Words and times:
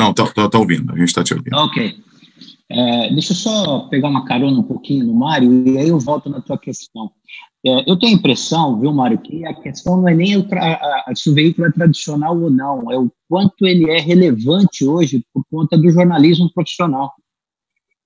Não, 0.00 0.14
tá, 0.14 0.26
tá, 0.28 0.48
tá 0.48 0.58
ouvindo, 0.58 0.90
a 0.94 0.96
gente 0.96 1.08
está 1.08 1.22
te 1.22 1.34
ouvindo. 1.34 1.54
Ok. 1.54 1.94
É, 2.70 3.12
deixa 3.12 3.32
eu 3.32 3.36
só 3.36 3.80
pegar 3.80 4.08
uma 4.08 4.24
carona 4.24 4.60
um 4.60 4.62
pouquinho 4.62 5.04
no 5.04 5.12
Mário 5.12 5.68
e 5.68 5.76
aí 5.76 5.88
eu 5.88 5.98
volto 5.98 6.30
na 6.30 6.40
tua 6.40 6.56
questão. 6.56 7.10
É, 7.66 7.90
eu 7.90 7.98
tenho 7.98 8.14
a 8.14 8.18
impressão, 8.18 8.80
viu, 8.80 8.94
Mário, 8.94 9.18
que 9.18 9.44
a 9.44 9.52
questão 9.52 9.98
não 9.98 10.08
é 10.08 10.14
nem 10.14 10.38
o 10.38 10.48
a, 10.54 11.12
se 11.14 11.28
o 11.28 11.34
veículo 11.34 11.66
é 11.66 11.72
tradicional 11.72 12.40
ou 12.40 12.48
não, 12.48 12.90
é 12.90 12.98
o 12.98 13.12
quanto 13.28 13.66
ele 13.66 13.90
é 13.90 14.00
relevante 14.00 14.86
hoje 14.86 15.22
por 15.34 15.44
conta 15.50 15.76
do 15.76 15.90
jornalismo 15.90 16.50
profissional. 16.54 17.12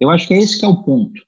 Eu 0.01 0.11
acho 0.11 0.27
que 0.27 0.35
é 0.35 0.39
esse 0.39 0.59
que 0.59 0.65
é 0.65 0.69
o 0.69 0.83
ponto. 0.83 1.23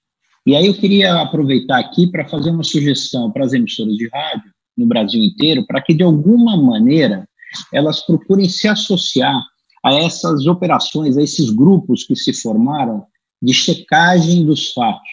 E 0.45 0.57
aí 0.57 0.67
eu 0.67 0.75
queria 0.75 1.23
aproveitar 1.23 1.79
aqui 1.79 2.09
para 2.09 2.27
fazer 2.27 2.51
uma 2.51 2.65
sugestão 2.65 3.31
para 3.31 3.45
as 3.45 3.53
emissoras 3.53 3.95
de 3.95 4.09
rádio 4.09 4.51
no 4.77 4.87
Brasil 4.87 5.23
inteiro, 5.23 5.65
para 5.65 5.81
que 5.81 5.95
de 5.95 6.03
alguma 6.03 6.57
maneira 6.57 7.29
elas 7.73 8.01
procurem 8.01 8.49
se 8.49 8.67
associar 8.67 9.41
a 9.85 9.95
essas 9.95 10.47
operações, 10.47 11.17
a 11.17 11.23
esses 11.23 11.51
grupos 11.51 12.05
que 12.05 12.17
se 12.17 12.33
formaram 12.33 13.07
de 13.43 13.53
checagem 13.53 14.45
dos 14.45 14.73
fatos. 14.73 15.11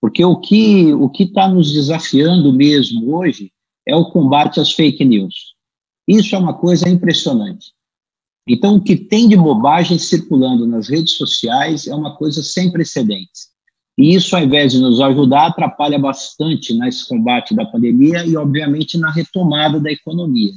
Porque 0.00 0.24
o 0.24 0.40
que 0.40 0.94
o 0.94 1.08
que 1.08 1.24
está 1.24 1.46
nos 1.48 1.72
desafiando 1.72 2.52
mesmo 2.52 3.14
hoje 3.14 3.52
é 3.86 3.94
o 3.94 4.10
combate 4.10 4.60
às 4.60 4.72
fake 4.72 5.04
news. 5.04 5.54
Isso 6.08 6.34
é 6.34 6.38
uma 6.38 6.54
coisa 6.54 6.88
impressionante. 6.88 7.72
Então, 8.48 8.76
o 8.76 8.82
que 8.82 8.96
tem 8.96 9.28
de 9.28 9.36
bobagem 9.36 9.98
circulando 9.98 10.66
nas 10.66 10.88
redes 10.88 11.12
sociais 11.12 11.86
é 11.86 11.94
uma 11.94 12.16
coisa 12.16 12.42
sem 12.42 12.72
precedentes. 12.72 13.50
E 13.96 14.14
isso, 14.14 14.34
ao 14.34 14.42
invés 14.42 14.72
de 14.72 14.80
nos 14.80 15.00
ajudar, 15.00 15.48
atrapalha 15.48 15.98
bastante 15.98 16.72
nesse 16.74 17.06
combate 17.06 17.54
da 17.54 17.66
pandemia 17.66 18.24
e, 18.24 18.36
obviamente, 18.36 18.96
na 18.96 19.10
retomada 19.10 19.78
da 19.78 19.92
economia, 19.92 20.50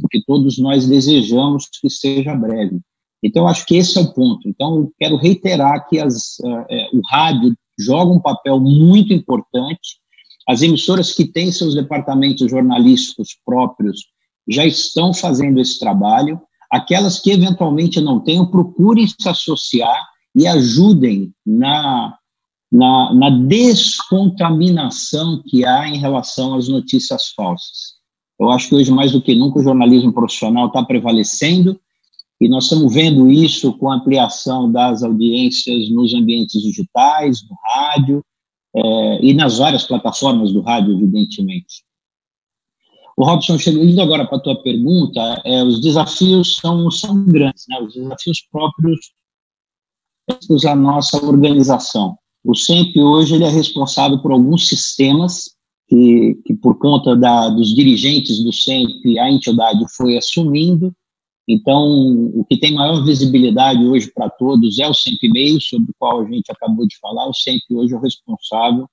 porque 0.00 0.22
todos 0.24 0.58
nós 0.58 0.86
desejamos 0.86 1.68
que 1.80 1.90
seja 1.90 2.34
breve. 2.34 2.80
Então, 3.22 3.48
acho 3.48 3.64
que 3.64 3.76
esse 3.76 3.98
é 3.98 4.02
o 4.02 4.12
ponto. 4.12 4.46
Então, 4.46 4.90
quero 4.98 5.16
reiterar 5.16 5.88
que 5.88 5.98
as, 5.98 6.38
uh, 6.40 6.98
o 6.98 7.00
rádio 7.10 7.54
joga 7.78 8.12
um 8.12 8.20
papel 8.20 8.60
muito 8.60 9.14
importante. 9.14 9.98
As 10.46 10.60
emissoras 10.60 11.12
que 11.12 11.24
têm 11.24 11.50
seus 11.50 11.74
departamentos 11.74 12.50
jornalísticos 12.50 13.38
próprios 13.44 14.02
já 14.46 14.66
estão 14.66 15.14
fazendo 15.14 15.58
esse 15.58 15.78
trabalho. 15.78 16.38
Aquelas 16.70 17.18
que 17.18 17.30
eventualmente 17.30 17.98
não 18.00 18.20
tenham, 18.20 18.46
procurem 18.46 19.06
se 19.06 19.26
associar 19.26 20.06
e 20.36 20.46
ajudem 20.46 21.32
na, 21.46 22.14
na, 22.70 23.14
na 23.14 23.30
descontaminação 23.30 25.42
que 25.46 25.64
há 25.64 25.88
em 25.88 25.96
relação 25.96 26.54
às 26.54 26.68
notícias 26.68 27.28
falsas. 27.34 27.93
Eu 28.38 28.50
acho 28.50 28.68
que 28.68 28.74
hoje, 28.74 28.90
mais 28.90 29.12
do 29.12 29.22
que 29.22 29.34
nunca, 29.34 29.60
o 29.60 29.62
jornalismo 29.62 30.12
profissional 30.12 30.66
está 30.66 30.82
prevalecendo 30.82 31.78
e 32.40 32.48
nós 32.48 32.64
estamos 32.64 32.92
vendo 32.92 33.30
isso 33.30 33.72
com 33.78 33.90
a 33.90 33.96
ampliação 33.96 34.70
das 34.70 35.02
audiências 35.02 35.88
nos 35.90 36.12
ambientes 36.14 36.60
digitais, 36.60 37.42
no 37.48 37.56
rádio 37.64 38.24
é, 38.74 39.24
e 39.24 39.32
nas 39.34 39.58
várias 39.58 39.84
plataformas 39.84 40.52
do 40.52 40.60
rádio, 40.60 40.94
evidentemente. 40.94 41.84
O 43.16 43.24
Robson, 43.24 43.56
indo 43.68 44.02
agora 44.02 44.26
para 44.26 44.38
a 44.38 44.40
tua 44.40 44.62
pergunta, 44.62 45.40
é, 45.44 45.62
os 45.62 45.80
desafios 45.80 46.56
são, 46.56 46.90
são 46.90 47.24
grandes, 47.24 47.64
né? 47.68 47.80
os 47.80 47.94
desafios 47.94 48.40
próprios 48.50 49.12
da 50.62 50.74
nossa 50.74 51.24
organização. 51.24 52.18
O 52.44 52.56
SEMP 52.56 52.96
hoje 52.98 53.36
ele 53.36 53.44
é 53.44 53.48
responsável 53.48 54.18
por 54.18 54.32
alguns 54.32 54.68
sistemas 54.68 55.53
que, 55.88 56.34
que 56.44 56.54
por 56.54 56.78
conta 56.78 57.14
da, 57.14 57.48
dos 57.48 57.74
dirigentes 57.74 58.42
do 58.42 58.52
SEMP, 58.52 59.18
a 59.18 59.30
entidade 59.30 59.84
foi 59.96 60.16
assumindo, 60.16 60.94
então, 61.46 62.30
o 62.34 62.44
que 62.44 62.56
tem 62.56 62.72
maior 62.72 63.04
visibilidade 63.04 63.84
hoje 63.84 64.10
para 64.12 64.30
todos 64.30 64.78
é 64.78 64.88
o 64.88 64.94
sempre 64.94 65.28
meio, 65.28 65.60
sobre 65.60 65.90
o 65.90 65.94
qual 65.98 66.22
a 66.22 66.24
gente 66.24 66.50
acabou 66.50 66.86
de 66.86 66.98
falar. 66.98 67.28
O 67.28 67.34
sempre 67.34 67.76
hoje 67.76 67.92
é 67.92 67.96
o 67.96 68.00
responsável 68.00 68.88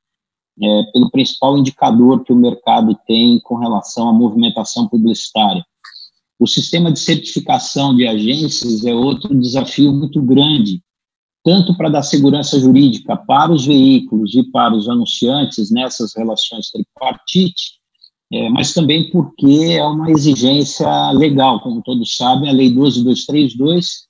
é, 0.61 0.83
pelo 0.91 1.09
principal 1.09 1.57
indicador 1.57 2.23
que 2.23 2.33
o 2.33 2.35
mercado 2.35 2.97
tem 3.07 3.39
com 3.41 3.55
relação 3.55 4.09
à 4.09 4.13
movimentação 4.13 4.87
publicitária. 4.87 5.65
O 6.37 6.47
sistema 6.47 6.91
de 6.91 6.99
certificação 6.99 7.95
de 7.95 8.05
agências 8.05 8.83
é 8.83 8.93
outro 8.93 9.33
desafio 9.39 9.93
muito 9.93 10.21
grande, 10.21 10.81
tanto 11.43 11.75
para 11.75 11.89
dar 11.89 12.03
segurança 12.03 12.59
jurídica 12.59 13.17
para 13.17 13.51
os 13.51 13.65
veículos 13.65 14.35
e 14.35 14.43
para 14.43 14.75
os 14.75 14.87
anunciantes 14.87 15.71
nessas 15.71 16.15
relações 16.15 16.69
tripartite, 16.69 17.79
é, 18.31 18.49
mas 18.49 18.73
também 18.73 19.09
porque 19.09 19.75
é 19.77 19.83
uma 19.83 20.11
exigência 20.11 21.11
legal, 21.11 21.59
como 21.59 21.81
todos 21.81 22.15
sabem, 22.15 22.49
a 22.49 22.53
Lei 22.53 22.69
12232 22.69 24.07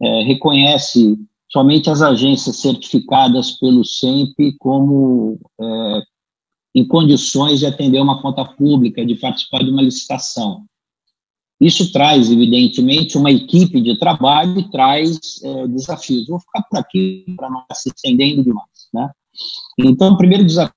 é, 0.00 0.22
reconhece 0.24 1.16
somente 1.50 1.90
as 1.90 2.02
agências 2.02 2.56
certificadas 2.56 3.52
pelo 3.52 3.84
SEMP 3.84 4.56
como 4.58 5.38
é, 5.60 6.02
em 6.74 6.86
condições 6.86 7.60
de 7.60 7.66
atender 7.66 8.00
uma 8.00 8.20
conta 8.20 8.44
pública, 8.44 9.04
de 9.04 9.14
participar 9.14 9.62
de 9.62 9.70
uma 9.70 9.82
licitação. 9.82 10.64
Isso 11.62 11.92
traz, 11.92 12.28
evidentemente, 12.28 13.16
uma 13.16 13.30
equipe 13.30 13.80
de 13.80 13.96
trabalho 13.96 14.58
e 14.58 14.68
traz 14.68 15.40
é, 15.44 15.68
desafios. 15.68 16.26
Vou 16.26 16.40
ficar 16.40 16.62
por 16.62 16.76
aqui 16.76 17.24
para 17.36 17.48
não 17.48 17.62
se 17.72 17.88
estendendo 17.88 18.42
demais. 18.42 18.88
Né? 18.92 19.08
Então, 19.78 20.14
o 20.14 20.16
primeiro 20.16 20.44
desafio 20.44 20.74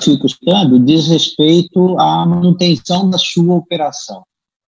fico 0.00 0.26
estudando 0.26 0.78
diz 0.78 1.06
respeito 1.06 1.98
à 1.98 2.24
manutenção 2.24 3.10
da 3.10 3.18
sua 3.18 3.56
operação. 3.56 4.22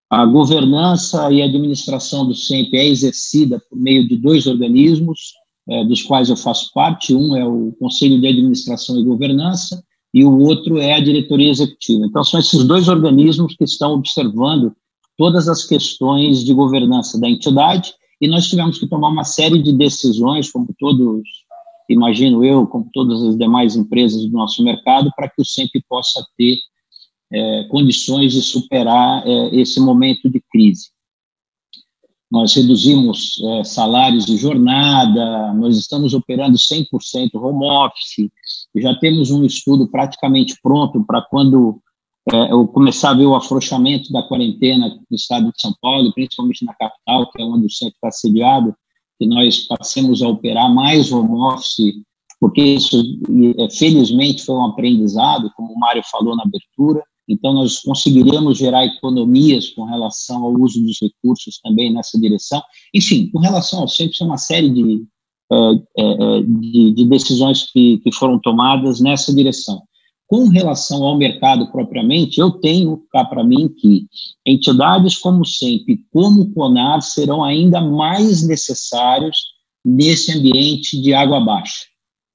A 0.09 0.25
governança 0.25 1.31
e 1.31 1.41
administração 1.41 2.27
do 2.27 2.35
SEMP 2.35 2.73
é 2.73 2.85
exercida 2.85 3.61
por 3.69 3.77
meio 3.77 4.05
de 4.05 4.17
dois 4.17 4.47
organismos, 4.47 5.33
é, 5.69 5.85
dos 5.85 6.03
quais 6.03 6.29
eu 6.29 6.35
faço 6.35 6.71
parte. 6.73 7.15
Um 7.15 7.37
é 7.37 7.45
o 7.45 7.73
Conselho 7.79 8.19
de 8.19 8.27
Administração 8.27 8.99
e 8.99 9.03
Governança 9.03 9.81
e 10.13 10.25
o 10.25 10.39
outro 10.39 10.77
é 10.77 10.93
a 10.93 10.99
Diretoria 10.99 11.51
Executiva. 11.51 12.05
Então, 12.05 12.21
são 12.25 12.37
esses 12.37 12.65
dois 12.65 12.89
organismos 12.89 13.55
que 13.55 13.63
estão 13.63 13.93
observando 13.93 14.75
todas 15.17 15.47
as 15.47 15.65
questões 15.65 16.43
de 16.43 16.53
governança 16.53 17.19
da 17.19 17.29
entidade 17.29 17.93
e 18.21 18.27
nós 18.27 18.47
tivemos 18.47 18.79
que 18.79 18.87
tomar 18.87 19.09
uma 19.09 19.23
série 19.23 19.61
de 19.61 19.73
decisões, 19.73 20.51
como 20.51 20.67
todos 20.79 21.23
imagino 21.89 22.43
eu, 22.43 22.67
como 22.67 22.89
todas 22.93 23.21
as 23.23 23.37
demais 23.37 23.75
empresas 23.75 24.25
do 24.25 24.31
nosso 24.31 24.63
mercado, 24.63 25.11
para 25.15 25.29
que 25.29 25.41
o 25.41 25.45
SEMP 25.45 25.71
possa 25.87 26.25
ter 26.37 26.57
é, 27.31 27.63
condições 27.69 28.33
de 28.33 28.41
superar 28.41 29.25
é, 29.25 29.55
esse 29.55 29.79
momento 29.79 30.29
de 30.29 30.41
crise. 30.51 30.89
Nós 32.29 32.53
reduzimos 32.53 33.41
é, 33.41 33.63
salários 33.63 34.25
de 34.25 34.35
jornada, 34.35 35.53
nós 35.53 35.77
estamos 35.77 36.13
operando 36.13 36.57
100% 36.57 36.85
home 37.35 37.65
office, 37.65 38.29
já 38.75 38.93
temos 38.95 39.31
um 39.31 39.45
estudo 39.45 39.87
praticamente 39.87 40.57
pronto 40.61 41.03
para 41.05 41.21
quando 41.21 41.81
é, 42.33 42.51
eu 42.51 42.67
começar 42.67 43.11
a 43.11 43.13
ver 43.13 43.25
o 43.25 43.35
afrouxamento 43.35 44.11
da 44.11 44.21
quarentena 44.21 44.89
no 45.09 45.15
estado 45.15 45.45
de 45.51 45.61
São 45.61 45.73
Paulo, 45.81 46.13
principalmente 46.13 46.65
na 46.65 46.73
capital, 46.73 47.31
que 47.31 47.41
é 47.41 47.45
onde 47.45 47.67
o 47.67 47.71
centro 47.71 47.95
está 47.95 48.11
sediado, 48.11 48.75
que 49.17 49.25
nós 49.25 49.65
passemos 49.67 50.21
a 50.21 50.27
operar 50.27 50.73
mais 50.73 51.11
home 51.11 51.39
office, 51.39 51.95
porque 52.39 52.61
isso, 52.61 53.01
é, 53.57 53.69
felizmente, 53.69 54.43
foi 54.43 54.55
um 54.55 54.65
aprendizado, 54.65 55.49
como 55.55 55.73
o 55.73 55.79
Mário 55.79 56.03
falou 56.11 56.35
na 56.35 56.43
abertura. 56.43 57.01
Então, 57.29 57.53
nós 57.53 57.79
conseguiremos 57.79 58.57
gerar 58.57 58.85
economias 58.85 59.69
com 59.69 59.85
relação 59.85 60.43
ao 60.43 60.53
uso 60.53 60.81
dos 60.81 60.97
recursos 61.01 61.59
também 61.63 61.93
nessa 61.93 62.19
direção. 62.19 62.61
Enfim, 62.93 63.29
com 63.31 63.39
relação 63.39 63.81
ao 63.81 63.87
sempre, 63.87 64.15
é 64.21 64.23
uma 64.23 64.37
série 64.37 64.69
de, 64.69 65.03
é, 65.51 65.57
é, 65.97 66.41
de, 66.41 66.93
de 66.93 67.05
decisões 67.05 67.71
que 67.71 68.01
foram 68.13 68.39
tomadas 68.39 68.99
nessa 68.99 69.33
direção. 69.33 69.81
Com 70.27 70.49
relação 70.49 71.03
ao 71.03 71.17
mercado 71.17 71.71
propriamente, 71.71 72.39
eu 72.39 72.51
tenho 72.51 73.01
cá 73.09 73.23
para 73.23 73.45
mim 73.45 73.69
que 73.69 74.05
entidades 74.45 75.17
como 75.17 75.41
o 75.41 75.45
SEMP, 75.45 76.01
como 76.11 76.41
o 76.41 76.53
CONAR, 76.53 77.01
serão 77.01 77.43
ainda 77.43 77.79
mais 77.79 78.45
necessários 78.45 79.37
nesse 79.85 80.37
ambiente 80.37 81.01
de 81.01 81.13
água 81.13 81.39
baixa, 81.39 81.85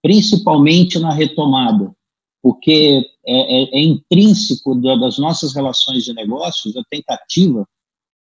principalmente 0.03 0.99
na 0.99 1.13
retomada, 1.13 1.95
porque 2.43 3.05
é, 3.27 3.63
é, 3.63 3.79
é 3.79 3.83
intrínseco 3.83 4.75
das 4.75 5.19
nossas 5.19 5.55
relações 5.55 6.03
de 6.03 6.15
negócios 6.15 6.75
a 6.75 6.83
tentativa 6.91 7.69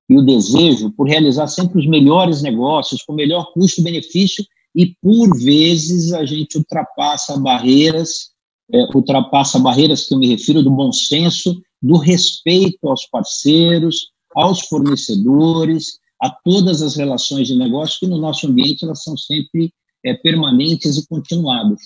e 0.08 0.18
o 0.18 0.22
desejo 0.22 0.90
por 0.90 1.08
realizar 1.08 1.46
sempre 1.46 1.78
os 1.78 1.86
melhores 1.86 2.42
negócios, 2.42 3.02
com 3.02 3.14
melhor 3.14 3.50
custo-benefício, 3.54 4.44
e 4.74 4.94
por 5.00 5.34
vezes 5.38 6.12
a 6.12 6.26
gente 6.26 6.58
ultrapassa 6.58 7.38
barreiras 7.38 8.31
é, 8.70 8.84
ultrapassa 8.94 9.58
barreiras 9.58 10.06
que 10.06 10.14
eu 10.14 10.18
me 10.18 10.28
refiro 10.28 10.62
do 10.62 10.70
bom 10.70 10.92
senso, 10.92 11.60
do 11.80 11.96
respeito 11.96 12.88
aos 12.88 13.06
parceiros, 13.06 14.12
aos 14.34 14.60
fornecedores, 14.62 15.98
a 16.20 16.30
todas 16.30 16.82
as 16.82 16.94
relações 16.94 17.48
de 17.48 17.56
negócio 17.56 17.98
que 18.00 18.06
no 18.06 18.18
nosso 18.18 18.46
ambiente 18.46 18.84
elas 18.84 19.02
são 19.02 19.16
sempre 19.16 19.72
é, 20.04 20.14
permanentes 20.14 20.96
e 20.96 21.06
continuadas. 21.06 21.80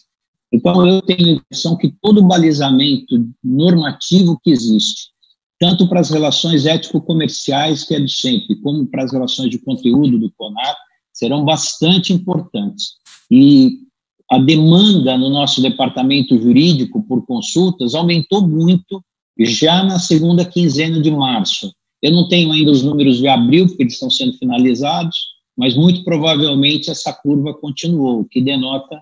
Então 0.53 0.87
eu 0.87 1.03
tenho 1.03 1.27
a 1.27 1.33
impressão 1.33 1.77
que 1.77 1.93
todo 2.01 2.21
o 2.21 2.27
balizamento 2.27 3.29
normativo 3.43 4.39
que 4.43 4.51
existe, 4.51 5.11
tanto 5.59 5.89
para 5.89 6.01
as 6.01 6.11
relações 6.11 6.67
ético-comerciais 6.67 7.83
que 7.83 7.95
é 7.95 8.01
do 8.01 8.09
sempre, 8.09 8.57
como 8.61 8.87
para 8.87 9.05
as 9.05 9.13
relações 9.13 9.51
de 9.51 9.59
conteúdo 9.59 10.19
do 10.19 10.31
CONAR, 10.33 10.77
serão 11.13 11.45
bastante 11.45 12.13
importantes. 12.13 12.93
E 13.31 13.86
a 14.31 14.39
demanda 14.39 15.17
no 15.17 15.31
nosso 15.31 15.63
departamento 15.63 16.41
jurídico 16.41 17.03
por 17.03 17.25
consultas 17.25 17.95
aumentou 17.95 18.47
muito 18.47 19.03
já 19.39 19.85
na 19.85 19.99
segunda 19.99 20.45
quinzena 20.45 21.01
de 21.01 21.11
março. 21.11 21.73
Eu 22.03 22.13
não 22.13 22.29
tenho 22.29 22.53
ainda 22.53 22.71
os 22.71 22.83
números 22.83 23.19
de 23.19 23.29
abril, 23.29 23.67
porque 23.67 23.83
eles 23.83 23.95
estão 23.95 24.11
sendo 24.11 24.33
finalizados, 24.35 25.17
mas 25.57 25.77
muito 25.77 26.05
provavelmente 26.05 26.91
essa 26.91 27.13
curva 27.13 27.55
continuou, 27.55 28.21
o 28.21 28.25
que 28.25 28.41
denota 28.41 29.01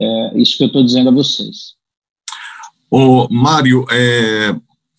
é, 0.00 0.40
isso 0.40 0.56
que 0.56 0.64
eu 0.64 0.68
estou 0.68 0.82
dizendo 0.82 1.10
a 1.10 1.12
vocês. 1.12 1.74
Ô, 2.90 3.28
Mário, 3.30 3.86
é, 3.90 4.54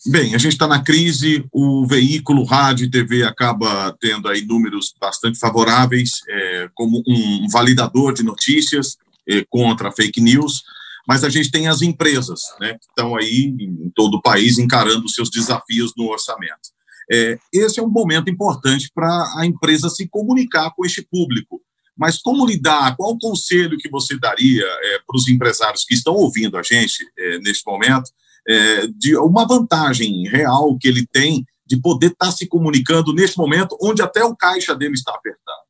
bem, 0.05 0.33
a 0.33 0.37
gente 0.37 0.53
está 0.53 0.67
na 0.67 0.81
crise, 0.81 1.45
o 1.51 1.85
veículo 1.85 2.43
rádio 2.43 2.85
e 2.85 2.91
TV 2.91 3.23
acaba 3.23 3.95
tendo 3.99 4.27
aí 4.27 4.45
números 4.45 4.93
bastante 4.99 5.37
favoráveis, 5.37 6.21
é, 6.27 6.69
como 6.73 7.03
um 7.07 7.47
validador 7.49 8.13
de 8.13 8.23
notícias 8.23 8.97
é, 9.29 9.45
contra 9.49 9.91
fake 9.91 10.21
news, 10.21 10.63
mas 11.07 11.23
a 11.23 11.29
gente 11.29 11.51
tem 11.51 11.67
as 11.67 11.81
empresas, 11.81 12.41
né, 12.59 12.73
que 12.73 12.85
estão 12.85 13.15
aí 13.15 13.53
em 13.59 13.91
todo 13.93 14.15
o 14.15 14.21
país 14.21 14.57
encarando 14.57 15.09
seus 15.09 15.29
desafios 15.29 15.93
no 15.97 16.09
orçamento. 16.09 16.73
É, 17.11 17.37
esse 17.51 17.79
é 17.79 17.83
um 17.83 17.89
momento 17.89 18.29
importante 18.29 18.89
para 18.93 19.09
a 19.37 19.45
empresa 19.45 19.89
se 19.89 20.07
comunicar 20.07 20.71
com 20.75 20.85
este 20.85 21.01
público. 21.01 21.61
Mas 21.95 22.17
como 22.19 22.45
lidar? 22.45 22.95
Qual 22.95 23.11
o 23.11 23.19
conselho 23.19 23.77
que 23.77 23.89
você 23.89 24.17
daria 24.17 24.63
é, 24.65 24.99
para 25.05 25.15
os 25.15 25.27
empresários 25.27 25.83
que 25.83 25.93
estão 25.93 26.13
ouvindo 26.13 26.57
a 26.57 26.63
gente 26.63 27.05
é, 27.17 27.39
neste 27.39 27.65
momento, 27.67 28.09
é, 28.47 28.87
de 28.87 29.15
uma 29.17 29.45
vantagem 29.45 30.27
real 30.27 30.77
que 30.77 30.87
ele 30.87 31.05
tem 31.05 31.45
de 31.65 31.77
poder 31.79 32.07
estar 32.07 32.27
tá 32.27 32.31
se 32.31 32.47
comunicando 32.47 33.13
neste 33.13 33.37
momento, 33.37 33.77
onde 33.81 34.01
até 34.01 34.23
o 34.23 34.35
caixa 34.35 34.75
dele 34.75 34.93
está 34.93 35.13
apertado? 35.13 35.63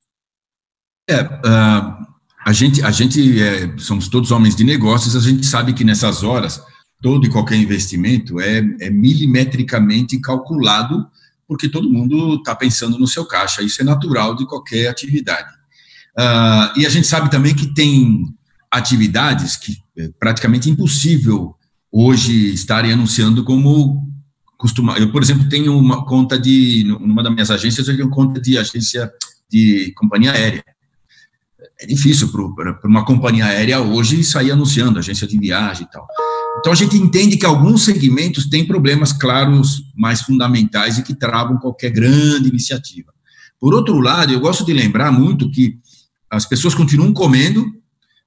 É, 1.10 1.22
uh, 1.22 2.13
a 2.46 2.52
gente, 2.52 2.82
a 2.84 2.92
gente 2.92 3.42
é, 3.42 3.78
somos 3.78 4.08
todos 4.08 4.32
homens 4.32 4.56
de 4.56 4.64
negócios, 4.64 5.16
a 5.16 5.20
gente 5.20 5.46
sabe 5.46 5.74
que 5.74 5.84
nessas 5.84 6.24
horas 6.24 6.62
todo 7.02 7.26
e 7.26 7.30
qualquer 7.30 7.58
investimento 7.58 8.40
é, 8.40 8.60
é 8.80 8.90
milimetricamente 8.90 10.20
calculado 10.20 11.06
porque 11.48 11.70
todo 11.70 11.90
mundo 11.90 12.36
está 12.36 12.56
pensando 12.56 12.98
no 12.98 13.06
seu 13.06 13.26
caixa. 13.26 13.62
Isso 13.62 13.82
é 13.82 13.86
natural 13.86 14.36
de 14.36 14.46
qualquer 14.46 14.88
atividade. 14.88 15.52
Uh, 16.18 16.80
e 16.80 16.86
a 16.86 16.90
gente 16.90 17.06
sabe 17.06 17.30
também 17.30 17.54
que 17.54 17.74
tem 17.74 18.24
atividades 18.72 19.56
que 19.56 19.78
é 19.98 20.10
praticamente 20.20 20.70
impossível 20.70 21.56
hoje 21.92 22.54
estarem 22.54 22.92
anunciando 22.92 23.44
como 23.44 24.02
costuma. 24.58 24.98
Eu, 24.98 25.12
por 25.12 25.22
exemplo, 25.22 25.48
tenho 25.50 25.78
uma 25.78 26.06
conta 26.06 26.40
de, 26.40 26.86
numa 26.88 27.22
das 27.22 27.34
minhas 27.34 27.52
agências, 27.52 27.88
eu 27.88 27.96
tenho 27.96 28.10
conta 28.10 28.42
de 28.42 28.58
agência 28.58 29.12
de 29.52 29.92
companhia 29.96 30.32
aérea. 30.32 30.64
É 31.80 31.86
difícil 31.86 32.30
para 32.30 32.88
uma 32.88 33.06
companhia 33.06 33.46
aérea 33.46 33.80
hoje 33.80 34.24
sair 34.24 34.52
anunciando, 34.52 35.00
agência 35.00 35.28
de 35.28 35.38
viagem 35.38 35.86
e 35.88 35.92
tal. 35.92 36.06
Então, 36.60 36.72
a 36.72 36.76
gente 36.76 36.96
entende 36.96 37.36
que 37.38 37.46
alguns 37.46 37.84
segmentos 37.84 38.48
têm 38.48 38.66
problemas 38.66 39.12
claros 39.12 39.84
mais 39.96 40.22
fundamentais 40.22 40.98
e 40.98 41.04
que 41.04 41.16
travam 41.16 41.58
qualquer 41.58 41.90
grande 41.90 42.50
iniciativa. 42.50 43.12
Por 43.60 43.74
outro 43.74 44.00
lado, 44.00 44.32
eu 44.32 44.40
gosto 44.40 44.66
de 44.66 44.74
lembrar 44.74 45.12
muito 45.12 45.50
que 45.50 45.78
as 46.30 46.46
pessoas 46.46 46.76
continuam 46.76 47.14
comendo, 47.14 47.66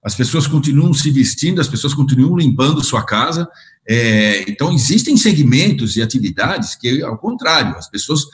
as 0.02 0.14
pessoas 0.14 0.46
continuam 0.46 0.92
se 0.94 1.10
vestindo, 1.10 1.60
as 1.60 1.68
pessoas 1.68 1.92
continuam 1.92 2.36
limpando 2.36 2.82
sua 2.82 3.04
casa. 3.04 3.48
É, 3.88 4.44
então, 4.48 4.72
existem 4.72 5.16
segmentos 5.16 5.96
e 5.96 6.02
atividades 6.02 6.74
que, 6.74 7.02
ao 7.02 7.18
contrário, 7.18 7.76
as 7.76 7.88
pessoas 7.88 8.24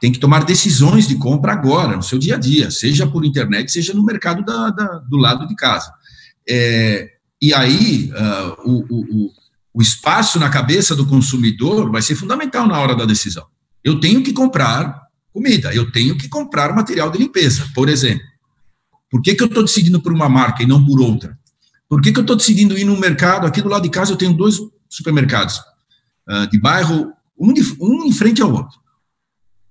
têm 0.00 0.12
que 0.12 0.18
tomar 0.18 0.44
decisões 0.44 1.06
de 1.06 1.16
compra 1.16 1.52
agora, 1.52 1.96
no 1.96 2.02
seu 2.02 2.18
dia 2.18 2.36
a 2.36 2.38
dia, 2.38 2.70
seja 2.70 3.06
por 3.06 3.24
internet, 3.24 3.70
seja 3.70 3.92
no 3.92 4.04
mercado 4.04 4.44
da, 4.44 4.70
da, 4.70 4.98
do 5.08 5.16
lado 5.16 5.46
de 5.46 5.54
casa. 5.54 5.92
É, 6.48 7.10
e 7.40 7.54
aí, 7.54 8.10
uh, 8.12 8.70
o, 8.70 8.84
o, 8.90 9.30
o 9.74 9.82
espaço 9.82 10.38
na 10.38 10.48
cabeça 10.48 10.96
do 10.96 11.06
consumidor 11.06 11.90
vai 11.90 12.02
ser 12.02 12.16
fundamental 12.16 12.66
na 12.66 12.78
hora 12.78 12.96
da 12.96 13.04
decisão. 13.04 13.46
Eu 13.84 14.00
tenho 14.00 14.22
que 14.22 14.32
comprar 14.32 15.02
comida, 15.32 15.72
eu 15.72 15.92
tenho 15.92 16.16
que 16.16 16.28
comprar 16.28 16.74
material 16.74 17.10
de 17.10 17.18
limpeza, 17.18 17.68
por 17.74 17.88
exemplo. 17.88 18.26
Por 19.10 19.22
que, 19.22 19.34
que 19.34 19.42
eu 19.42 19.46
estou 19.46 19.62
decidindo 19.62 20.00
por 20.02 20.12
uma 20.12 20.28
marca 20.28 20.62
e 20.62 20.66
não 20.66 20.84
por 20.84 21.00
outra? 21.00 21.38
Por 21.88 22.02
que, 22.02 22.12
que 22.12 22.18
eu 22.18 22.22
estou 22.22 22.36
decidindo 22.36 22.76
ir 22.76 22.84
no 22.84 22.98
mercado? 22.98 23.46
Aqui 23.46 23.62
do 23.62 23.68
lado 23.68 23.82
de 23.82 23.88
casa 23.88 24.12
eu 24.12 24.16
tenho 24.16 24.34
dois 24.34 24.58
supermercados 24.88 25.58
uh, 26.28 26.46
de 26.50 26.58
bairro, 26.58 27.12
um, 27.38 27.52
de, 27.52 27.62
um 27.80 28.04
em 28.04 28.12
frente 28.12 28.42
ao 28.42 28.52
outro. 28.52 28.78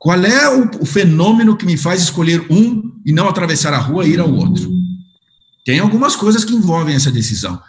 Qual 0.08 0.24
é 0.24 0.48
o, 0.80 0.86
fenômeno 0.86 1.58
que 1.58 1.66
me 1.66 1.76
faz 1.76 2.02
escolher 2.02 2.46
um 2.50 2.94
e 3.06 3.12
não 3.12 3.28
atravessar 3.28 3.74
a 3.74 3.78
rua 3.78 4.08
e 4.08 4.12
ir 4.14 4.22
ao 4.22 4.34
outro? 4.34 4.72
Tem 5.66 5.80
algumas 5.80 6.16
coisas 6.16 6.46
que 6.46 6.56
envolvem 6.56 6.96
essa 6.96 7.12
decisão. 7.12 7.62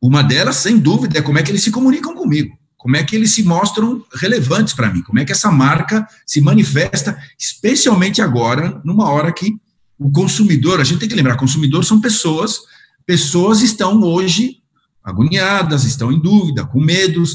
Uma 0.00 0.22
delas, 0.22 0.54
sem 0.54 0.78
dúvida, 0.78 1.18
é 1.18 1.20
como 1.20 1.40
é 1.40 1.42
que 1.42 1.50
eles 1.50 1.64
se 1.64 1.72
comunicam 1.72 2.14
comigo, 2.14 2.56
como 2.76 2.94
é 2.96 3.02
que 3.02 3.16
eles 3.16 3.34
se 3.34 3.42
mostram 3.42 4.04
relevantes 4.14 4.72
para 4.72 4.88
mim, 4.88 5.02
como 5.02 5.18
é 5.18 5.24
que 5.24 5.32
essa 5.32 5.50
marca 5.50 6.06
se 6.24 6.40
manifesta, 6.40 7.18
especialmente 7.36 8.22
agora, 8.22 8.80
numa 8.84 9.10
hora 9.10 9.32
que 9.32 9.56
o 9.98 10.12
consumidor, 10.12 10.80
a 10.80 10.84
gente 10.84 11.00
tem 11.00 11.08
que 11.08 11.16
lembrar, 11.16 11.36
consumidor 11.36 11.84
são 11.84 12.00
pessoas, 12.00 12.60
pessoas 13.04 13.62
estão 13.62 14.00
hoje 14.00 14.58
agoniadas, 15.02 15.82
estão 15.82 16.12
em 16.12 16.20
dúvida, 16.20 16.64
com 16.64 16.80
medos. 16.80 17.34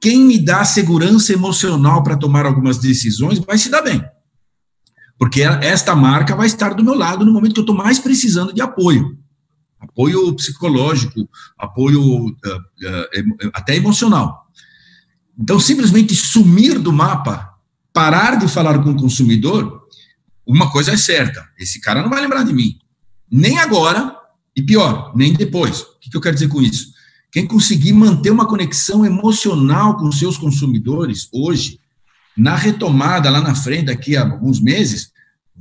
Quem 0.00 0.20
me 0.20 0.38
dá 0.38 0.64
segurança 0.64 1.32
emocional 1.32 2.02
para 2.02 2.16
tomar 2.16 2.46
algumas 2.46 2.78
decisões 2.78 3.38
vai 3.38 3.58
se 3.58 3.68
dar 3.68 3.82
bem. 3.82 4.02
Porque 5.18 5.42
esta 5.42 5.96
marca 5.96 6.36
vai 6.36 6.46
estar 6.46 6.74
do 6.74 6.84
meu 6.84 6.94
lado 6.94 7.24
no 7.24 7.32
momento 7.32 7.54
que 7.54 7.60
eu 7.60 7.62
estou 7.62 7.76
mais 7.76 7.98
precisando 7.98 8.52
de 8.52 8.60
apoio 8.60 9.18
apoio 9.80 10.34
psicológico, 10.34 11.28
apoio 11.56 12.00
uh, 12.00 12.30
uh, 12.30 13.50
até 13.52 13.76
emocional. 13.76 14.46
Então, 15.38 15.60
simplesmente 15.60 16.14
sumir 16.14 16.78
do 16.78 16.92
mapa, 16.92 17.54
parar 17.92 18.36
de 18.36 18.48
falar 18.48 18.82
com 18.82 18.90
o 18.90 18.96
consumidor, 18.96 19.86
uma 20.44 20.70
coisa 20.70 20.92
é 20.92 20.96
certa: 20.96 21.46
esse 21.58 21.80
cara 21.80 22.02
não 22.02 22.10
vai 22.10 22.20
lembrar 22.20 22.42
de 22.42 22.52
mim, 22.52 22.78
nem 23.30 23.58
agora, 23.58 24.16
e 24.56 24.62
pior, 24.62 25.12
nem 25.14 25.32
depois. 25.32 25.82
O 25.82 25.98
que 26.00 26.16
eu 26.16 26.20
quero 26.20 26.34
dizer 26.34 26.48
com 26.48 26.60
isso? 26.60 26.92
Quem 27.30 27.46
conseguir 27.46 27.92
manter 27.92 28.30
uma 28.30 28.46
conexão 28.46 29.04
emocional 29.04 29.96
com 29.96 30.10
seus 30.10 30.38
consumidores 30.38 31.28
hoje, 31.32 31.78
na 32.36 32.54
retomada 32.54 33.28
lá 33.28 33.40
na 33.40 33.54
frente, 33.54 33.86
daqui 33.86 34.16
a 34.16 34.22
alguns 34.22 34.60
meses, 34.60 35.12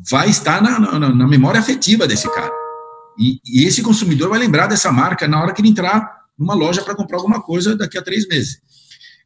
vai 0.09 0.29
estar 0.29 0.61
na, 0.61 0.79
na, 0.79 1.09
na 1.13 1.27
memória 1.27 1.59
afetiva 1.59 2.07
desse 2.07 2.29
cara. 2.33 2.51
E, 3.17 3.39
e, 3.45 3.63
esse 3.65 3.81
consumidor 3.81 4.29
vai 4.29 4.39
lembrar 4.39 4.67
dessa 4.67 4.91
marca 4.91 5.27
na 5.27 5.41
hora 5.41 5.53
que 5.53 5.61
ele 5.61 5.69
entrar 5.69 6.17
numa 6.37 6.53
loja 6.53 6.83
para 6.83 6.95
comprar 6.95 7.17
alguma 7.17 7.41
coisa 7.41 7.75
daqui 7.75 7.97
a 7.97 8.01
três 8.01 8.27
meses. 8.27 8.61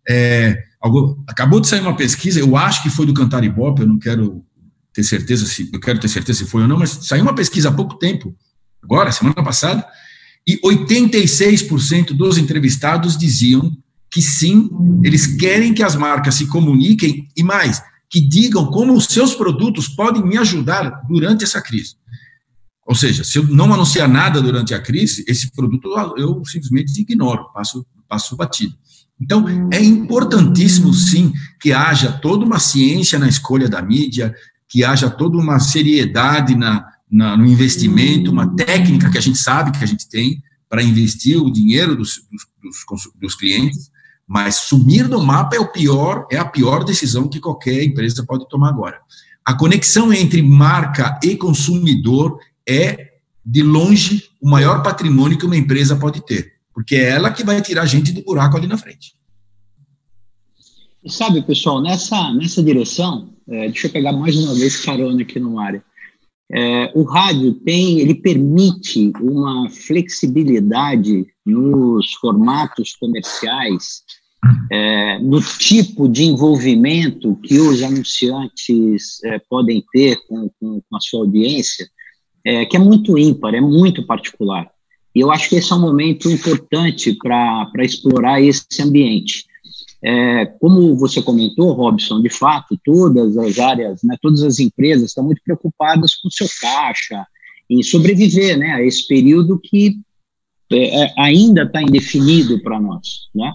É, 0.09 0.57
algo, 0.81 1.23
acabou 1.27 1.59
de 1.59 1.67
sair 1.67 1.81
uma 1.81 1.95
pesquisa, 1.95 2.39
eu 2.39 2.55
acho 2.55 2.81
que 2.81 2.89
foi 2.89 3.05
do 3.05 3.13
Cantar 3.13 3.43
Ibope, 3.43 3.81
eu 3.81 3.87
não 3.87 3.99
quero 3.99 4.43
ter 4.93 5.03
certeza 5.03 5.45
se 5.45 5.69
eu 5.71 5.79
quero 5.79 5.99
ter 5.99 6.07
certeza 6.07 6.39
se 6.39 6.45
foi 6.45 6.63
ou 6.63 6.67
não, 6.67 6.79
mas 6.79 6.89
saiu 6.89 7.23
uma 7.23 7.35
pesquisa 7.35 7.69
há 7.69 7.71
pouco 7.71 7.95
tempo, 7.97 8.35
agora, 8.81 9.11
semana 9.11 9.43
passada, 9.43 9.85
e 10.47 10.59
86% 10.61 12.13
dos 12.13 12.37
entrevistados 12.37 13.17
diziam 13.17 13.75
que 14.09 14.21
sim, 14.21 14.69
eles 15.03 15.25
querem 15.25 15.73
que 15.73 15.83
as 15.83 15.95
marcas 15.95 16.35
se 16.35 16.47
comuniquem 16.47 17.29
e 17.35 17.43
mais, 17.43 17.81
que 18.09 18.19
digam 18.19 18.65
como 18.65 18.93
os 18.93 19.05
seus 19.05 19.33
produtos 19.33 19.87
podem 19.87 20.21
me 20.21 20.37
ajudar 20.37 21.01
durante 21.07 21.45
essa 21.45 21.61
crise. 21.61 21.95
Ou 22.85 22.93
seja, 22.93 23.23
se 23.23 23.37
eu 23.37 23.47
não 23.47 23.73
anunciar 23.73 24.09
nada 24.09 24.41
durante 24.41 24.73
a 24.73 24.81
crise, 24.81 25.23
esse 25.27 25.51
produto 25.51 25.89
eu 26.17 26.43
simplesmente 26.43 26.99
ignoro, 26.99 27.45
passo, 27.53 27.85
passo 28.09 28.35
batido. 28.35 28.75
Então, 29.19 29.45
é 29.71 29.81
importantíssimo, 29.81 30.93
sim, 30.93 31.31
que 31.61 31.71
haja 31.71 32.11
toda 32.11 32.43
uma 32.43 32.59
ciência 32.59 33.17
na 33.17 33.29
escolha 33.29 33.69
da 33.69 33.81
mídia, 33.81 34.35
que 34.67 34.83
haja 34.83 35.09
toda 35.09 35.37
uma 35.37 35.59
seriedade 35.59 36.55
na, 36.55 36.90
na 37.11 37.35
no 37.35 37.45
investimento, 37.45 38.31
uma 38.31 38.55
técnica 38.55 39.11
que 39.11 39.17
a 39.17 39.21
gente 39.21 39.37
sabe 39.37 39.77
que 39.77 39.83
a 39.83 39.87
gente 39.87 40.07
tem 40.07 40.41
para 40.69 40.81
investir 40.81 41.37
o 41.37 41.51
dinheiro 41.51 41.95
dos, 41.95 42.21
dos, 42.31 43.11
dos 43.19 43.35
clientes, 43.35 43.91
mas 44.25 44.55
sumir 44.55 45.09
do 45.09 45.21
mapa 45.21 45.57
é 45.57 45.59
o 45.59 45.69
pior, 45.69 46.25
é 46.31 46.37
a 46.37 46.45
pior 46.45 46.85
decisão 46.85 47.27
que 47.27 47.41
qualquer 47.41 47.83
empresa 47.83 48.25
pode 48.25 48.47
tomar 48.47 48.69
agora. 48.69 49.01
A 49.43 49.53
conexão 49.53 50.13
entre 50.13 50.41
marca 50.41 51.19
e 51.21 51.35
consumidor 51.35 52.39
é, 52.65 53.15
de 53.45 53.61
longe, 53.61 54.29
o 54.39 54.49
maior 54.49 54.81
patrimônio 54.81 55.37
que 55.37 55.45
uma 55.45 55.57
empresa 55.57 55.97
pode 55.97 56.25
ter, 56.25 56.53
porque 56.73 56.95
é 56.95 57.09
ela 57.09 57.31
que 57.31 57.43
vai 57.43 57.61
tirar 57.61 57.81
a 57.81 57.87
gente 57.87 58.13
do 58.13 58.23
buraco 58.23 58.55
ali 58.55 58.67
na 58.67 58.77
frente. 58.77 59.15
E 61.03 61.11
sabe, 61.11 61.41
pessoal, 61.41 61.81
nessa, 61.81 62.31
nessa 62.31 62.63
direção, 62.63 63.33
é, 63.49 63.67
deixa 63.67 63.87
eu 63.87 63.91
pegar 63.91 64.13
mais 64.13 64.37
uma 64.37 64.53
vez 64.53 64.85
carona 64.85 65.21
aqui 65.23 65.39
no 65.39 65.59
área. 65.59 65.83
É, 66.53 66.91
o 66.93 67.03
rádio 67.03 67.53
tem, 67.53 67.99
ele 67.99 68.15
permite 68.15 69.11
uma 69.21 69.69
flexibilidade 69.69 71.25
nos 71.45 72.13
formatos 72.15 72.93
comerciais, 72.95 74.01
é, 74.69 75.19
no 75.19 75.41
tipo 75.41 76.09
de 76.09 76.23
envolvimento 76.23 77.35
que 77.37 77.59
os 77.59 77.81
anunciantes 77.81 79.23
é, 79.23 79.39
podem 79.49 79.83
ter 79.93 80.17
com, 80.27 80.49
com, 80.59 80.81
com, 80.81 80.97
a 80.97 80.99
sua 80.99 81.21
audiência, 81.21 81.87
é, 82.45 82.65
que 82.65 82.75
é 82.75 82.79
muito 82.79 83.17
ímpar, 83.17 83.53
é 83.53 83.61
muito 83.61 84.05
particular. 84.05 84.69
E 85.15 85.19
eu 85.19 85.31
acho 85.31 85.49
que 85.49 85.55
esse 85.55 85.71
é 85.71 85.75
um 85.75 85.81
momento 85.81 86.29
importante 86.29 87.13
para 87.13 87.69
explorar 87.79 88.41
esse 88.41 88.81
ambiente. 88.81 89.45
É, 90.03 90.45
como 90.45 90.95
você 90.97 91.21
comentou, 91.21 91.73
Robson, 91.73 92.21
de 92.21 92.29
fato, 92.29 92.79
todas 92.83 93.37
as 93.37 93.59
áreas, 93.59 94.01
né, 94.03 94.17
todas 94.21 94.41
as 94.41 94.59
empresas 94.59 95.09
estão 95.09 95.23
muito 95.23 95.41
preocupadas 95.43 96.15
com 96.15 96.29
seu 96.29 96.47
caixa, 96.59 97.25
em 97.69 97.83
sobreviver 97.83 98.57
né, 98.57 98.71
a 98.71 98.81
esse 98.81 99.07
período 99.07 99.59
que 99.59 99.99
é, 100.71 101.03
é 101.03 101.13
ainda 101.17 101.63
está 101.63 101.81
indefinido 101.81 102.61
para 102.63 102.79
nós. 102.79 103.29
Né? 103.35 103.53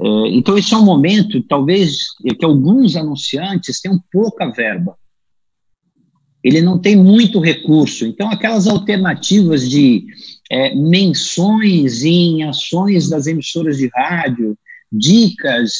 É, 0.00 0.28
então, 0.28 0.56
esse 0.56 0.72
é 0.72 0.76
um 0.76 0.84
momento, 0.84 1.42
talvez, 1.42 2.06
que 2.38 2.44
alguns 2.44 2.96
anunciantes 2.96 3.80
tenham 3.80 4.02
pouca 4.10 4.50
verba. 4.50 4.96
Ele 6.42 6.60
não 6.60 6.78
tem 6.78 6.96
muito 6.96 7.38
recurso. 7.38 8.06
Então, 8.06 8.30
aquelas 8.30 8.66
alternativas 8.66 9.68
de 9.68 10.06
é, 10.50 10.74
menções 10.74 12.02
em 12.02 12.42
ações 12.42 13.08
das 13.08 13.26
emissoras 13.26 13.76
de 13.76 13.88
rádio, 13.94 14.56
dicas 14.92 15.72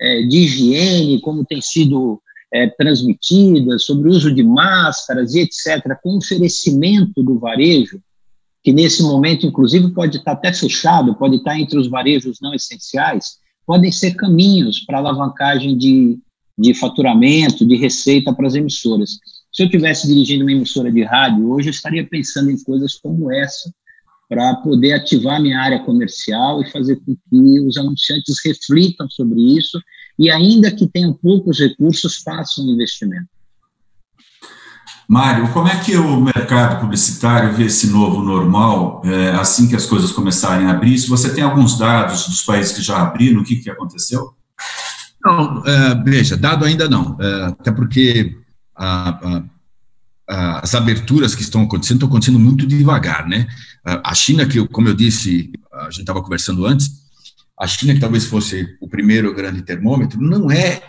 é, 0.00 0.22
de 0.22 0.38
higiene, 0.38 1.20
como 1.20 1.44
tem 1.44 1.60
sido 1.60 2.20
é, 2.52 2.68
transmitidas, 2.68 3.84
sobre 3.84 4.08
o 4.08 4.12
uso 4.12 4.32
de 4.32 4.42
máscaras 4.42 5.34
e 5.34 5.40
etc., 5.40 5.96
com 6.02 6.16
oferecimento 6.16 7.22
do 7.22 7.38
varejo, 7.38 8.00
que 8.62 8.72
nesse 8.72 9.02
momento, 9.02 9.46
inclusive, 9.46 9.92
pode 9.92 10.16
estar 10.16 10.32
até 10.32 10.52
fechado, 10.52 11.14
pode 11.14 11.36
estar 11.36 11.58
entre 11.58 11.78
os 11.78 11.88
varejos 11.88 12.38
não 12.42 12.52
essenciais, 12.52 13.36
podem 13.64 13.92
ser 13.92 14.14
caminhos 14.14 14.80
para 14.80 14.98
alavancagem 14.98 15.76
de, 15.76 16.18
de 16.58 16.74
faturamento, 16.74 17.66
de 17.66 17.76
receita 17.76 18.32
para 18.34 18.46
as 18.46 18.54
emissoras. 18.54 19.18
Se 19.52 19.62
eu 19.62 19.70
tivesse 19.70 20.06
dirigindo 20.06 20.44
uma 20.44 20.52
emissora 20.52 20.90
de 20.90 21.02
rádio, 21.02 21.50
hoje 21.50 21.68
eu 21.68 21.72
estaria 21.72 22.06
pensando 22.06 22.50
em 22.50 22.62
coisas 22.62 22.94
como 22.94 23.32
essa, 23.32 23.72
para 24.28 24.54
poder 24.56 24.92
ativar 24.92 25.40
minha 25.40 25.60
área 25.60 25.80
comercial 25.80 26.60
e 26.60 26.70
fazer 26.70 26.96
com 26.96 27.14
que 27.14 27.60
os 27.60 27.76
anunciantes 27.76 28.36
reflitam 28.44 29.08
sobre 29.08 29.40
isso 29.56 29.80
e, 30.18 30.30
ainda 30.30 30.70
que 30.70 30.86
tenham 30.86 31.12
poucos 31.12 31.60
recursos, 31.60 32.16
façam 32.18 32.66
investimento. 32.66 33.28
Mário, 35.08 35.52
como 35.52 35.68
é 35.68 35.76
que 35.78 35.96
o 35.96 36.20
mercado 36.20 36.80
publicitário 36.80 37.52
vê 37.52 37.66
esse 37.66 37.86
novo 37.86 38.22
normal 38.22 39.02
é, 39.04 39.30
assim 39.30 39.68
que 39.68 39.76
as 39.76 39.86
coisas 39.86 40.10
começarem 40.10 40.66
a 40.66 40.72
abrir? 40.72 40.98
Se 40.98 41.08
você 41.08 41.32
tem 41.32 41.44
alguns 41.44 41.78
dados 41.78 42.26
dos 42.26 42.42
países 42.42 42.72
que 42.72 42.82
já 42.82 43.02
abriram, 43.02 43.40
o 43.40 43.44
que, 43.44 43.56
que 43.56 43.70
aconteceu? 43.70 44.34
Não, 45.24 45.64
é, 45.64 45.94
veja, 46.04 46.36
dado 46.36 46.64
ainda 46.64 46.88
não, 46.88 47.16
é, 47.20 47.44
até 47.46 47.70
porque 47.70 48.36
a, 48.74 49.10
a, 49.10 49.44
as 50.28 50.74
aberturas 50.74 51.34
que 51.34 51.42
estão 51.42 51.62
acontecendo 51.62 51.96
estão 51.96 52.08
acontecendo 52.08 52.38
muito 52.38 52.66
devagar, 52.66 53.28
né? 53.28 53.46
A 53.84 54.14
China, 54.14 54.46
que, 54.46 54.66
como 54.68 54.88
eu 54.88 54.94
disse, 54.94 55.52
a 55.72 55.84
gente 55.84 56.00
estava 56.00 56.22
conversando 56.22 56.66
antes, 56.66 56.90
a 57.58 57.66
China, 57.66 57.94
que 57.94 58.00
talvez 58.00 58.26
fosse 58.26 58.66
o 58.80 58.88
primeiro 58.88 59.32
grande 59.34 59.62
termômetro, 59.62 60.20
não 60.20 60.50
é 60.50 60.82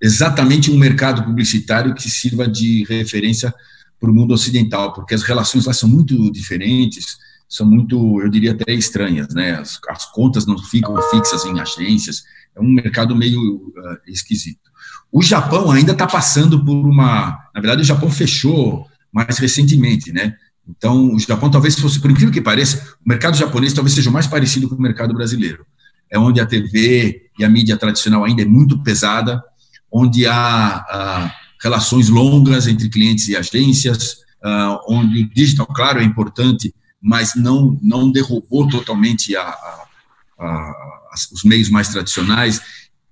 exatamente 0.00 0.70
um 0.70 0.78
mercado 0.78 1.22
publicitário 1.22 1.94
que 1.94 2.10
sirva 2.10 2.48
de 2.48 2.84
referência 2.88 3.54
para 4.00 4.10
o 4.10 4.14
mundo 4.14 4.34
ocidental, 4.34 4.92
porque 4.92 5.14
as 5.14 5.22
relações 5.22 5.66
lá 5.66 5.72
são 5.72 5.88
muito 5.88 6.30
diferentes, 6.32 7.18
são 7.50 7.66
muito, 7.66 8.20
eu 8.22 8.28
diria 8.28 8.52
até 8.52 8.72
estranhas, 8.72 9.34
né? 9.34 9.56
As, 9.56 9.80
as 9.88 10.06
contas 10.12 10.46
não 10.46 10.56
ficam 10.56 10.96
fixas 11.10 11.44
em 11.44 11.58
agências, 11.58 12.22
é 12.54 12.60
um 12.60 12.68
mercado 12.68 13.14
meio 13.16 13.40
uh, 13.40 13.98
esquisito. 14.06 14.70
O 15.10 15.20
Japão 15.20 15.72
ainda 15.72 15.90
está 15.90 16.06
passando 16.06 16.64
por 16.64 16.86
uma. 16.86 17.36
Na 17.52 17.60
verdade, 17.60 17.82
o 17.82 17.84
Japão 17.84 18.08
fechou 18.08 18.86
mais 19.12 19.36
recentemente, 19.38 20.12
né? 20.12 20.36
Então, 20.68 21.12
o 21.12 21.18
Japão 21.18 21.50
talvez 21.50 21.76
fosse, 21.76 21.98
por 21.98 22.12
incrível 22.12 22.32
que 22.32 22.40
pareça, 22.40 22.94
o 23.04 23.08
mercado 23.08 23.36
japonês 23.36 23.72
talvez 23.72 23.94
seja 23.94 24.12
mais 24.12 24.28
parecido 24.28 24.68
com 24.68 24.76
o 24.76 24.80
mercado 24.80 25.12
brasileiro. 25.12 25.66
É 26.08 26.16
onde 26.16 26.40
a 26.40 26.46
TV 26.46 27.22
e 27.36 27.44
a 27.44 27.48
mídia 27.48 27.76
tradicional 27.76 28.24
ainda 28.24 28.42
é 28.42 28.44
muito 28.44 28.80
pesada, 28.80 29.42
onde 29.90 30.24
há, 30.28 31.34
relações 31.60 32.08
longas 32.08 32.68
entre 32.68 32.88
clientes 32.88 33.26
e 33.28 33.36
agências, 33.36 34.12
uh, 34.44 34.78
onde 34.88 35.24
o 35.24 35.34
digital, 35.34 35.66
claro, 35.66 36.00
é 36.00 36.04
importante, 36.04 36.72
mas 37.00 37.34
não, 37.34 37.78
não 37.82 38.10
derrubou 38.10 38.68
totalmente 38.68 39.34
a, 39.34 39.42
a, 39.42 39.86
a, 40.38 41.14
os 41.32 41.44
meios 41.44 41.70
mais 41.70 41.88
tradicionais. 41.88 42.60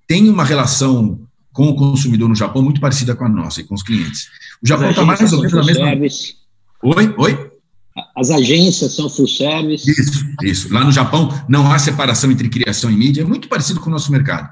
Tem 0.06 0.28
uma 0.28 0.44
relação 0.44 1.20
com 1.52 1.68
o 1.68 1.74
consumidor 1.74 2.28
no 2.28 2.34
Japão 2.34 2.62
muito 2.62 2.80
parecida 2.80 3.16
com 3.16 3.24
a 3.24 3.28
nossa 3.28 3.60
e 3.60 3.64
com 3.64 3.74
os 3.74 3.82
clientes. 3.82 4.28
O 4.62 4.68
Japão 4.68 4.90
está 4.90 5.04
mais 5.04 5.32
ou 5.32 5.40
menos 5.40 5.52
na 5.52 5.64
mesma. 5.64 5.84
Service. 5.86 6.34
Oi? 6.82 7.14
Oi? 7.16 7.50
As 8.16 8.30
agências 8.30 8.94
são 8.94 9.08
full 9.10 9.26
service. 9.26 9.90
Isso, 9.90 10.24
isso. 10.42 10.72
Lá 10.72 10.84
no 10.84 10.92
Japão 10.92 11.28
não 11.48 11.70
há 11.72 11.78
separação 11.78 12.30
entre 12.30 12.48
criação 12.48 12.90
e 12.90 12.96
mídia, 12.96 13.22
é 13.22 13.24
muito 13.24 13.48
parecido 13.48 13.80
com 13.80 13.88
o 13.88 13.92
nosso 13.92 14.12
mercado. 14.12 14.48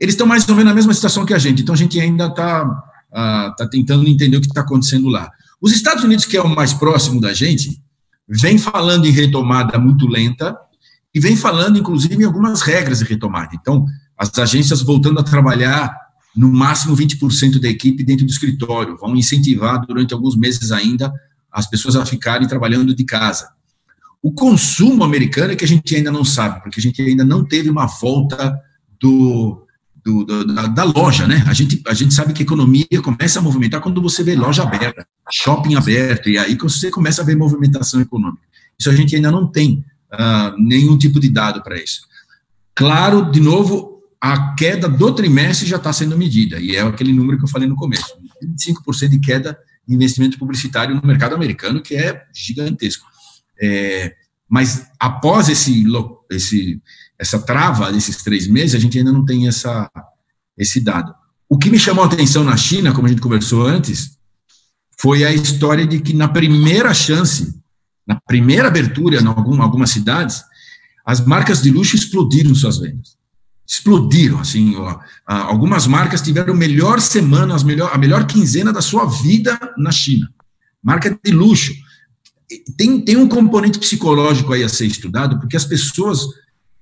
Eles 0.00 0.14
estão 0.14 0.26
mais 0.26 0.48
ou 0.48 0.54
menos 0.54 0.70
na 0.70 0.74
mesma 0.74 0.94
situação 0.94 1.24
que 1.24 1.34
a 1.34 1.38
gente, 1.38 1.62
então 1.62 1.74
a 1.74 1.78
gente 1.78 2.00
ainda 2.00 2.26
está 2.26 2.64
uh, 2.64 3.56
tá 3.56 3.68
tentando 3.70 4.08
entender 4.08 4.36
o 4.36 4.40
que 4.40 4.46
está 4.46 4.60
acontecendo 4.60 5.08
lá. 5.08 5.30
Os 5.60 5.72
Estados 5.72 6.04
Unidos, 6.04 6.24
que 6.24 6.36
é 6.36 6.42
o 6.42 6.48
mais 6.48 6.72
próximo 6.72 7.20
da 7.20 7.32
gente, 7.32 7.80
vem 8.28 8.58
falando 8.58 9.06
em 9.06 9.10
retomada 9.10 9.78
muito 9.78 10.06
lenta 10.06 10.56
e 11.14 11.20
vem 11.20 11.36
falando, 11.36 11.78
inclusive, 11.78 12.22
em 12.22 12.26
algumas 12.26 12.60
regras 12.60 12.98
de 12.98 13.04
retomada. 13.04 13.50
Então, 13.54 13.86
as 14.16 14.36
agências 14.38 14.82
voltando 14.82 15.18
a 15.18 15.22
trabalhar 15.22 15.96
no 16.36 16.52
máximo 16.52 16.94
20% 16.94 17.58
da 17.58 17.68
equipe 17.68 18.04
dentro 18.04 18.24
do 18.24 18.30
escritório, 18.30 18.96
vão 18.96 19.16
incentivar 19.16 19.84
durante 19.84 20.12
alguns 20.12 20.36
meses 20.36 20.70
ainda 20.70 21.12
as 21.50 21.66
pessoas 21.66 21.96
a 21.96 22.04
ficarem 22.04 22.46
trabalhando 22.46 22.94
de 22.94 23.04
casa. 23.04 23.48
O 24.22 24.32
consumo 24.32 25.02
americano 25.02 25.52
é 25.52 25.56
que 25.56 25.64
a 25.64 25.68
gente 25.68 25.96
ainda 25.96 26.12
não 26.12 26.24
sabe, 26.24 26.62
porque 26.62 26.78
a 26.78 26.82
gente 26.82 27.00
ainda 27.00 27.24
não 27.24 27.44
teve 27.44 27.70
uma 27.70 27.86
volta 27.86 28.60
do, 29.00 29.66
do, 30.08 30.24
do 30.24 30.54
da, 30.54 30.66
da, 30.66 30.84
loja, 30.84 31.26
né? 31.26 31.44
A 31.46 31.52
gente, 31.52 31.82
a 31.86 31.92
gente 31.92 32.14
sabe 32.14 32.32
que 32.32 32.42
a 32.42 32.46
economia 32.46 33.02
começa 33.02 33.38
a 33.38 33.42
movimentar 33.42 33.80
quando 33.80 34.00
você 34.00 34.22
vê 34.22 34.34
loja 34.34 34.62
aberta, 34.62 35.06
shopping 35.30 35.74
aberto, 35.74 36.30
e 36.30 36.38
aí 36.38 36.56
você 36.56 36.90
começa 36.90 37.20
a 37.20 37.24
ver 37.24 37.36
movimentação 37.36 38.00
econômica. 38.00 38.42
Isso 38.78 38.88
a 38.88 38.94
gente 38.94 39.14
ainda 39.14 39.30
não 39.30 39.46
tem 39.46 39.84
uh, 40.12 40.56
nenhum 40.58 40.96
tipo 40.96 41.20
de 41.20 41.28
dado 41.28 41.62
para 41.62 41.76
isso. 41.76 42.00
Claro, 42.74 43.30
de 43.30 43.40
novo, 43.40 44.02
a 44.20 44.54
queda 44.54 44.88
do 44.88 45.12
trimestre 45.12 45.68
já 45.68 45.76
está 45.76 45.92
sendo 45.92 46.16
medida, 46.16 46.58
e 46.58 46.74
é 46.74 46.80
aquele 46.80 47.12
número 47.12 47.38
que 47.38 47.44
eu 47.44 47.48
falei 47.48 47.68
no 47.68 47.76
começo: 47.76 48.14
25% 48.42 49.08
de 49.10 49.18
queda 49.18 49.58
de 49.86 49.94
investimento 49.94 50.38
publicitário 50.38 50.94
no 50.94 51.06
mercado 51.06 51.34
americano, 51.34 51.82
que 51.82 51.96
é 51.96 52.24
gigantesco. 52.32 53.06
É, 53.60 54.14
mas 54.48 54.86
após 54.98 55.48
esse, 55.48 55.84
esse, 56.30 56.80
essa 57.18 57.38
trava 57.38 57.92
desses 57.92 58.22
três 58.22 58.46
meses, 58.46 58.74
a 58.74 58.78
gente 58.78 58.98
ainda 58.98 59.12
não 59.12 59.24
tem 59.24 59.48
essa, 59.48 59.90
esse 60.56 60.80
dado. 60.80 61.14
O 61.48 61.58
que 61.58 61.70
me 61.70 61.78
chamou 61.78 62.04
a 62.04 62.06
atenção 62.06 62.44
na 62.44 62.56
China, 62.56 62.92
como 62.92 63.06
a 63.06 63.10
gente 63.10 63.22
conversou 63.22 63.66
antes, 63.66 64.18
foi 65.00 65.24
a 65.24 65.32
história 65.32 65.86
de 65.86 66.00
que 66.00 66.12
na 66.12 66.28
primeira 66.28 66.92
chance, 66.92 67.54
na 68.06 68.20
primeira 68.26 68.68
abertura 68.68 69.20
em 69.20 69.26
algum, 69.26 69.60
algumas 69.62 69.90
cidades, 69.90 70.42
as 71.04 71.24
marcas 71.24 71.62
de 71.62 71.70
luxo 71.70 71.96
explodiram 71.96 72.54
suas 72.54 72.78
vendas 72.78 73.18
explodiram, 73.68 74.40
assim, 74.40 74.74
ó, 74.76 74.98
algumas 75.26 75.86
marcas 75.86 76.22
tiveram 76.22 76.54
a 76.54 76.56
melhor 76.56 77.00
semana, 77.02 77.54
as 77.54 77.62
melhor, 77.62 77.90
a 77.92 77.98
melhor 77.98 78.26
quinzena 78.26 78.72
da 78.72 78.80
sua 78.80 79.04
vida 79.04 79.58
na 79.76 79.92
China. 79.92 80.32
Marca 80.82 81.18
de 81.22 81.30
luxo. 81.30 81.74
Tem, 82.78 82.98
tem 82.98 83.16
um 83.18 83.28
componente 83.28 83.78
psicológico 83.78 84.54
aí 84.54 84.64
a 84.64 84.70
ser 84.70 84.86
estudado, 84.86 85.38
porque 85.38 85.54
as 85.54 85.66
pessoas, 85.66 86.20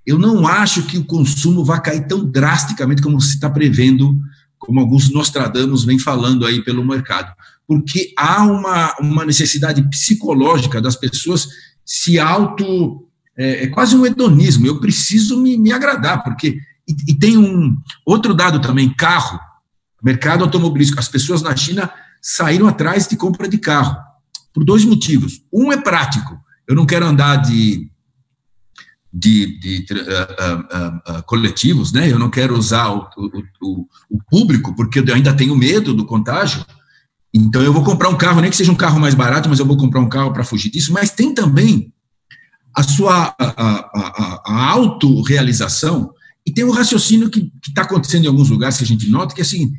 eu 0.06 0.18
não 0.18 0.46
acho 0.46 0.84
que 0.84 0.96
o 0.96 1.04
consumo 1.04 1.64
vai 1.64 1.82
cair 1.82 2.06
tão 2.06 2.24
drasticamente 2.24 3.02
como 3.02 3.20
se 3.20 3.34
está 3.34 3.50
prevendo, 3.50 4.16
como 4.56 4.80
alguns 4.80 5.12
Nostradamus 5.12 5.84
vêm 5.84 5.98
falando 5.98 6.46
aí 6.46 6.62
pelo 6.62 6.86
mercado, 6.86 7.34
porque 7.66 8.12
há 8.16 8.44
uma, 8.44 8.94
uma 9.00 9.24
necessidade 9.24 9.82
psicológica 9.90 10.80
das 10.80 10.94
pessoas 10.94 11.48
se 11.84 12.18
auto 12.18 13.08
é, 13.36 13.64
é, 13.64 13.66
quase 13.66 13.96
um 13.96 14.06
hedonismo. 14.06 14.66
Eu 14.66 14.80
preciso 14.80 15.40
me, 15.40 15.58
me 15.58 15.72
agradar, 15.72 16.22
porque 16.22 16.58
e, 16.88 16.96
e 17.08 17.14
tem 17.14 17.36
um 17.36 17.76
outro 18.04 18.32
dado 18.32 18.60
também, 18.60 18.94
carro, 18.94 19.40
mercado 20.02 20.44
automobilístico. 20.44 21.00
As 21.00 21.08
pessoas 21.08 21.42
na 21.42 21.54
China 21.56 21.90
saíram 22.22 22.68
atrás 22.68 23.08
de 23.08 23.16
compra 23.16 23.48
de 23.48 23.58
carro, 23.58 23.96
por 24.54 24.64
dois 24.64 24.84
motivos. 24.84 25.42
Um 25.52 25.72
é 25.72 25.76
prático, 25.76 26.38
eu 26.66 26.76
não 26.76 26.86
quero 26.86 27.06
andar 27.06 27.36
de, 27.36 27.90
de, 29.12 29.58
de 29.58 29.86
uh, 29.92 31.14
uh, 31.14 31.18
uh, 31.18 31.22
coletivos, 31.24 31.92
né? 31.92 32.10
eu 32.10 32.18
não 32.18 32.28
quero 32.28 32.56
usar 32.56 32.90
o, 32.90 33.08
o, 33.62 33.86
o, 34.10 34.22
público, 34.28 34.74
porque 34.74 35.00
eu 35.00 35.14
ainda 35.14 35.32
tenho 35.32 35.56
medo 35.56 35.94
do 35.94 36.04
contágio, 36.04 36.64
então 37.32 37.62
eu 37.62 37.72
vou 37.72 37.82
comprar 37.82 38.08
um 38.08 38.16
carro, 38.16 38.40
nem 38.40 38.50
que 38.50 38.56
seja 38.56 38.72
um 38.72 38.76
carro 38.76 39.00
mais 39.00 39.14
barato, 39.14 39.48
mas 39.48 39.58
eu 39.58 39.66
vou 39.66 39.76
comprar 39.76 40.00
um 40.00 40.08
carro 40.08 40.32
para 40.32 40.44
fugir 40.44 40.70
disso, 40.70 40.92
mas 40.92 41.10
tem 41.10 41.32
também 41.32 41.92
a 42.74 42.82
sua 42.82 43.34
a, 43.38 43.44
a, 43.46 43.70
a, 43.94 44.42
a 44.46 44.70
autorrealização 44.70 46.12
e 46.46 46.52
tem 46.52 46.64
um 46.64 46.70
raciocínio 46.70 47.30
que 47.30 47.50
está 47.66 47.82
acontecendo 47.82 48.24
em 48.24 48.28
alguns 48.28 48.50
lugares 48.50 48.76
que 48.76 48.84
a 48.84 48.86
gente 48.86 49.08
nota, 49.08 49.34
que 49.34 49.40
é 49.40 49.44
assim, 49.44 49.72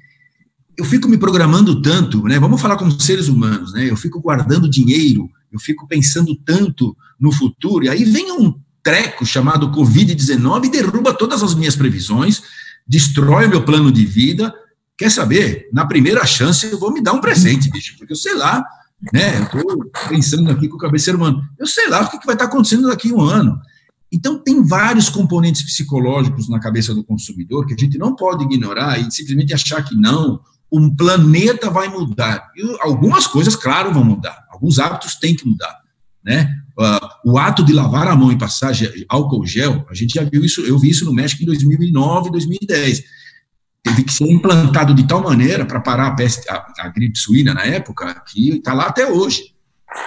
eu 0.78 0.84
fico 0.84 1.08
me 1.08 1.18
programando 1.18 1.82
tanto, 1.82 2.24
né? 2.24 2.40
Vamos 2.40 2.62
falar 2.62 2.76
como 2.76 3.00
seres 3.00 3.28
humanos, 3.28 3.72
né? 3.74 3.90
Eu 3.90 3.96
fico 3.96 4.20
guardando 4.20 4.70
dinheiro, 4.70 5.30
eu 5.52 5.60
fico 5.60 5.88
pensando 5.88 6.36
tanto 6.36 6.96
no 7.20 7.32
futuro, 7.32 7.86
e 7.86 7.90
aí 7.90 8.04
vem 8.04 8.32
um 8.32 8.54
treco 8.88 9.26
chamado 9.26 9.70
Covid-19 9.70 10.66
e 10.66 10.70
derruba 10.70 11.14
todas 11.14 11.44
as 11.44 11.54
minhas 11.54 11.76
previsões, 11.76 12.42
destrói 12.88 13.46
o 13.46 13.50
meu 13.50 13.66
plano 13.66 13.92
de 13.92 14.06
vida. 14.06 14.54
Quer 14.98 15.12
saber? 15.12 15.68
Na 15.74 15.86
primeira 15.86 16.26
chance 16.26 16.66
eu 16.66 16.80
vou 16.80 16.94
me 16.94 17.04
dar 17.04 17.12
um 17.12 17.20
presente, 17.20 17.70
bicho, 17.70 17.98
porque 17.98 18.14
eu 18.14 18.18
sei 18.18 18.34
lá, 18.34 18.64
né? 19.12 19.42
Estou 19.42 19.92
pensando 20.08 20.50
aqui 20.50 20.70
com 20.70 20.78
o 20.78 20.80
cabeceiro 20.80 21.20
humano. 21.20 21.44
Eu 21.60 21.68
sei 21.68 21.90
lá 21.90 22.02
o 22.02 22.10
que 22.10 22.26
vai 22.26 22.36
estar 22.36 22.46
acontecendo 22.46 22.88
daqui 22.88 23.12
a 23.12 23.14
um 23.14 23.20
ano. 23.20 23.60
Então, 24.10 24.40
tem 24.42 24.64
vários 24.64 25.10
componentes 25.10 25.64
psicológicos 25.64 26.48
na 26.48 26.58
cabeça 26.58 26.96
do 26.96 27.04
consumidor 27.04 27.66
que 27.66 27.74
a 27.74 27.78
gente 27.78 27.98
não 27.98 28.16
pode 28.16 28.46
ignorar 28.46 28.98
e 28.98 29.12
simplesmente 29.12 29.54
achar 29.54 29.84
que 29.84 29.96
não, 29.96 30.40
um 30.72 30.96
planeta 30.96 31.70
vai 31.70 31.90
mudar. 31.90 32.50
E 32.56 32.78
algumas 32.80 33.28
coisas, 33.28 33.54
claro, 33.54 33.94
vão 33.94 34.06
mudar. 34.06 34.46
Alguns 34.50 34.80
hábitos 34.80 35.16
têm 35.16 35.36
que 35.36 35.46
mudar. 35.46 35.78
Né? 36.24 36.50
Uh, 36.80 37.32
o 37.32 37.40
ato 37.40 37.66
de 37.66 37.74
lavar 37.74 38.08
a 38.08 38.16
mão 38.16 38.32
e 38.32 38.38
passar 38.38 38.72
álcool 39.10 39.46
gel, 39.48 39.84
a 39.90 39.96
gente 39.96 40.14
já 40.14 40.24
viu 40.24 40.46
isso, 40.46 40.62
eu 40.62 40.78
vi 40.78 40.92
isso 40.92 41.06
no 41.06 41.14
México 41.14 41.42
em 41.42 41.46
2009, 41.48 42.30
2010. 42.30 43.04
Teve 43.84 44.04
que 44.04 44.14
ser 44.14 44.30
implantado 44.30 44.94
de 44.94 45.08
tal 45.08 45.24
maneira 45.24 45.66
para 45.66 45.80
parar 45.80 46.08
a, 46.08 46.16
peste, 46.16 46.48
a, 46.50 46.74
a, 46.80 46.90
gripe 46.90 47.18
suína 47.18 47.54
na 47.54 47.64
época, 47.64 48.22
que 48.28 48.58
está 48.58 48.74
lá 48.74 48.86
até 48.86 49.10
hoje. 49.10 49.56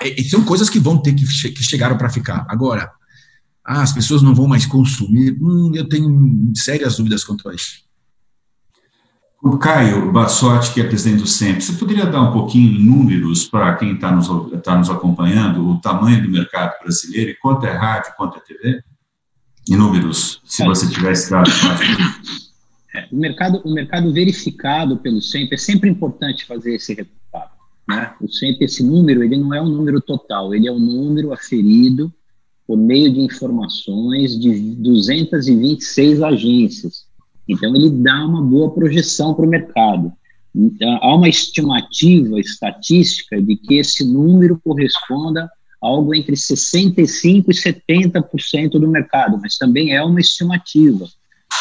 E, 0.03 0.21
e, 0.21 0.25
são 0.29 0.45
coisas 0.45 0.71
que 0.71 0.79
vão 0.79 0.99
ter 0.99 1.12
que, 1.12 1.25
que 1.25 1.65
chegaram 1.65 1.99
para 1.99 2.09
ficar. 2.09 2.47
Agora, 2.49 2.89
ah, 3.65 3.83
as 3.83 3.93
pessoas 3.93 4.23
não 4.23 4.35
vão 4.35 4.47
mais 4.47 4.65
consumir. 4.65 5.37
Hum, 5.41 5.73
eu 5.75 5.89
tenho 5.89 6.53
sérias 6.55 6.97
dúvidas 6.97 7.25
quanto 7.25 7.49
a 7.49 7.55
isso. 7.55 7.89
O 9.42 9.56
Caio 9.56 10.12
Bassotti, 10.12 10.75
que 10.75 10.80
é 10.82 10.85
presidente 10.85 11.23
do 11.23 11.26
SEMP, 11.26 11.62
você 11.62 11.73
poderia 11.73 12.04
dar 12.04 12.20
um 12.20 12.32
pouquinho 12.32 12.78
em 12.78 12.85
números 12.85 13.49
para 13.49 13.75
quem 13.76 13.94
está 13.94 14.12
nos, 14.12 14.28
tá 14.62 14.76
nos 14.76 14.90
acompanhando, 14.90 15.66
o 15.66 15.80
tamanho 15.80 16.23
do 16.23 16.28
mercado 16.28 16.78
brasileiro, 16.82 17.30
e 17.30 17.37
quanto 17.37 17.64
é 17.64 17.73
rádio, 17.73 18.12
quanto 18.18 18.37
é 18.37 18.40
TV? 18.40 18.82
Em 19.70 19.76
números, 19.76 20.42
se 20.44 20.62
você 20.62 20.87
tivesse 20.90 21.30
dado. 21.30 21.50
É, 22.94 23.09
o, 23.11 23.16
mercado, 23.16 23.62
o 23.64 23.73
mercado 23.73 24.12
verificado 24.12 24.99
pelo 24.99 25.23
SEMP, 25.23 25.54
é 25.54 25.56
sempre 25.56 25.88
importante 25.88 26.44
fazer 26.44 26.75
esse 26.75 26.92
resultado. 26.92 27.52
Né? 27.88 28.12
O 28.20 28.28
SEMP, 28.28 28.61
esse 28.61 28.82
número, 28.82 29.23
ele 29.25 29.38
não 29.38 29.54
é 29.54 29.62
um 29.62 29.68
número 29.68 30.02
total, 30.02 30.54
ele 30.54 30.68
é 30.68 30.73
um 30.73 30.78
número 30.78 31.32
aferido 31.32 32.12
por 32.66 32.76
meio 32.76 33.11
de 33.12 33.20
informações 33.20 34.38
de 34.38 34.75
226 34.75 36.23
agências. 36.23 37.10
Então, 37.50 37.75
ele 37.75 37.90
dá 37.90 38.25
uma 38.25 38.40
boa 38.40 38.71
projeção 38.71 39.35
para 39.35 39.45
o 39.45 39.49
mercado. 39.49 40.12
Então, 40.54 40.99
há 41.02 41.14
uma 41.16 41.28
estimativa 41.28 42.38
estatística 42.38 43.42
de 43.42 43.57
que 43.57 43.75
esse 43.75 44.04
número 44.04 44.61
corresponda 44.62 45.50
a 45.83 45.87
algo 45.87 46.14
entre 46.14 46.37
65% 46.37 47.45
e 47.49 47.52
70% 47.52 48.71
do 48.73 48.87
mercado, 48.87 49.38
mas 49.42 49.59
também 49.59 49.92
é 49.92 50.02
uma 50.02 50.21
estimativa. 50.21 51.07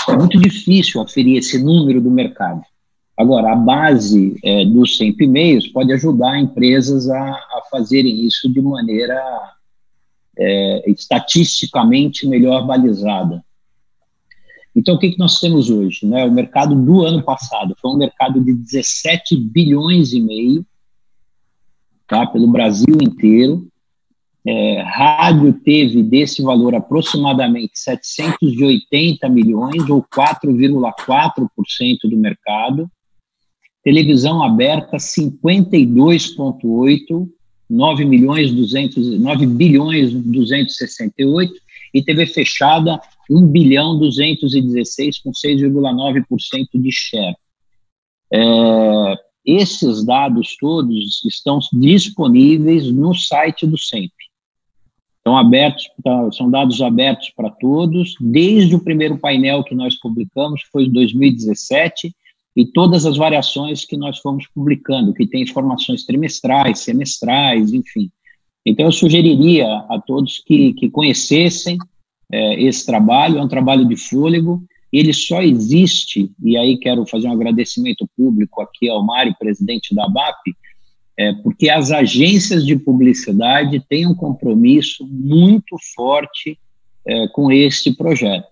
É 0.08 0.16
muito 0.16 0.40
difícil 0.40 1.02
aferir 1.02 1.38
esse 1.38 1.58
número 1.58 2.00
do 2.00 2.12
mercado. 2.12 2.62
Agora, 3.18 3.54
a 3.54 3.56
base 3.56 4.36
é, 4.44 4.66
dos 4.66 4.96
100 4.98 5.16
e-mails 5.20 5.68
pode 5.68 5.92
ajudar 5.94 6.40
empresas 6.40 7.10
a, 7.10 7.32
a 7.32 7.64
fazerem 7.72 8.26
isso 8.28 8.52
de 8.52 8.62
maneira 8.62 9.20
é, 10.38 10.92
estatisticamente 10.92 12.28
melhor 12.28 12.66
balizada. 12.66 13.44
Então, 14.76 14.96
o 14.96 15.00
que, 15.00 15.12
que 15.12 15.20
nós 15.20 15.40
temos 15.40 15.70
hoje? 15.70 16.06
Né? 16.06 16.26
O 16.26 16.32
mercado 16.32 16.76
do 16.76 17.04
ano 17.04 17.24
passado 17.24 17.76
foi 17.80 17.92
um 17.92 17.98
mercado 17.98 18.40
de 18.40 18.54
17 18.54 19.36
bilhões 19.36 20.14
e 20.14 20.22
meio, 20.22 20.66
tá? 22.08 22.26
pelo 22.28 22.48
Brasil 22.48 22.98
inteiro. 23.02 23.68
É, 24.46 24.82
rádio 24.82 25.52
teve 25.54 26.02
desse 26.02 26.42
valor 26.42 26.74
aproximadamente 26.74 27.74
780 27.76 29.28
milhões, 29.28 29.90
ou 29.90 30.02
4,4% 30.04 31.98
do 32.04 32.16
mercado. 32.16 32.90
Televisão 33.84 34.42
aberta, 34.44 34.96
52,8 34.98 37.30
9 37.70 38.04
milhões 38.04 38.52
200, 38.52 39.20
9 39.20 39.46
bilhões 39.46 40.12
268 40.12 41.54
e 41.94 42.02
TV 42.02 42.26
fechada 42.26 43.00
1 43.30 43.48
bilhão 43.48 43.98
216 44.00 45.20
com 45.20 45.32
6,9% 45.32 46.68
de 46.74 46.92
share. 46.92 47.36
É, 48.32 49.18
esses 49.46 50.06
dados 50.06 50.56
todos 50.60 51.24
estão 51.26 51.60
disponíveis 51.74 52.92
no 52.92 53.14
site 53.14 53.66
do 53.66 53.78
SEMP. 53.78 54.12
Estão 55.18 55.38
abertos, 55.38 55.86
são 56.36 56.50
dados 56.50 56.82
abertos 56.82 57.30
para 57.36 57.50
todos, 57.50 58.16
desde 58.20 58.76
o 58.76 58.84
primeiro 58.84 59.18
painel 59.18 59.64
que 59.64 59.76
nós 59.76 59.96
publicamos, 60.00 60.64
que 60.64 60.70
foi 60.70 60.86
em 60.86 60.92
2017, 60.92 62.16
e 62.56 62.66
todas 62.66 63.06
as 63.06 63.18
variações 63.18 63.86
que 63.86 63.98
nós 63.98 64.18
fomos 64.20 64.48
publicando, 64.48 65.14
que 65.14 65.28
tem 65.28 65.44
informações 65.44 66.06
trimestrais, 66.06 66.80
semestrais, 66.80 67.74
enfim. 67.74 68.10
Então, 68.66 68.86
eu 68.86 68.92
sugeriria 68.92 69.68
a 69.90 70.02
todos 70.06 70.40
que, 70.40 70.74
que 70.74 70.90
conhecessem 70.90 71.78
é, 72.32 72.62
esse 72.62 72.86
trabalho, 72.86 73.38
é 73.38 73.42
um 73.42 73.48
trabalho 73.48 73.86
de 73.86 73.96
fôlego, 73.96 74.64
ele 74.92 75.14
só 75.14 75.42
existe, 75.42 76.32
e 76.44 76.58
aí 76.58 76.78
quero 76.78 77.06
fazer 77.06 77.28
um 77.28 77.34
agradecimento 77.34 78.08
público 78.18 78.62
aqui 78.62 78.90
ao 78.90 79.06
Mário, 79.06 79.36
presidente 79.38 79.94
da 79.94 80.06
ABAP, 80.06 80.56
é, 81.18 81.34
porque 81.44 81.70
as 81.70 81.92
agências 81.92 82.66
de 82.66 82.78
publicidade 82.78 83.84
têm 83.90 84.08
um 84.08 84.16
compromisso 84.16 85.06
muito 85.06 85.76
forte 85.96 86.58
é, 87.06 87.28
com 87.28 87.52
este 87.52 87.94
projeto. 87.94 88.48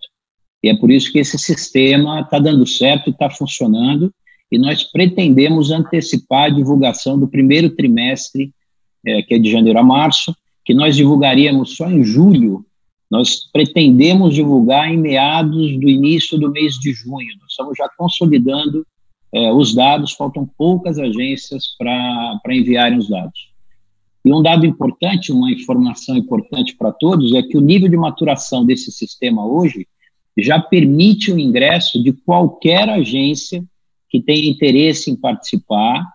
E 0.62 0.70
é 0.70 0.76
por 0.76 0.92
isso 0.92 1.12
que 1.12 1.20
esse 1.20 1.38
sistema 1.38 2.22
está 2.22 2.40
dando 2.40 2.68
certo 2.68 3.10
está 3.10 3.30
funcionando. 3.30 4.14
E 4.52 4.58
nós 4.58 4.84
pretendemos 4.84 5.72
antecipar 5.72 6.46
a 6.46 6.50
divulgação 6.50 7.20
do 7.20 7.28
primeiro 7.28 7.70
trimestre, 7.70 8.52
é, 9.06 9.22
que 9.22 9.36
é 9.36 9.40
de 9.40 9.52
janeiro 9.52 9.80
a 9.80 9.84
março, 9.84 10.36
que 10.66 10.74
nós 10.74 10.96
divulgaríamos 10.96 11.76
só 11.76 11.90
em 11.90 12.04
julho. 12.04 12.66
Nós 13.10 13.50
pretendemos 13.52 14.36
divulgar 14.36 14.92
em 14.92 14.98
meados 14.98 15.80
do 15.80 15.90
início 15.90 16.38
do 16.38 16.52
mês 16.52 16.74
de 16.76 16.92
junho. 16.92 17.28
Nós 17.40 17.52
estamos 17.52 17.74
já 17.78 17.90
consolidando 17.98 18.86
é, 19.34 19.52
os 19.52 19.74
dados, 19.74 20.14
faltam 20.14 20.50
poucas 20.58 21.00
agências 21.00 21.76
para 21.78 22.40
enviarem 22.50 22.98
os 22.98 23.10
dados. 23.10 23.50
E 24.26 24.34
um 24.34 24.42
dado 24.42 24.66
importante, 24.66 25.32
uma 25.32 25.52
informação 25.52 26.18
importante 26.18 26.76
para 26.76 26.92
todos, 26.92 27.34
é 27.34 27.42
que 27.42 27.58
o 27.58 27.62
nível 27.62 27.88
de 27.88 27.96
maturação 27.96 28.66
desse 28.66 28.92
sistema 28.92 29.46
hoje 29.46 29.88
já 30.38 30.60
permite 30.60 31.32
o 31.32 31.40
ingresso 31.40 32.04
de 32.04 32.12
qualquer 32.12 32.90
agência 32.90 33.64
que 34.10 34.22
tenha 34.22 34.50
interesse 34.50 35.10
em 35.10 35.16
participar, 35.16 36.06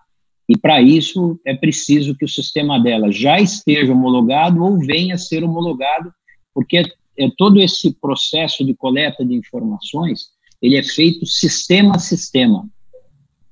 e 0.47 0.57
para 0.57 0.81
isso 0.81 1.39
é 1.45 1.55
preciso 1.55 2.15
que 2.15 2.25
o 2.25 2.29
sistema 2.29 2.79
dela 2.79 3.11
já 3.11 3.39
esteja 3.39 3.93
homologado 3.93 4.63
ou 4.63 4.77
venha 4.77 5.15
a 5.15 5.17
ser 5.17 5.43
homologado, 5.43 6.11
porque 6.53 6.83
é, 7.17 7.29
todo 7.37 7.61
esse 7.61 7.93
processo 7.93 8.63
de 8.65 8.73
coleta 8.73 9.25
de 9.25 9.33
informações, 9.33 10.27
ele 10.61 10.77
é 10.77 10.83
feito 10.83 11.25
sistema 11.25 11.95
a 11.95 11.99
sistema. 11.99 12.67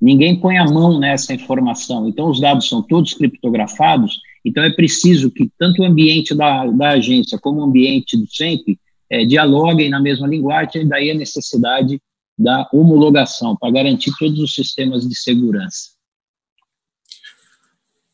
Ninguém 0.02 0.40
põe 0.40 0.58
a 0.58 0.66
mão 0.66 1.00
nessa 1.00 1.34
informação, 1.34 2.08
então 2.08 2.30
os 2.30 2.40
dados 2.40 2.68
são 2.68 2.82
todos 2.82 3.14
criptografados, 3.14 4.20
então 4.44 4.64
é 4.64 4.72
preciso 4.72 5.30
que 5.30 5.52
tanto 5.60 5.82
o 5.82 5.86
ambiente 5.86 6.34
da, 6.34 6.66
da 6.66 6.90
agência 6.92 7.38
como 7.38 7.60
o 7.60 7.64
ambiente 7.64 8.18
do 8.18 8.28
SEMP 8.28 8.80
é, 9.10 9.26
dialoguem 9.26 9.90
na 9.90 10.00
mesma 10.00 10.28
linguagem, 10.28 10.88
daí 10.88 11.12
a 11.12 11.16
necessidade 11.16 12.02
da 12.38 12.68
homologação 12.74 13.56
para 13.56 13.72
garantir 13.72 14.12
todos 14.18 14.40
os 14.40 14.56
sistemas 14.56 15.08
de 15.08 15.16
segurança. 15.16 16.01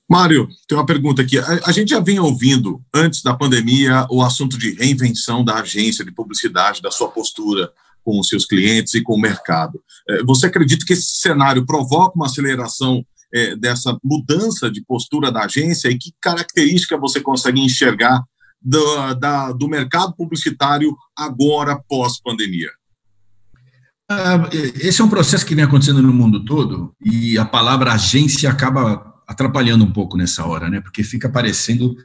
Mário, 0.10 0.48
tem 0.68 0.78
uma 0.78 0.86
pergunta 0.86 1.22
aqui. 1.22 1.38
A, 1.38 1.72
gente 1.72 1.90
já 1.90 2.00
vinha 2.00 2.24
ouvindo, 2.24 2.82
antes 2.94 3.22
da 3.22 3.34
pandemia, 3.34 4.08
o 4.10 4.24
assunto 4.24 4.58
de 4.58 4.72
reinvenção 4.72 5.44
da 5.44 5.56
agência 5.56 6.06
de 6.06 6.14
publicidade, 6.14 6.82
da 6.82 6.90
sua 6.90 7.10
postura 7.10 7.70
com 8.04 8.18
os 8.18 8.30
seus 8.30 8.46
clientes 8.46 8.94
e 8.94 9.02
com 9.02 9.16
o 9.16 9.20
mercado. 9.20 9.82
É, 10.10 10.24
você 10.24 10.46
acredita 10.46 10.86
que 10.86 10.94
esse 10.94 11.20
cenário 11.20 11.66
provoca 11.66 12.16
uma 12.16 12.28
aceleração 12.28 13.06
é, 13.34 13.54
dessa 13.58 13.98
mudança 14.02 14.72
de 14.72 14.82
postura 14.82 15.30
da 15.30 15.44
agência 15.44 15.90
e 15.90 15.98
que 15.98 16.14
característica 16.22 16.98
você 16.98 17.20
consegue 17.20 17.60
enxergar 17.60 18.24
do, 18.62 19.14
da, 19.16 19.52
do 19.52 19.68
mercado 19.68 20.16
publicitário 20.16 20.96
agora 21.18 21.78
pós-pandemia? 21.90 22.70
Ah, 24.10 24.50
esse 24.54 25.02
é 25.02 25.04
um 25.04 25.10
processo 25.10 25.46
que 25.46 25.54
vem 25.54 25.66
acontecendo 25.66 26.02
no 26.02 26.14
mundo 26.14 26.46
todo 26.46 26.96
e 27.04 27.38
a 27.38 27.44
palavra 27.44 27.92
agência 27.92 28.50
acaba 28.50 29.17
atrapalhando 29.28 29.84
um 29.84 29.92
pouco 29.92 30.16
nessa 30.16 30.46
hora, 30.46 30.70
né? 30.70 30.80
Porque 30.80 31.04
fica 31.04 31.30
parecendo 31.30 31.96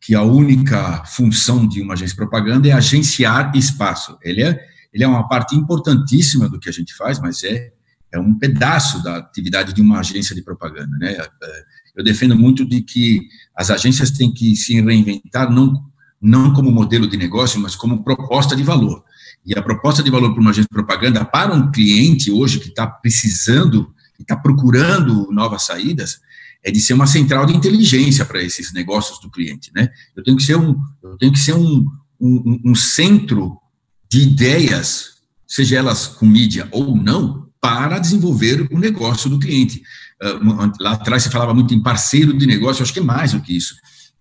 que 0.00 0.14
a 0.14 0.22
única 0.22 1.04
função 1.06 1.66
de 1.66 1.80
uma 1.80 1.94
agência 1.94 2.14
de 2.14 2.16
propaganda 2.16 2.68
é 2.68 2.72
agenciar 2.72 3.56
espaço. 3.56 4.18
Ele 4.22 4.42
é, 4.42 4.60
ele 4.92 5.04
é 5.04 5.08
uma 5.08 5.28
parte 5.28 5.54
importantíssima 5.54 6.48
do 6.48 6.58
que 6.58 6.68
a 6.68 6.72
gente 6.72 6.94
faz, 6.94 7.18
mas 7.20 7.42
é, 7.44 7.72
é 8.12 8.18
um 8.18 8.34
pedaço 8.38 9.02
da 9.02 9.16
atividade 9.16 9.72
de 9.72 9.80
uma 9.80 10.00
agência 10.00 10.34
de 10.34 10.42
propaganda, 10.42 10.96
né? 10.98 11.16
eu 11.96 12.04
defendo 12.04 12.36
muito 12.36 12.64
de 12.64 12.82
que 12.82 13.28
as 13.56 13.70
agências 13.70 14.10
têm 14.10 14.32
que 14.32 14.54
se 14.56 14.80
reinventar, 14.80 15.50
não, 15.50 15.84
não 16.20 16.52
como 16.52 16.70
modelo 16.70 17.06
de 17.06 17.16
negócio, 17.16 17.60
mas 17.60 17.76
como 17.76 18.02
proposta 18.02 18.56
de 18.56 18.62
valor. 18.62 19.04
E 19.46 19.56
a 19.56 19.62
proposta 19.62 20.02
de 20.02 20.10
valor 20.10 20.32
para 20.32 20.40
uma 20.40 20.50
agência 20.50 20.68
de 20.68 20.74
propaganda, 20.74 21.24
para 21.24 21.54
um 21.54 21.70
cliente 21.70 22.30
hoje 22.30 22.58
que 22.58 22.68
está 22.68 22.86
precisando, 22.86 23.94
que 24.16 24.22
está 24.22 24.36
procurando 24.36 25.28
novas 25.30 25.62
saídas, 25.64 26.20
é 26.64 26.70
de 26.70 26.80
ser 26.80 26.94
uma 26.94 27.06
central 27.06 27.44
de 27.44 27.54
inteligência 27.54 28.24
para 28.24 28.42
esses 28.42 28.72
negócios 28.72 29.20
do 29.20 29.30
cliente, 29.30 29.70
né? 29.74 29.88
Eu 30.16 30.24
tenho 30.24 30.36
que 30.36 30.42
ser 30.42 30.56
um, 30.56 30.74
eu 31.02 31.18
tenho 31.18 31.32
que 31.32 31.38
ser 31.38 31.54
um, 31.54 31.84
um, 32.18 32.60
um 32.64 32.74
centro 32.74 33.58
de 34.10 34.22
ideias, 34.22 35.10
seja 35.46 35.76
elas 35.76 36.06
com 36.06 36.24
mídia 36.24 36.66
ou 36.72 36.96
não, 36.96 37.48
para 37.60 37.98
desenvolver 37.98 38.66
o 38.72 38.78
negócio 38.78 39.28
do 39.28 39.38
cliente. 39.38 39.82
Uh, 40.22 40.72
lá 40.80 40.92
atrás 40.92 41.22
você 41.22 41.30
falava 41.30 41.52
muito 41.52 41.74
em 41.74 41.82
parceiro 41.82 42.36
de 42.36 42.46
negócio, 42.46 42.82
acho 42.82 42.92
que 42.92 43.00
é 43.00 43.02
mais 43.02 43.32
do 43.32 43.42
que 43.42 43.54
isso. 43.54 43.74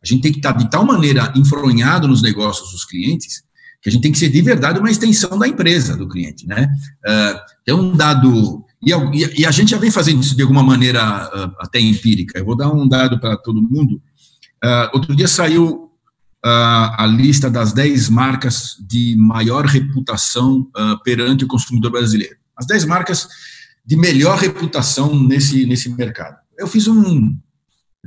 A 0.03 0.05
gente 0.05 0.21
tem 0.21 0.31
que 0.31 0.39
estar 0.39 0.51
de 0.51 0.69
tal 0.69 0.85
maneira 0.85 1.31
enfronhado 1.35 2.09
nos 2.09 2.21
negócios 2.21 2.71
dos 2.71 2.83
clientes 2.83 3.41
que 3.81 3.89
a 3.89 3.91
gente 3.91 4.01
tem 4.01 4.11
que 4.13 4.17
ser 4.17 4.29
de 4.29 4.41
verdade 4.41 4.79
uma 4.79 4.89
extensão 4.89 5.37
da 5.37 5.45
empresa 5.45 5.97
do 5.97 6.07
cliente, 6.07 6.47
né? 6.47 6.69
Uh, 7.05 7.39
tem 7.65 7.75
um 7.75 7.93
dado 7.93 8.62
e, 8.85 9.45
a 9.45 9.51
gente 9.51 9.71
já 9.71 9.77
vem 9.77 9.91
fazendo 9.91 10.21
isso 10.21 10.35
de 10.35 10.41
alguma 10.41 10.63
maneira 10.63 11.01
uh, 11.01 11.55
até 11.59 11.79
empírica. 11.79 12.39
Eu 12.39 12.45
vou 12.45 12.55
dar 12.55 12.71
um 12.71 12.87
dado 12.87 13.19
para 13.19 13.37
todo 13.37 13.61
mundo. 13.61 14.01
Uh, 14.63 14.89
outro 14.93 15.15
dia 15.15 15.27
saiu 15.27 15.91
uh, 16.45 16.89
a 16.97 17.05
lista 17.05 17.49
das 17.49 17.71
10 17.71 18.09
marcas 18.09 18.75
de 18.87 19.15
maior 19.17 19.65
reputação 19.65 20.67
perante 21.03 21.45
o 21.45 21.47
consumidor 21.47 21.91
brasileiro. 21.91 22.35
As 22.57 22.65
10 22.65 22.85
marcas 22.85 23.27
de 23.85 23.95
melhor 23.95 24.37
reputação 24.37 25.17
nesse, 25.17 25.65
nesse 25.65 25.89
mercado. 25.89 26.37
Eu 26.57 26.67
fiz 26.67 26.87
um. 26.87 27.37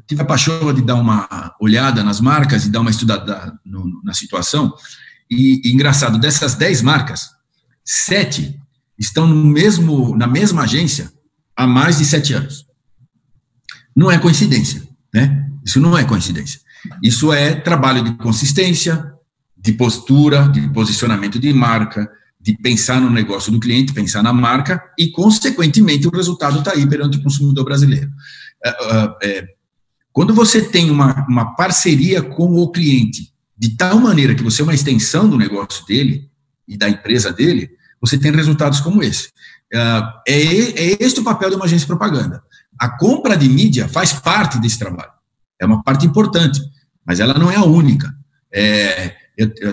Tive 0.07 0.23
a 0.23 0.27
paixão 0.27 0.73
de 0.73 0.83
dar 0.83 0.95
uma 0.95 1.55
olhada 1.61 2.03
nas 2.05 2.21
marcas 2.21 2.67
e 2.67 2.71
dar 2.71 2.81
uma 2.81 2.91
estudada 2.91 3.59
na 4.05 4.13
situação. 4.13 4.75
E, 5.31 5.61
e 5.65 5.73
engraçado, 5.73 6.19
dessas 6.19 6.55
10 6.55 6.83
marcas, 6.83 7.31
sete 7.85 8.61
estão 8.99 9.27
no 9.27 9.45
mesmo, 9.45 10.17
na 10.17 10.27
mesma 10.27 10.63
agência 10.63 11.13
há 11.55 11.67
mais 11.67 11.99
de 11.99 12.05
sete 12.05 12.33
anos. 12.33 12.67
Não 13.95 14.11
é 14.11 14.19
coincidência, 14.19 14.83
né? 15.13 15.51
Isso 15.65 15.81
não 15.81 15.97
é 15.97 16.05
coincidência. 16.05 16.61
Isso 17.03 17.33
é 17.33 17.55
trabalho 17.55 18.05
de 18.05 18.15
consistência, 18.17 19.13
de 19.57 19.73
postura, 19.73 20.49
de 20.49 20.69
posicionamento 20.71 21.39
de 21.39 21.53
marca, 21.53 22.09
de 22.41 22.57
pensar 22.57 23.01
no 23.01 23.11
negócio 23.11 23.51
do 23.51 23.59
cliente, 23.59 23.93
pensar 23.93 24.23
na 24.23 24.33
marca 24.33 24.81
e, 24.97 25.11
consequentemente, 25.11 26.07
o 26.07 26.15
resultado 26.15 26.61
está 26.61 26.73
aí 26.73 26.87
perante 26.87 27.19
o 27.19 27.23
consumidor 27.23 27.65
brasileiro. 27.65 28.09
É, 28.65 28.69
é, 28.69 29.17
é, 29.23 29.49
quando 30.13 30.33
você 30.33 30.63
tem 30.63 30.91
uma, 30.91 31.27
uma 31.29 31.57
parceria 31.57 32.23
com 32.23 32.55
o 32.55 32.71
cliente 32.71 33.33
de 33.59 33.71
tal 33.77 33.99
maneira 33.99 34.35
que 34.35 34.43
você 34.43 34.63
é 34.63 34.65
uma 34.65 34.75
extensão 34.75 35.29
do 35.29 35.37
negócio 35.37 35.85
dele 35.87 36.31
e 36.69 36.77
da 36.77 36.89
empresa 36.89 37.33
dele, 37.33 37.71
você 38.07 38.19
tem 38.19 38.33
resultados 38.33 38.81
como 38.81 39.03
esse. 39.03 39.31
Ah, 39.75 40.23
é, 40.27 40.33
é 40.33 40.97
este 41.01 41.21
o 41.21 41.25
papel 41.25 41.51
de 41.51 41.57
uma 41.57 41.65
agência 41.65 41.85
de 41.85 41.87
propaganda. 41.87 42.43
A 42.79 42.97
compra 42.97 43.37
de 43.37 43.49
mídia 43.49 43.89
faz 43.89 44.13
parte 44.13 44.59
desse 44.59 44.79
trabalho. 44.79 45.13
É 45.61 45.67
uma 45.67 45.83
parte 45.83 46.07
importante, 46.07 46.61
mas 47.05 47.21
ela 47.21 47.35
não 47.35 47.51
é 47.51 47.57
a 47.57 47.65
única. 47.65 48.15
É, 48.53 49.15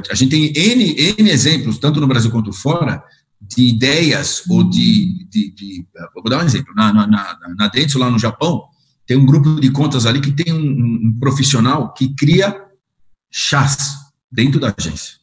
a 0.09 0.15
gente 0.15 0.29
tem 0.29 0.53
N, 0.55 0.95
N 1.17 1.29
exemplos, 1.29 1.77
tanto 1.77 1.99
no 1.99 2.07
Brasil 2.07 2.31
quanto 2.31 2.51
fora, 2.51 3.03
de 3.41 3.63
ideias 3.67 4.43
ou 4.49 4.63
de, 4.63 5.27
de, 5.29 5.51
de, 5.53 5.87
Vou 6.13 6.23
dar 6.29 6.39
um 6.41 6.45
exemplo. 6.45 6.73
Na, 6.75 6.93
na, 6.93 7.07
na, 7.07 7.37
na 7.57 7.67
Dentsu, 7.67 7.99
lá 7.99 8.09
no 8.09 8.17
Japão, 8.17 8.63
tem 9.05 9.17
um 9.17 9.25
grupo 9.25 9.59
de 9.59 9.69
contas 9.69 10.05
ali 10.05 10.21
que 10.21 10.31
tem 10.31 10.53
um, 10.53 11.07
um 11.07 11.17
profissional 11.19 11.93
que 11.93 12.15
cria 12.15 12.55
chás 13.29 13.95
dentro 14.31 14.59
da 14.59 14.73
agência. 14.77 15.22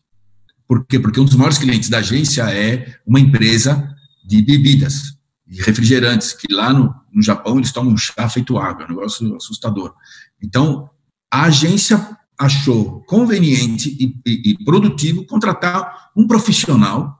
Por 0.70 0.86
quê? 0.86 1.00
Porque 1.00 1.18
um 1.18 1.24
dos 1.24 1.34
maiores 1.34 1.58
clientes 1.58 1.88
da 1.88 1.98
agência 1.98 2.42
é 2.44 2.94
uma 3.04 3.18
empresa 3.18 3.92
de 4.24 4.40
bebidas, 4.40 5.16
de 5.44 5.60
refrigerantes, 5.62 6.32
que 6.32 6.46
lá 6.54 6.72
no, 6.72 6.94
no 7.12 7.20
Japão 7.20 7.56
eles 7.56 7.72
tomam 7.72 7.96
chá 7.96 8.28
feito 8.28 8.56
água, 8.56 8.84
é 8.84 8.86
um 8.86 8.90
negócio 8.90 9.34
assustador. 9.34 9.92
Então, 10.40 10.88
a 11.28 11.46
agência 11.46 12.16
achou 12.38 13.00
conveniente 13.00 13.96
e, 13.98 14.14
e, 14.24 14.50
e 14.52 14.64
produtivo 14.64 15.26
contratar 15.26 16.12
um 16.16 16.24
profissional 16.24 17.18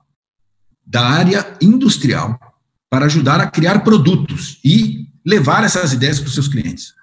da 0.87 1.05
área 1.05 1.57
industrial 1.61 2.39
para 2.89 3.07
ajudar 3.07 3.41
a 3.41 3.51
criar 3.51 3.79
produtos 3.79 4.61
e 4.63 5.09
levar 5.25 5.65
essas 5.65 5.91
ideias 5.91 6.21
para 6.21 6.27
os 6.29 6.33
seus 6.33 6.47
clientes. 6.47 6.93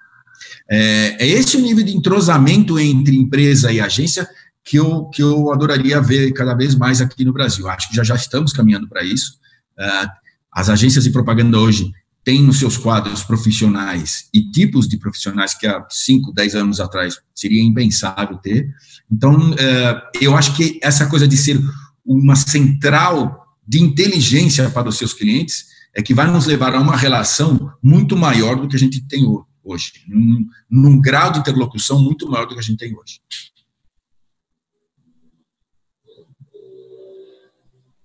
É, 0.67 1.15
é 1.19 1.27
esse 1.27 1.57
o 1.57 1.61
nível 1.61 1.85
de 1.85 1.95
entrosamento 1.95 2.79
entre 2.79 3.15
empresa 3.15 3.71
e 3.71 3.79
agência 3.79 4.27
que 4.69 4.77
eu, 4.77 5.05
que 5.05 5.23
eu 5.23 5.51
adoraria 5.51 5.99
ver 5.99 6.31
cada 6.31 6.53
vez 6.53 6.75
mais 6.75 7.01
aqui 7.01 7.25
no 7.25 7.33
Brasil. 7.33 7.67
Acho 7.67 7.89
que 7.89 7.95
já, 7.95 8.03
já 8.03 8.13
estamos 8.13 8.53
caminhando 8.53 8.87
para 8.87 9.03
isso. 9.03 9.39
Uh, 9.75 10.07
as 10.53 10.69
agências 10.69 11.03
de 11.05 11.09
propaganda 11.09 11.57
hoje 11.57 11.91
têm 12.23 12.43
nos 12.43 12.59
seus 12.59 12.77
quadros 12.77 13.23
profissionais 13.23 14.29
e 14.31 14.43
tipos 14.51 14.87
de 14.87 14.97
profissionais 14.97 15.55
que 15.55 15.65
há 15.65 15.83
5, 15.89 16.31
10 16.33 16.53
anos 16.53 16.79
atrás 16.79 17.19
seria 17.33 17.63
impensável 17.63 18.37
ter. 18.37 18.69
Então, 19.11 19.53
uh, 19.53 20.01
eu 20.21 20.37
acho 20.37 20.55
que 20.55 20.79
essa 20.83 21.07
coisa 21.07 21.27
de 21.27 21.35
ser 21.35 21.59
uma 22.05 22.35
central 22.35 23.47
de 23.67 23.81
inteligência 23.81 24.69
para 24.69 24.87
os 24.87 24.99
seus 24.99 25.15
clientes 25.15 25.65
é 25.95 26.03
que 26.03 26.13
vai 26.13 26.29
nos 26.29 26.45
levar 26.45 26.75
a 26.75 26.79
uma 26.79 26.95
relação 26.95 27.73
muito 27.81 28.15
maior 28.15 28.55
do 28.55 28.67
que 28.67 28.75
a 28.75 28.79
gente 28.79 29.01
tem 29.07 29.25
hoje, 29.63 29.93
num, 30.07 30.45
num 30.69 31.01
grau 31.01 31.31
de 31.31 31.39
interlocução 31.39 31.99
muito 31.99 32.29
maior 32.29 32.45
do 32.45 32.53
que 32.53 32.59
a 32.59 32.63
gente 32.63 32.77
tem 32.77 32.95
hoje. 32.95 33.19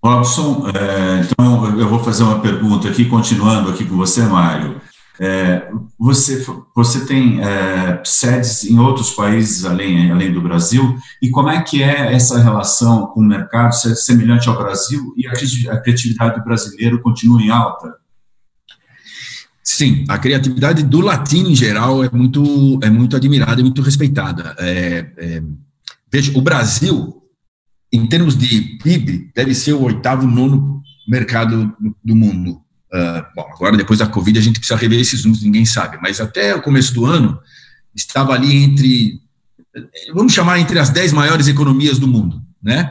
Robson, 0.05 0.67
é, 0.69 1.21
então 1.23 1.79
eu 1.81 1.89
vou 1.89 1.99
fazer 1.99 2.25
uma 2.25 2.39
pergunta 2.39 2.87
aqui, 2.87 3.07
continuando 3.07 3.71
aqui 3.71 3.87
com 3.87 3.97
você, 3.97 4.21
Mário. 4.23 4.79
É, 5.19 5.71
você, 5.99 6.45
você 6.77 7.07
tem 7.07 7.41
é, 7.43 8.03
sedes 8.05 8.65
em 8.65 8.79
outros 8.79 9.13
países 9.13 9.65
além, 9.65 10.11
além 10.11 10.31
do 10.31 10.43
Brasil, 10.43 10.99
e 11.23 11.31
como 11.31 11.49
é 11.49 11.63
que 11.63 11.83
é 11.83 12.13
essa 12.13 12.39
relação 12.39 13.07
com 13.07 13.21
o 13.21 13.25
mercado 13.25 13.73
semelhante 13.73 14.47
ao 14.47 14.59
Brasil 14.59 15.15
e 15.17 15.27
a 15.27 15.81
criatividade 15.81 16.39
do 16.39 16.45
brasileiro 16.45 17.01
continua 17.01 17.41
em 17.41 17.49
alta? 17.49 17.95
Sim, 19.63 20.05
a 20.07 20.19
criatividade 20.19 20.83
do 20.83 21.01
latino 21.01 21.49
em 21.49 21.55
geral 21.55 22.05
é 22.05 22.11
muito, 22.13 22.79
é 22.83 22.91
muito 22.91 23.17
admirada 23.17 23.59
e 23.59 23.65
muito 23.65 23.81
respeitada. 23.81 24.55
É, 24.59 25.43
veja, 26.13 26.37
o 26.37 26.43
Brasil 26.43 27.24
em 27.95 28.07
termos 28.07 28.37
de 28.37 28.77
PIB, 28.83 29.31
deve 29.35 29.55
ser 29.55 29.73
o 29.73 29.83
oitavo, 29.83 30.27
nono 30.27 30.83
mercado 31.07 31.73
do 32.05 32.17
mundo. 32.17 32.61
Uh, 32.93 33.25
bom, 33.37 33.49
agora 33.55 33.77
depois 33.77 34.01
da 34.01 34.07
Covid 34.07 34.37
a 34.39 34.43
gente 34.43 34.59
precisa 34.59 34.79
rever 34.79 35.01
esses 35.01 35.25
números, 35.25 35.45
ninguém 35.45 35.65
sabe, 35.65 35.99
mas 36.03 36.21
até 36.21 36.55
o 36.55 36.63
começo 36.63 36.93
do 36.93 37.07
ano 37.07 37.39
estava 37.95 38.33
ali 38.33 38.65
entre, 38.65 39.21
vamos 40.13 40.33
chamar 40.33 40.59
entre 40.59 40.79
as 40.79 40.91
dez 40.91 41.13
maiores 41.13 41.47
economias 41.47 41.99
do 41.99 42.09
mundo, 42.09 42.43
né? 42.63 42.91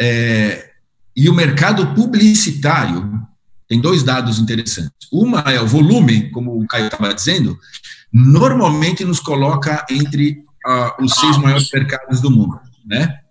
É, 0.00 0.70
e 1.16 1.28
o 1.28 1.34
mercado 1.34 1.94
publicitário 1.94 3.20
tem 3.68 3.80
dois 3.80 4.02
dados 4.02 4.38
interessantes. 4.38 5.08
Uma 5.12 5.40
é 5.40 5.60
o 5.60 5.66
volume, 5.66 6.30
como 6.30 6.60
o 6.60 6.66
Caio 6.66 6.86
estava 6.86 7.12
dizendo, 7.12 7.58
normalmente 8.12 9.04
nos 9.04 9.18
coloca 9.18 9.84
entre 9.90 10.44
uh, 10.66 11.02
os 11.04 11.12
seis 11.14 11.36
maiores 11.38 11.68
mercados 11.72 12.20
do 12.20 12.30
mundo, 12.30 12.60
né? 12.84 13.21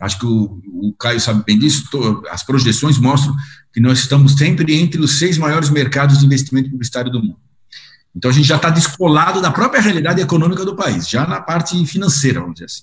Acho 0.00 0.18
que 0.18 0.26
o, 0.26 0.60
o 0.66 0.94
Caio 0.98 1.20
sabe 1.20 1.42
bem 1.44 1.58
disso, 1.58 1.84
as 2.30 2.42
projeções 2.42 2.98
mostram 2.98 3.34
que 3.72 3.80
nós 3.80 3.98
estamos 3.98 4.32
sempre 4.32 4.74
entre 4.74 5.00
os 5.00 5.18
seis 5.18 5.36
maiores 5.38 5.70
mercados 5.70 6.18
de 6.18 6.26
investimento 6.26 6.70
publicitário 6.70 7.10
do 7.10 7.22
mundo. 7.22 7.38
Então, 8.14 8.30
a 8.30 8.34
gente 8.34 8.48
já 8.48 8.56
está 8.56 8.70
descolado 8.70 9.40
da 9.40 9.50
própria 9.50 9.80
realidade 9.80 10.20
econômica 10.20 10.64
do 10.64 10.74
país, 10.74 11.08
já 11.08 11.26
na 11.26 11.40
parte 11.40 11.84
financeira, 11.86 12.40
vamos 12.40 12.54
dizer 12.54 12.66
assim. 12.66 12.82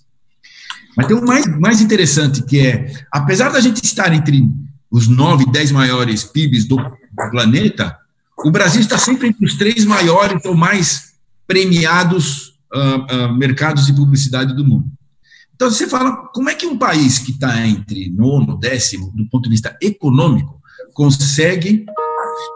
Mas 0.96 1.08
tem 1.08 1.18
um 1.18 1.26
mais, 1.26 1.46
mais 1.60 1.82
interessante, 1.82 2.42
que 2.44 2.60
é, 2.60 2.94
apesar 3.12 3.50
da 3.50 3.60
gente 3.60 3.84
estar 3.84 4.14
entre 4.14 4.48
os 4.90 5.08
nove, 5.08 5.46
dez 5.52 5.72
maiores 5.72 6.24
PIBs 6.24 6.66
do, 6.66 6.78
do 6.78 7.30
planeta, 7.32 7.98
o 8.46 8.52
Brasil 8.52 8.80
está 8.80 8.98
sempre 8.98 9.28
entre 9.28 9.46
os 9.46 9.56
três 9.56 9.84
maiores 9.84 10.44
ou 10.46 10.56
mais 10.56 11.16
premiados 11.46 12.54
uh, 12.74 13.16
uh, 13.28 13.36
mercados 13.36 13.86
de 13.86 13.94
publicidade 13.94 14.56
do 14.56 14.64
mundo. 14.64 14.86
Então, 15.56 15.70
você 15.70 15.88
fala, 15.88 16.18
como 16.34 16.50
é 16.50 16.54
que 16.54 16.68
um 16.68 16.78
país 16.78 17.18
que 17.18 17.32
está 17.32 17.66
entre 17.66 18.10
nono, 18.10 18.58
décimo, 18.58 19.12
do 19.16 19.26
ponto 19.30 19.44
de 19.44 19.52
vista 19.52 19.76
econômico, 19.82 20.62
consegue, 20.94 21.86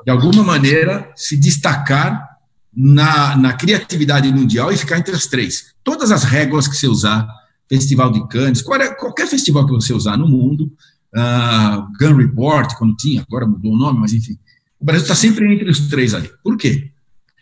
de 0.06 0.12
alguma 0.12 0.44
maneira, 0.44 1.10
se 1.16 1.38
destacar 1.38 2.28
na, 2.76 3.38
na 3.38 3.54
criatividade 3.54 4.32
mundial 4.32 4.72
e 4.72 4.78
ficar 4.78 5.00
entre 5.00 5.16
as 5.16 5.28
três? 5.28 5.74
Todas 5.82 6.12
as 6.12 6.26
réguas 6.26 6.68
que 6.68 6.76
você 6.76 6.88
usar, 6.88 7.26
Festival 7.70 8.12
de 8.12 8.28
Cannes, 8.28 8.62
qualquer, 8.62 8.98
qualquer 8.98 9.28
festival 9.28 9.66
que 9.66 9.72
você 9.72 9.94
usar 9.94 10.18
no 10.18 10.28
mundo, 10.28 10.70
uh, 11.16 11.88
Gun 11.98 12.16
Report, 12.18 12.74
quando 12.78 12.98
tinha, 12.98 13.22
agora 13.22 13.48
mudou 13.48 13.74
o 13.74 13.78
nome, 13.78 14.00
mas 14.00 14.12
enfim, 14.12 14.38
o 14.78 14.84
Brasil 14.84 15.04
está 15.04 15.16
sempre 15.16 15.54
entre 15.54 15.70
os 15.70 15.88
três 15.88 16.14
ali. 16.14 16.30
Por 16.44 16.58
quê? 16.58 16.92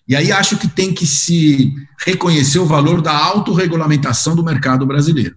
E 0.07 0.15
aí 0.15 0.31
acho 0.31 0.57
que 0.57 0.67
tem 0.67 0.93
que 0.93 1.07
se 1.07 1.73
reconhecer 2.05 2.59
o 2.59 2.65
valor 2.65 3.01
da 3.01 3.15
autorregulamentação 3.17 4.35
do 4.35 4.43
mercado 4.43 4.85
brasileiro. 4.85 5.35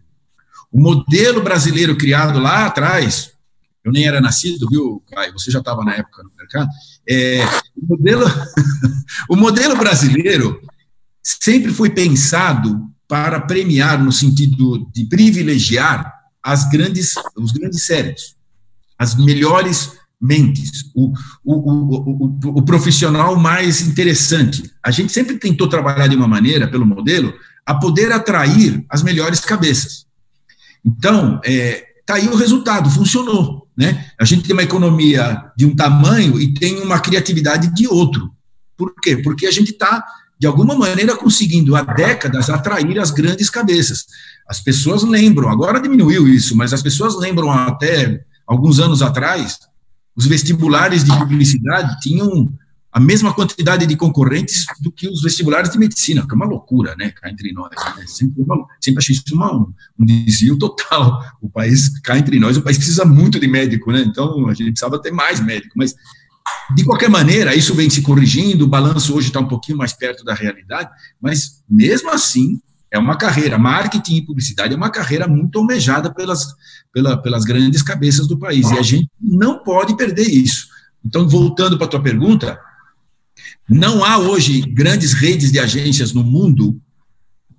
O 0.72 0.80
modelo 0.80 1.42
brasileiro 1.42 1.96
criado 1.96 2.38
lá 2.38 2.66
atrás, 2.66 3.32
eu 3.84 3.90
nem 3.90 4.06
era 4.06 4.20
nascido, 4.20 4.68
viu, 4.70 5.02
Caio? 5.10 5.32
Você 5.32 5.50
já 5.50 5.58
estava 5.58 5.84
na 5.84 5.94
época 5.94 6.22
no 6.22 6.30
mercado. 6.36 6.68
É, 7.08 7.44
o, 7.76 7.86
modelo, 7.86 8.24
o 9.28 9.36
modelo 9.36 9.76
brasileiro 9.76 10.60
sempre 11.22 11.72
foi 11.72 11.90
pensado 11.90 12.88
para 13.08 13.40
premiar, 13.40 14.02
no 14.02 14.12
sentido 14.12 14.88
de 14.94 15.04
privilegiar, 15.06 16.20
as 16.42 16.68
grandes, 16.68 17.14
os 17.36 17.52
grandes 17.52 17.82
cérebros, 17.82 18.36
as 18.98 19.14
melhores 19.14 19.98
mentes, 20.20 20.84
o, 20.94 21.12
o, 21.44 21.54
o, 21.54 22.58
o, 22.58 22.62
profissional 22.62 23.36
mais 23.36 23.80
interessante. 23.80 24.70
A 24.82 24.90
gente 24.90 25.12
sempre 25.12 25.38
tentou 25.38 25.68
trabalhar 25.68 26.06
de 26.06 26.16
uma 26.16 26.28
maneira, 26.28 26.68
pelo 26.68 26.86
modelo, 26.86 27.32
a 27.64 27.74
poder 27.74 28.12
atrair 28.12 28.84
as 28.88 29.02
melhores 29.02 29.40
cabeças. 29.40 30.06
Então, 30.84 31.40
é, 31.44 31.84
tá 32.06 32.14
aí 32.14 32.28
o 32.28 32.36
resultado, 32.36 32.90
funcionou. 32.90 33.68
Né? 33.76 34.06
A 34.18 34.24
gente 34.24 34.42
tem 34.42 34.52
uma 34.52 34.62
economia 34.62 35.42
de 35.56 35.64
um 35.64 35.74
tamanho 35.74 36.40
e 36.40 36.52
tem 36.54 36.80
uma 36.82 37.00
criatividade 37.00 37.72
de 37.74 37.86
outro. 37.86 38.30
Por 38.76 38.94
quê? 39.00 39.16
Porque 39.16 39.46
a 39.46 39.50
gente 39.50 39.72
está, 39.72 40.04
de 40.38 40.46
alguma 40.46 40.74
maneira, 40.74 41.16
conseguindo 41.16 41.76
há 41.76 41.82
décadas 41.82 42.50
atrair 42.50 42.98
as 42.98 43.10
grandes 43.10 43.48
cabeças. 43.48 44.06
As 44.48 44.60
pessoas 44.60 45.02
lembram, 45.02 45.48
agora 45.48 45.80
diminuiu 45.80 46.28
isso, 46.28 46.56
mas 46.56 46.72
as 46.72 46.82
pessoas 46.82 47.16
lembram 47.16 47.50
até 47.50 48.22
alguns 48.46 48.80
anos 48.80 49.02
atrás 49.02 49.58
os 50.16 50.26
vestibulares 50.26 51.04
de 51.04 51.16
publicidade 51.16 51.98
tinham 52.00 52.52
a 52.92 52.98
mesma 52.98 53.32
quantidade 53.32 53.86
de 53.86 53.96
concorrentes 53.96 54.64
do 54.80 54.90
que 54.90 55.08
os 55.08 55.22
vestibulares 55.22 55.70
de 55.70 55.78
medicina, 55.78 56.26
que 56.26 56.32
é 56.32 56.34
uma 56.34 56.46
loucura, 56.46 56.96
né, 56.96 57.10
cá 57.10 57.30
entre 57.30 57.52
nós. 57.52 57.70
Né? 57.96 58.04
Sempre, 58.06 58.44
sempre 58.80 58.98
achei 58.98 59.14
isso 59.14 59.22
uma, 59.32 59.54
um 59.54 60.04
desvio 60.04 60.58
total. 60.58 61.22
O 61.40 61.48
país, 61.48 61.88
cá 62.00 62.18
entre 62.18 62.38
nós, 62.40 62.56
o 62.56 62.62
país 62.62 62.76
precisa 62.76 63.04
muito 63.04 63.38
de 63.38 63.46
médico, 63.46 63.92
né? 63.92 64.00
Então, 64.00 64.48
a 64.48 64.54
gente 64.54 64.72
precisava 64.72 65.00
ter 65.00 65.12
mais 65.12 65.38
médico, 65.40 65.74
mas 65.76 65.94
de 66.74 66.84
qualquer 66.84 67.08
maneira, 67.08 67.54
isso 67.54 67.74
vem 67.74 67.88
se 67.88 68.02
corrigindo, 68.02 68.64
o 68.64 68.68
balanço 68.68 69.14
hoje 69.14 69.28
está 69.28 69.38
um 69.38 69.46
pouquinho 69.46 69.78
mais 69.78 69.92
perto 69.92 70.24
da 70.24 70.34
realidade, 70.34 70.90
mas 71.20 71.62
mesmo 71.68 72.10
assim, 72.10 72.60
é 72.90 72.98
uma 72.98 73.16
carreira, 73.16 73.56
marketing 73.56 74.16
e 74.16 74.26
publicidade 74.26 74.74
é 74.74 74.76
uma 74.76 74.90
carreira 74.90 75.28
muito 75.28 75.58
almejada 75.58 76.12
pelas, 76.12 76.44
pela, 76.92 77.16
pelas 77.16 77.44
grandes 77.44 77.82
cabeças 77.82 78.26
do 78.26 78.36
país, 78.36 78.68
e 78.70 78.78
a 78.78 78.82
gente 78.82 79.08
não 79.20 79.62
pode 79.62 79.96
perder 79.96 80.28
isso. 80.28 80.68
Então, 81.04 81.28
voltando 81.28 81.76
para 81.78 81.86
a 81.86 81.90
tua 81.90 82.02
pergunta, 82.02 82.58
não 83.68 84.04
há 84.04 84.18
hoje 84.18 84.60
grandes 84.60 85.12
redes 85.12 85.50
de 85.52 85.58
agências 85.58 86.12
no 86.12 86.22
mundo, 86.22 86.80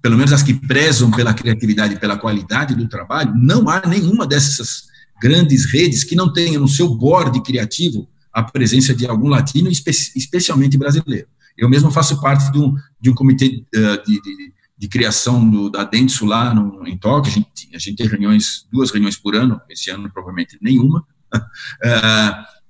pelo 0.02 0.18
menos 0.18 0.34
as 0.34 0.44
que 0.44 0.54
prezam 0.54 1.12
pela 1.12 1.34
criatividade 1.34 1.96
e 1.96 2.00
pela 2.00 2.18
qualidade 2.18 2.76
do 2.76 2.88
trabalho, 2.88 3.34
não 3.36 3.70
há 3.70 3.86
nenhuma 3.88 4.26
dessas 4.26 4.84
grandes 5.22 5.66
redes 5.72 6.04
que 6.04 6.16
não 6.16 6.32
tenha 6.32 6.60
no 6.60 6.68
seu 6.68 6.96
board 6.96 7.42
criativo 7.44 8.10
a 8.34 8.42
presença 8.42 8.94
de 8.94 9.06
algum 9.06 9.28
latino, 9.28 9.70
especialmente 9.70 10.78
brasileiro. 10.78 11.28
Eu 11.58 11.70
mesmo 11.70 11.92
faço 11.92 12.20
parte 12.22 12.52
de 12.52 12.58
um, 12.58 12.74
de 13.00 13.10
um 13.10 13.14
comitê 13.14 13.64
uh, 13.76 14.04
de, 14.06 14.22
de 14.22 14.54
de 14.82 14.88
criação 14.88 15.48
do, 15.48 15.70
da 15.70 15.84
Dentsu 15.84 16.26
lá 16.26 16.56
no, 16.56 16.88
em 16.88 16.98
Tóquio, 16.98 17.32
a 17.32 17.36
gente, 17.36 17.70
a 17.76 17.78
gente 17.78 17.98
tem 17.98 18.08
reuniões, 18.08 18.68
duas 18.72 18.90
reuniões 18.90 19.16
por 19.16 19.36
ano, 19.36 19.62
esse 19.70 19.92
ano 19.92 20.10
provavelmente 20.12 20.58
nenhuma, 20.60 21.06
uh, 21.32 22.44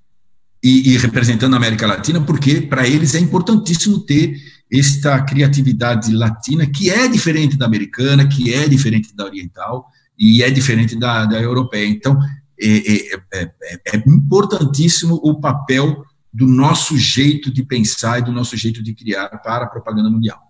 e, 0.62 0.92
e, 0.92 0.96
representando 0.96 1.54
a 1.54 1.56
América 1.56 1.86
Latina, 1.86 2.20
porque 2.20 2.60
para 2.60 2.86
eles 2.86 3.14
é 3.14 3.18
importantíssimo 3.18 3.98
ter 4.00 4.36
esta 4.70 5.20
criatividade 5.22 6.12
latina, 6.12 6.66
que 6.66 6.88
é 6.88 7.08
diferente 7.08 7.56
da 7.56 7.66
americana, 7.66 8.26
que 8.26 8.54
é 8.54 8.68
diferente 8.68 9.14
da 9.14 9.24
oriental, 9.24 9.86
e 10.18 10.42
é 10.42 10.50
diferente 10.50 10.96
da, 10.96 11.26
da 11.26 11.40
europeia. 11.40 11.86
Então, 11.86 12.18
é, 12.60 12.68
é, 12.68 13.20
é, 13.34 13.50
é 13.86 13.96
importantíssimo 14.06 15.20
o 15.22 15.40
papel 15.40 16.04
do 16.32 16.46
nosso 16.46 16.96
jeito 16.96 17.52
de 17.52 17.62
pensar 17.62 18.20
e 18.20 18.22
do 18.22 18.32
nosso 18.32 18.56
jeito 18.56 18.82
de 18.82 18.94
criar 18.94 19.28
para 19.42 19.64
a 19.64 19.68
propaganda 19.68 20.08
mundial. 20.08 20.40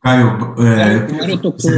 Caio, 0.00 0.54
é, 0.58 1.06
o 1.10 1.16
Mário 1.16 1.38
tocou, 1.38 1.70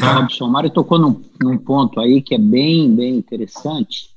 Robson, 0.00 0.44
o 0.44 0.50
Mário 0.50 0.70
tocou 0.70 0.98
num, 0.98 1.20
num, 1.42 1.58
ponto 1.58 2.00
aí 2.00 2.22
que 2.22 2.34
é 2.34 2.38
bem, 2.38 2.94
bem 2.94 3.16
interessante, 3.16 4.13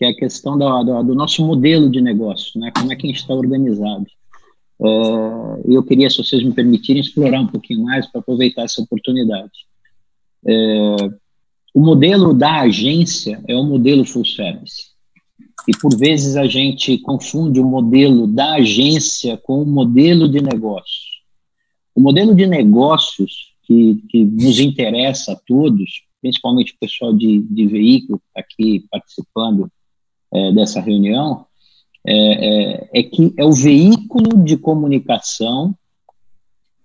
que 0.00 0.06
é 0.06 0.08
a 0.08 0.16
questão 0.16 0.56
do 0.56 1.14
nosso 1.14 1.46
modelo 1.46 1.90
de 1.90 2.00
negócio, 2.00 2.58
né? 2.58 2.72
Como 2.74 2.90
é 2.90 2.96
que 2.96 3.06
a 3.06 3.10
gente 3.10 3.20
está 3.20 3.34
organizado. 3.34 4.06
É, 4.82 5.74
eu 5.76 5.82
queria, 5.82 6.08
se 6.08 6.16
vocês 6.16 6.42
me 6.42 6.54
permitirem, 6.54 7.02
explorar 7.02 7.42
um 7.42 7.46
pouquinho 7.46 7.84
mais 7.84 8.06
para 8.06 8.22
aproveitar 8.22 8.62
essa 8.62 8.80
oportunidade. 8.80 9.52
É, 10.46 10.96
o 11.74 11.80
modelo 11.80 12.32
da 12.32 12.62
agência 12.62 13.44
é 13.46 13.54
o 13.54 13.62
modelo 13.62 14.02
full 14.06 14.24
service. 14.24 14.86
E 15.68 15.76
por 15.76 15.94
vezes 15.94 16.34
a 16.34 16.46
gente 16.46 16.96
confunde 16.96 17.60
o 17.60 17.66
modelo 17.66 18.26
da 18.26 18.54
agência 18.54 19.36
com 19.36 19.62
o 19.62 19.66
modelo 19.66 20.26
de 20.30 20.40
negócio. 20.40 21.10
O 21.94 22.00
modelo 22.00 22.34
de 22.34 22.46
negócios 22.46 23.52
que, 23.64 24.02
que 24.08 24.24
nos 24.24 24.58
interessa 24.60 25.32
a 25.32 25.36
todos, 25.46 26.04
principalmente 26.22 26.72
o 26.72 26.78
pessoal 26.80 27.12
de, 27.12 27.42
de 27.42 27.66
veículo 27.66 28.18
que 28.18 28.24
está 28.28 28.40
aqui 28.40 28.86
participando 28.90 29.70
é, 30.32 30.52
dessa 30.52 30.80
reunião, 30.80 31.46
é, 32.06 32.14
é, 32.14 32.90
é 32.94 33.02
que 33.02 33.32
é 33.36 33.44
o 33.44 33.52
veículo 33.52 34.42
de 34.42 34.56
comunicação 34.56 35.74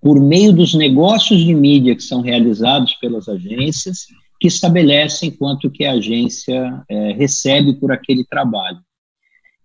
por 0.01 0.19
meio 0.19 0.53
dos 0.53 0.73
negócios 0.73 1.39
de 1.39 1.53
mídia 1.53 1.95
que 1.95 2.03
são 2.03 2.21
realizados 2.21 2.93
pelas 2.95 3.27
agências, 3.27 4.05
que 4.39 4.47
estabelecem 4.47 5.31
quanto 5.31 5.71
que 5.71 5.85
a 5.85 5.93
agência 5.93 6.83
é, 6.89 7.13
recebe 7.13 7.73
por 7.73 7.91
aquele 7.91 8.23
trabalho. 8.23 8.79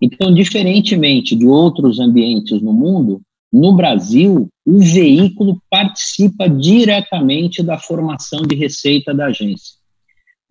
Então, 0.00 0.32
diferentemente 0.32 1.36
de 1.36 1.46
outros 1.46 2.00
ambientes 2.00 2.62
no 2.62 2.72
mundo, 2.72 3.20
no 3.52 3.74
Brasil, 3.74 4.48
o 4.64 4.78
veículo 4.78 5.60
participa 5.68 6.48
diretamente 6.48 7.62
da 7.62 7.76
formação 7.76 8.42
de 8.42 8.54
receita 8.54 9.12
da 9.12 9.26
agência. 9.26 9.79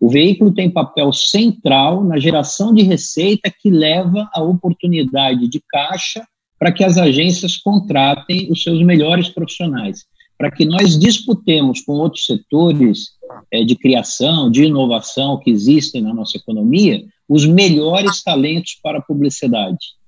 O 0.00 0.08
veículo 0.08 0.52
tem 0.52 0.70
papel 0.70 1.12
central 1.12 2.02
na 2.02 2.18
geração 2.18 2.72
de 2.72 2.82
receita 2.82 3.50
que 3.50 3.68
leva 3.68 4.30
à 4.34 4.42
oportunidade 4.42 5.46
de 5.46 5.60
caixa 5.68 6.26
para 6.58 6.72
que 6.72 6.82
as 6.82 6.96
agências 6.96 7.58
contratem 7.58 8.50
os 8.50 8.62
seus 8.62 8.82
melhores 8.82 9.28
profissionais, 9.28 10.06
para 10.38 10.50
que 10.50 10.64
nós 10.64 10.98
disputemos 10.98 11.82
com 11.82 11.92
outros 11.92 12.24
setores 12.24 13.10
é, 13.52 13.62
de 13.62 13.76
criação, 13.76 14.50
de 14.50 14.64
inovação 14.64 15.38
que 15.38 15.50
existem 15.50 16.00
na 16.00 16.14
nossa 16.14 16.38
economia, 16.38 17.04
os 17.28 17.44
melhores 17.44 18.22
talentos 18.22 18.78
para 18.82 18.98
a 18.98 19.02
publicidade. 19.02 20.00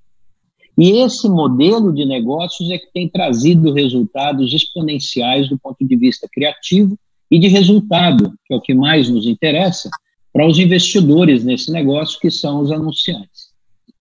E 0.79 1.03
esse 1.03 1.29
modelo 1.29 1.93
de 1.93 2.07
negócios 2.07 2.71
é 2.71 2.79
que 2.79 2.91
tem 2.93 3.09
trazido 3.09 3.75
resultados 3.75 4.55
exponenciais 4.55 5.51
do 5.51 5.59
ponto 5.59 5.87
de 5.87 5.97
vista 5.97 6.27
criativo 6.33 6.99
e 7.33 7.39
de 7.39 7.49
resultado, 7.49 8.35
que 8.45 8.53
é 8.53 8.57
o 8.59 8.61
que 8.61 8.75
mais 8.75 9.09
nos 9.09 9.27
interessa, 9.27 9.89
para 10.31 10.47
os 10.47 10.59
investidores 10.59 11.43
nesse 11.43 11.73
negócio, 11.73 12.21
que 12.21 12.31
são 12.31 12.61
os 12.61 12.71
anunciantes. 12.71 13.53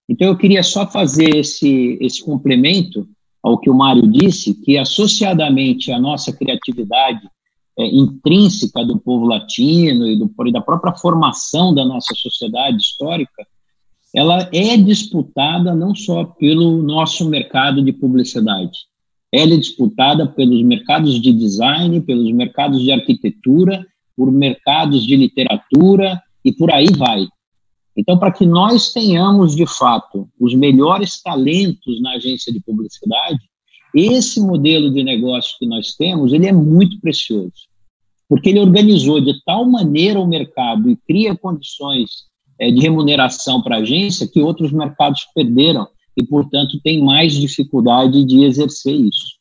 Então, 0.10 0.28
eu 0.28 0.38
queria 0.38 0.62
só 0.62 0.86
fazer 0.86 1.38
esse, 1.38 1.98
esse 2.02 2.22
complemento 2.22 3.08
ao 3.42 3.58
que 3.58 3.70
o 3.70 3.74
Mário 3.74 4.06
disse, 4.06 4.54
que 4.54 4.78
associadamente 4.78 5.94
à 5.94 5.98
nossa 5.98 6.34
criatividade 6.34 7.22
é, 7.80 7.88
intrínseca 7.88 8.84
do 8.84 9.00
povo 9.00 9.26
latino 9.26 10.08
e, 10.08 10.18
do, 10.18 10.30
e 10.46 10.52
da 10.52 10.60
própria 10.60 10.94
formação 10.94 11.74
da 11.74 11.86
nossa 11.86 12.14
sociedade 12.14 12.76
histórica, 12.76 13.48
ela 14.14 14.50
é 14.52 14.76
disputada 14.76 15.74
não 15.74 15.96
só 15.96 16.26
pelo 16.26 16.84
nosso 16.84 17.30
mercado 17.30 17.82
de 17.82 17.94
publicidade, 17.94 18.78
ela 19.32 19.54
é 19.54 19.58
disputada 19.58 20.28
pelos 20.28 20.62
mercados 20.64 21.22
de 21.22 21.32
design, 21.32 22.02
pelos 22.02 22.32
mercados 22.34 22.82
de 22.82 22.92
arquitetura, 22.92 23.86
por 24.16 24.32
mercados 24.32 25.06
de 25.06 25.16
literatura 25.16 26.22
e 26.44 26.52
por 26.52 26.72
aí 26.72 26.88
vai. 26.98 27.28
Então, 27.96 28.18
para 28.18 28.32
que 28.32 28.46
nós 28.46 28.92
tenhamos, 28.92 29.56
de 29.56 29.66
fato, 29.66 30.28
os 30.40 30.54
melhores 30.54 31.22
talentos 31.22 32.02
na 32.02 32.14
agência 32.14 32.52
de 32.52 32.60
publicidade, 32.62 33.40
esse 33.94 34.40
modelo 34.40 34.92
de 34.92 35.04
negócio 35.04 35.58
que 35.60 35.66
nós 35.66 35.96
temos, 35.96 36.32
ele 36.32 36.48
é 36.48 36.54
muito 36.54 37.00
precioso, 37.00 37.68
porque 38.30 38.50
ele 38.50 38.60
organizou 38.60 39.20
de 39.20 39.42
tal 39.44 39.66
maneira 39.66 40.20
o 40.20 40.28
mercado 40.28 40.90
e 40.90 40.96
cria 40.96 41.36
condições 41.36 42.10
é, 42.58 42.72
de 42.72 42.80
remuneração 42.80 43.62
para 43.62 43.78
a 43.78 43.80
agência 43.80 44.28
que 44.28 44.42
outros 44.42 44.72
mercados 44.72 45.26
perderam 45.36 45.88
e, 46.18 46.24
portanto, 46.26 46.80
tem 46.84 47.04
mais 47.04 47.34
dificuldade 47.34 48.24
de 48.26 48.44
exercer 48.44 48.94
isso. 48.94 49.40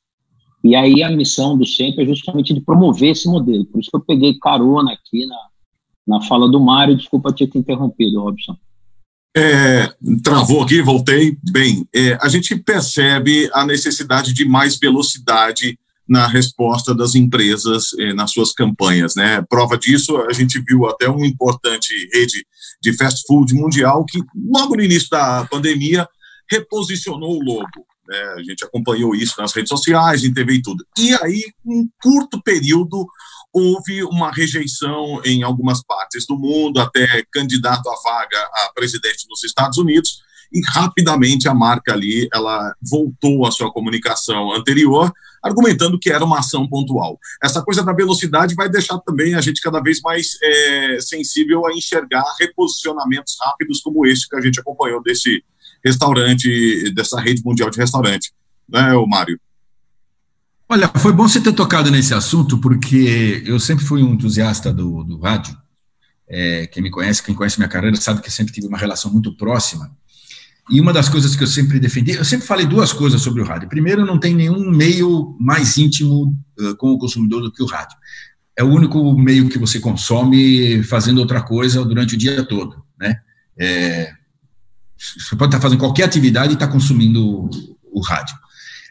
E 0.62 0.74
aí 0.74 1.02
a 1.02 1.10
missão 1.10 1.56
do 1.56 1.66
centro 1.66 2.02
é 2.02 2.06
justamente 2.06 2.52
de 2.52 2.60
promover 2.60 3.10
esse 3.10 3.28
modelo. 3.28 3.64
Por 3.64 3.80
isso 3.80 3.90
que 3.90 3.96
eu 3.96 4.04
peguei 4.04 4.38
carona 4.38 4.92
aqui 4.92 5.26
na, 5.26 5.38
na 6.06 6.22
fala 6.22 6.50
do 6.50 6.60
Mário. 6.60 6.96
Desculpa 6.96 7.32
ter 7.32 7.46
te 7.46 7.58
interrompido, 7.58 8.20
Robson. 8.20 8.56
É, 9.36 9.92
travou 10.22 10.62
aqui, 10.62 10.82
voltei. 10.82 11.36
Bem, 11.50 11.86
é, 11.94 12.18
a 12.20 12.28
gente 12.28 12.54
percebe 12.56 13.48
a 13.52 13.64
necessidade 13.64 14.34
de 14.34 14.44
mais 14.44 14.78
velocidade 14.78 15.78
na 16.08 16.26
resposta 16.26 16.92
das 16.92 17.14
empresas 17.14 17.96
é, 17.98 18.12
nas 18.12 18.32
suas 18.32 18.52
campanhas, 18.52 19.14
né? 19.14 19.40
Prova 19.48 19.78
disso, 19.78 20.16
a 20.28 20.32
gente 20.32 20.60
viu 20.66 20.86
até 20.86 21.08
uma 21.08 21.24
importante 21.24 21.94
rede 22.12 22.44
de 22.82 22.92
fast 22.96 23.24
food 23.28 23.54
mundial 23.54 24.04
que, 24.04 24.18
logo 24.52 24.74
no 24.74 24.82
início 24.82 25.08
da 25.08 25.46
pandemia, 25.48 26.08
reposicionou 26.50 27.38
o 27.38 27.42
logo. 27.42 27.86
Né? 28.08 28.18
A 28.36 28.42
gente 28.42 28.64
acompanhou 28.64 29.14
isso 29.14 29.40
nas 29.40 29.52
redes 29.52 29.68
sociais, 29.68 30.24
em 30.24 30.34
TV 30.34 30.54
e 30.54 30.62
tudo. 30.62 30.84
E 30.98 31.14
aí, 31.22 31.44
em 31.64 31.80
um 31.82 31.88
curto 32.02 32.42
período, 32.42 33.06
houve 33.52 34.02
uma 34.04 34.30
rejeição 34.30 35.20
em 35.24 35.42
algumas 35.42 35.82
partes 35.82 36.26
do 36.26 36.36
mundo, 36.36 36.80
até 36.80 37.24
candidato 37.32 37.88
à 37.88 37.94
vaga 38.02 38.38
a 38.38 38.72
presidente 38.74 39.26
nos 39.28 39.44
Estados 39.44 39.78
Unidos, 39.78 40.22
e 40.52 40.60
rapidamente 40.72 41.48
a 41.48 41.54
marca 41.54 41.92
ali 41.92 42.28
ela 42.32 42.74
voltou 42.82 43.46
à 43.46 43.52
sua 43.52 43.72
comunicação 43.72 44.52
anterior, 44.52 45.12
argumentando 45.42 45.98
que 45.98 46.10
era 46.10 46.24
uma 46.24 46.40
ação 46.40 46.68
pontual. 46.68 47.18
Essa 47.42 47.62
coisa 47.62 47.84
da 47.84 47.92
velocidade 47.92 48.54
vai 48.54 48.68
deixar 48.68 48.98
também 48.98 49.34
a 49.34 49.40
gente 49.40 49.60
cada 49.60 49.80
vez 49.80 50.00
mais 50.00 50.36
é, 50.42 50.98
sensível 51.00 51.66
a 51.66 51.72
enxergar 51.72 52.24
reposicionamentos 52.38 53.36
rápidos 53.40 53.80
como 53.80 54.04
este 54.04 54.28
que 54.28 54.36
a 54.36 54.40
gente 54.40 54.60
acompanhou 54.60 55.02
desse 55.02 55.42
restaurante, 55.84 56.92
dessa 56.94 57.20
rede 57.20 57.42
mundial 57.44 57.70
de 57.70 57.78
restaurante, 57.78 58.32
né, 58.68 58.92
o 58.94 59.06
Mário? 59.06 59.38
Olha, 60.68 60.88
foi 60.98 61.12
bom 61.12 61.28
você 61.28 61.40
ter 61.40 61.52
tocado 61.52 61.90
nesse 61.90 62.14
assunto, 62.14 62.58
porque 62.58 63.42
eu 63.44 63.58
sempre 63.58 63.84
fui 63.84 64.02
um 64.02 64.14
entusiasta 64.14 64.72
do, 64.72 65.02
do 65.02 65.18
rádio. 65.18 65.56
É, 66.28 66.68
quem 66.68 66.80
me 66.80 66.90
conhece, 66.90 67.22
quem 67.22 67.34
conhece 67.34 67.58
minha 67.58 67.68
carreira, 67.68 67.96
sabe 67.96 68.20
que 68.20 68.28
eu 68.28 68.32
sempre 68.32 68.52
tive 68.52 68.68
uma 68.68 68.78
relação 68.78 69.10
muito 69.10 69.36
próxima. 69.36 69.90
E 70.70 70.80
uma 70.80 70.92
das 70.92 71.08
coisas 71.08 71.34
que 71.34 71.42
eu 71.42 71.48
sempre 71.48 71.80
defendi, 71.80 72.12
eu 72.12 72.24
sempre 72.24 72.46
falei 72.46 72.64
duas 72.64 72.92
coisas 72.92 73.20
sobre 73.20 73.42
o 73.42 73.44
rádio. 73.44 73.68
Primeiro, 73.68 74.06
não 74.06 74.20
tem 74.20 74.32
nenhum 74.32 74.70
meio 74.70 75.36
mais 75.40 75.76
íntimo 75.76 76.32
uh, 76.60 76.76
com 76.76 76.92
o 76.92 76.98
consumidor 76.98 77.42
do 77.42 77.50
que 77.50 77.62
o 77.64 77.66
rádio. 77.66 77.96
É 78.56 78.62
o 78.62 78.68
único 78.68 79.12
meio 79.18 79.48
que 79.48 79.58
você 79.58 79.80
consome 79.80 80.84
fazendo 80.84 81.18
outra 81.18 81.42
coisa 81.42 81.84
durante 81.84 82.14
o 82.14 82.18
dia 82.18 82.44
todo, 82.44 82.80
né? 83.00 83.16
É, 83.58 84.12
você 85.00 85.34
pode 85.34 85.48
estar 85.48 85.60
fazendo 85.60 85.78
qualquer 85.78 86.04
atividade 86.04 86.52
e 86.52 86.54
estar 86.54 86.68
consumindo 86.68 87.48
o, 87.90 88.00
rádio. 88.00 88.36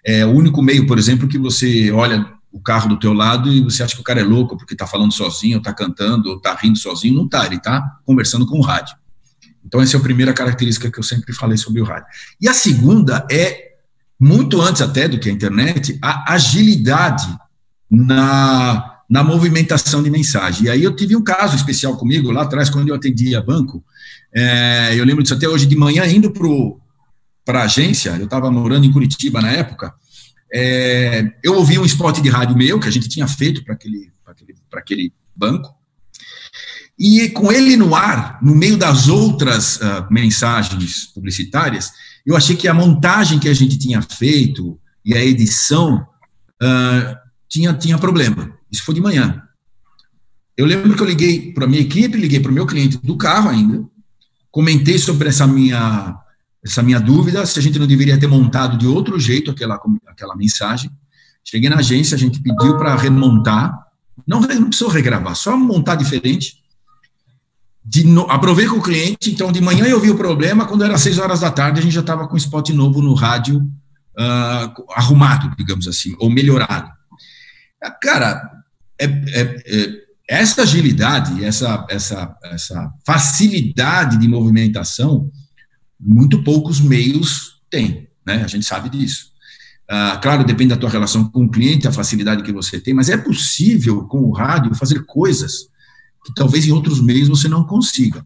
É 0.03 0.25
o 0.25 0.31
único 0.31 0.61
meio, 0.61 0.87
por 0.87 0.97
exemplo, 0.97 1.27
que 1.27 1.37
você 1.37 1.91
olha 1.91 2.25
o 2.51 2.59
carro 2.59 2.89
do 2.89 2.99
teu 2.99 3.13
lado 3.13 3.53
e 3.53 3.61
você 3.61 3.83
acha 3.83 3.93
que 3.93 4.01
o 4.01 4.03
cara 4.03 4.19
é 4.19 4.23
louco 4.23 4.57
porque 4.57 4.73
está 4.73 4.87
falando 4.87 5.13
sozinho, 5.13 5.59
está 5.59 5.71
cantando, 5.71 6.37
está 6.37 6.55
rindo 6.55 6.77
sozinho. 6.77 7.13
Não 7.13 7.25
está, 7.25 7.45
ele 7.45 7.57
está 7.57 7.99
conversando 8.05 8.47
com 8.47 8.57
o 8.57 8.61
rádio. 8.61 8.95
Então, 9.63 9.79
essa 9.81 9.97
é 9.97 9.99
a 9.99 10.03
primeira 10.03 10.33
característica 10.33 10.89
que 10.89 10.97
eu 10.97 11.03
sempre 11.03 11.31
falei 11.31 11.57
sobre 11.57 11.79
o 11.79 11.85
rádio. 11.85 12.07
E 12.41 12.49
a 12.49 12.53
segunda 12.53 13.27
é, 13.31 13.73
muito 14.19 14.59
antes 14.59 14.81
até 14.81 15.07
do 15.07 15.19
que 15.19 15.29
a 15.29 15.31
internet, 15.31 15.99
a 16.01 16.33
agilidade 16.33 17.27
na, 17.89 18.98
na 19.09 19.23
movimentação 19.23 20.03
de 20.03 20.09
mensagem. 20.09 20.65
E 20.65 20.69
aí 20.69 20.83
eu 20.83 20.95
tive 20.95 21.15
um 21.15 21.23
caso 21.23 21.55
especial 21.55 21.97
comigo, 21.97 22.31
lá 22.31 22.43
atrás, 22.43 22.69
quando 22.69 22.89
eu 22.89 22.95
atendia 22.95 23.41
banco, 23.41 23.83
é, 24.33 24.93
eu 24.95 25.03
lembro 25.03 25.23
disso 25.23 25.33
até 25.33 25.47
hoje 25.47 25.65
de 25.65 25.75
manhã, 25.75 26.05
indo 26.05 26.31
para 27.43 27.61
a 27.61 27.63
agência, 27.63 28.11
eu 28.17 28.25
estava 28.25 28.51
morando 28.51 28.85
em 28.85 28.91
Curitiba 28.91 29.41
na 29.41 29.51
época, 29.51 29.93
é, 30.53 31.31
eu 31.43 31.55
ouvi 31.55 31.79
um 31.79 31.85
spot 31.85 32.19
de 32.19 32.29
rádio 32.29 32.55
meu, 32.55 32.79
que 32.79 32.87
a 32.87 32.91
gente 32.91 33.09
tinha 33.09 33.27
feito 33.27 33.63
para 33.63 33.73
aquele, 33.73 34.11
aquele, 34.25 34.55
aquele 34.71 35.13
banco, 35.35 35.73
e 36.99 37.29
com 37.29 37.51
ele 37.51 37.77
no 37.77 37.95
ar, 37.95 38.37
no 38.41 38.53
meio 38.53 38.75
das 38.75 39.07
outras 39.07 39.77
uh, 39.77 40.05
mensagens 40.11 41.05
publicitárias, 41.05 41.93
eu 42.25 42.35
achei 42.35 42.57
que 42.57 42.67
a 42.67 42.73
montagem 42.73 43.39
que 43.39 43.47
a 43.47 43.53
gente 43.53 43.77
tinha 43.77 44.01
feito 44.01 44.77
e 45.05 45.15
a 45.15 45.23
edição 45.23 46.05
uh, 46.61 47.28
tinha, 47.49 47.73
tinha 47.73 47.97
problema. 47.97 48.53
Isso 48.71 48.83
foi 48.83 48.95
de 48.95 49.01
manhã. 49.01 49.41
Eu 50.55 50.65
lembro 50.65 50.95
que 50.95 51.01
eu 51.01 51.07
liguei 51.07 51.51
para 51.53 51.65
a 51.65 51.67
minha 51.67 51.81
equipe, 51.81 52.17
liguei 52.17 52.39
para 52.39 52.51
o 52.51 52.53
meu 52.53 52.65
cliente 52.65 52.97
do 52.97 53.17
carro 53.17 53.49
ainda, 53.49 53.83
comentei 54.51 54.99
sobre 54.99 55.29
essa 55.29 55.47
minha, 55.47 56.17
essa 56.63 56.83
minha 56.83 56.99
dúvida, 56.99 57.45
se 57.45 57.57
a 57.57 57.61
gente 57.61 57.79
não 57.79 57.87
deveria 57.87 58.19
ter 58.19 58.27
montado 58.27 58.77
de 58.77 58.85
outro 58.85 59.19
jeito 59.19 59.49
aquela, 59.49 59.79
aquela 60.07 60.35
mensagem. 60.35 60.91
Cheguei 61.43 61.69
na 61.69 61.77
agência, 61.77 62.15
a 62.15 62.19
gente 62.19 62.41
pediu 62.41 62.77
para 62.77 62.95
remontar, 62.95 63.73
não, 64.27 64.41
não 64.41 64.67
precisou 64.67 64.89
regravar, 64.89 65.35
só 65.35 65.57
montar 65.57 65.95
diferente 65.95 66.59
de 67.83 68.03
no, 68.03 68.29
aprovei 68.29 68.67
com 68.67 68.77
o 68.77 68.83
cliente, 68.83 69.31
então 69.31 69.51
de 69.51 69.61
manhã 69.61 69.85
eu 69.85 69.99
vi 69.99 70.11
o 70.11 70.17
problema, 70.17 70.65
quando 70.65 70.83
era 70.83 70.97
seis 70.97 71.17
horas 71.17 71.39
da 71.39 71.49
tarde 71.49 71.79
a 71.79 71.81
gente 71.81 71.93
já 71.93 72.01
estava 72.01 72.27
com 72.27 72.35
o 72.35 72.37
spot 72.37 72.69
novo 72.69 73.01
no 73.01 73.13
rádio 73.13 73.59
uh, 73.59 74.93
arrumado, 74.93 75.55
digamos 75.57 75.87
assim, 75.87 76.13
ou 76.19 76.29
melhorado. 76.29 76.98
Cara, 78.01 78.63
é, 78.99 79.05
é, 79.05 79.63
é, 79.65 80.09
essa 80.27 80.63
agilidade, 80.63 81.43
essa, 81.43 81.85
essa, 81.89 82.37
essa 82.43 82.93
facilidade 83.05 84.17
de 84.17 84.27
movimentação, 84.27 85.31
muito 85.99 86.43
poucos 86.43 86.79
meios 86.79 87.61
têm, 87.69 88.07
né? 88.25 88.43
A 88.43 88.47
gente 88.47 88.65
sabe 88.65 88.89
disso. 88.89 89.29
Uh, 89.89 90.21
claro, 90.21 90.43
depende 90.43 90.69
da 90.69 90.77
tua 90.77 90.89
relação 90.89 91.27
com 91.31 91.45
o 91.45 91.49
cliente, 91.49 91.87
a 91.87 91.91
facilidade 91.91 92.43
que 92.43 92.51
você 92.51 92.79
tem, 92.79 92.93
mas 92.93 93.09
é 93.09 93.17
possível 93.17 94.03
com 94.03 94.21
o 94.21 94.31
rádio 94.31 94.75
fazer 94.75 95.03
coisas 95.05 95.67
que 96.23 96.33
talvez 96.35 96.67
em 96.67 96.71
outros 96.71 97.01
meios 97.01 97.27
você 97.27 97.47
não 97.47 97.63
consiga. 97.63 98.23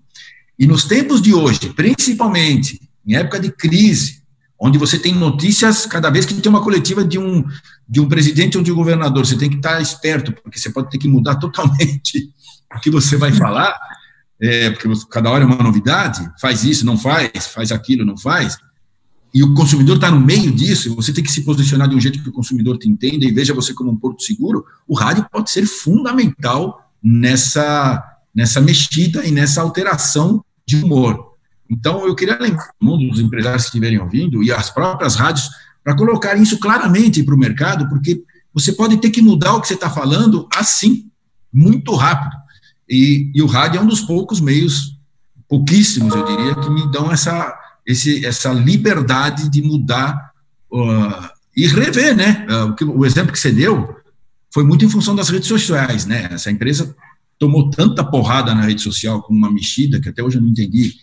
E 0.60 0.68
nos 0.68 0.84
tempos 0.84 1.22
de 1.22 1.34
hoje, 1.34 1.70
principalmente 1.74 2.82
em 3.06 3.16
época 3.16 3.40
de 3.40 3.50
crise, 3.52 4.24
onde 4.60 4.78
você 4.78 5.00
tem 5.00 5.14
notícias, 5.14 5.86
cada 5.86 6.10
vez 6.10 6.26
que 6.26 6.34
tem 6.34 6.50
uma 6.50 6.64
coletiva 6.64 7.04
de 7.04 7.18
um, 7.18 7.46
de 7.88 8.00
um 8.00 8.08
presidente 8.08 8.58
ou 8.58 8.64
de 8.64 8.72
um 8.72 8.76
governador, 8.76 9.26
você 9.26 9.38
tem 9.38 9.50
que 9.50 9.58
estar 9.58 9.82
esperto, 9.82 10.34
porque 10.34 10.60
você 10.60 10.70
pode 10.70 10.90
ter 10.90 10.98
que 10.98 11.08
mudar 11.08 11.36
totalmente 11.40 12.30
o 12.76 12.80
que 12.80 12.90
você 12.90 13.18
vai 13.18 13.32
falar, 13.32 13.78
é, 14.40 14.72
porque 14.72 14.90
cada 15.10 15.30
hora 15.30 15.44
é 15.44 15.48
uma 15.48 15.64
novidade, 15.64 16.28
faz 16.40 16.64
isso, 16.64 16.86
não 16.86 16.98
faz, 16.98 17.48
faz 17.48 17.72
aquilo, 17.72 18.06
não 18.06 18.18
faz, 18.18 18.58
e 19.34 19.44
o 19.44 19.54
consumidor 19.56 19.96
está 19.96 20.12
no 20.12 20.20
meio 20.20 20.52
disso, 20.52 20.96
você 20.96 21.12
tem 21.12 21.24
que 21.24 21.32
se 21.32 21.44
posicionar 21.44 21.90
de 21.90 21.96
um 21.96 22.00
jeito 22.00 22.22
que 22.22 22.30
o 22.30 22.34
consumidor 22.34 22.78
te 22.78 22.88
entenda 22.88 23.26
e 23.26 23.32
veja 23.32 23.54
você 23.54 23.74
como 23.74 23.90
um 23.90 23.96
porto 23.96 24.22
seguro, 24.22 24.64
o 24.88 24.94
rádio 24.94 25.26
pode 25.32 25.50
ser 25.50 25.66
fundamental 25.66 26.92
nessa, 27.02 28.02
nessa 28.34 28.62
mexida 28.62 29.26
e 29.26 29.32
nessa 29.32 29.62
alteração 29.62 30.44
de 30.68 30.78
humor. 30.78 31.34
Então, 31.68 32.06
eu 32.06 32.14
queria 32.14 32.38
lembrar 32.40 32.70
um 32.80 33.10
dos 33.10 33.20
empresários 33.20 33.64
que 33.64 33.70
estiverem 33.70 34.00
ouvindo 34.00 34.44
e 34.44 34.52
as 34.52 34.70
próprias 34.70 35.16
rádios 35.16 35.50
para 35.84 35.96
colocar 35.96 36.36
isso 36.36 36.60
claramente 36.60 37.24
para 37.24 37.36
o 37.36 37.38
mercado, 37.38 37.88
porque 37.90 38.24
você 38.54 38.72
pode 38.72 38.98
ter 38.98 39.10
que 39.10 39.22
mudar 39.22 39.54
o 39.54 39.62
que 39.62 39.68
você 39.68 39.74
está 39.74 39.90
falando 39.90 40.48
assim, 40.56 41.10
muito 41.52 41.94
rápido. 41.96 42.36
E, 42.90 43.32
e, 43.34 43.42
o 43.42 43.48
rádio 43.48 43.80
é 43.80 43.82
um 43.82 43.88
dos 43.88 44.02
poucos 44.02 44.40
meios, 44.40 44.98
pouquíssimos, 45.50 46.14
eu 46.14 46.26
diria, 46.26 46.56
que 46.56 46.70
me 46.70 46.92
dão 46.92 47.12
essa, 47.12 47.54
esse, 47.86 48.26
essa 48.26 48.52
liberdade 48.54 49.50
de 49.50 49.62
mudar 49.62 50.32
uh, 50.72 51.30
e 51.56 51.68
rever, 51.68 52.16
né? 52.16 52.46
Uh, 52.50 52.86
o, 52.86 53.00
o 53.00 53.06
exemplo 53.06 53.32
que 53.32 53.40
você 53.40 53.52
deu, 53.52 53.96
foi 54.54 54.64
muito 54.64 54.86
em 54.86 54.90
função 54.90 55.16
das 55.16 55.30
redes 55.30 55.48
sociais, 55.48 56.06
né? 56.06 56.30
Essa 56.32 56.52
empresa 56.52 56.96
tomou 57.40 57.70
tanta 57.70 58.04
porrada 58.04 58.54
na 58.54 58.62
rede 58.62 58.82
social 58.82 59.22
com 59.24 59.34
uma 59.34 59.52
mexida 59.52 60.00
que 60.00 60.10
até 60.10 60.22
hoje 60.22 60.38
eu 60.38 60.42
não 60.42 60.50
entendi 60.50 60.94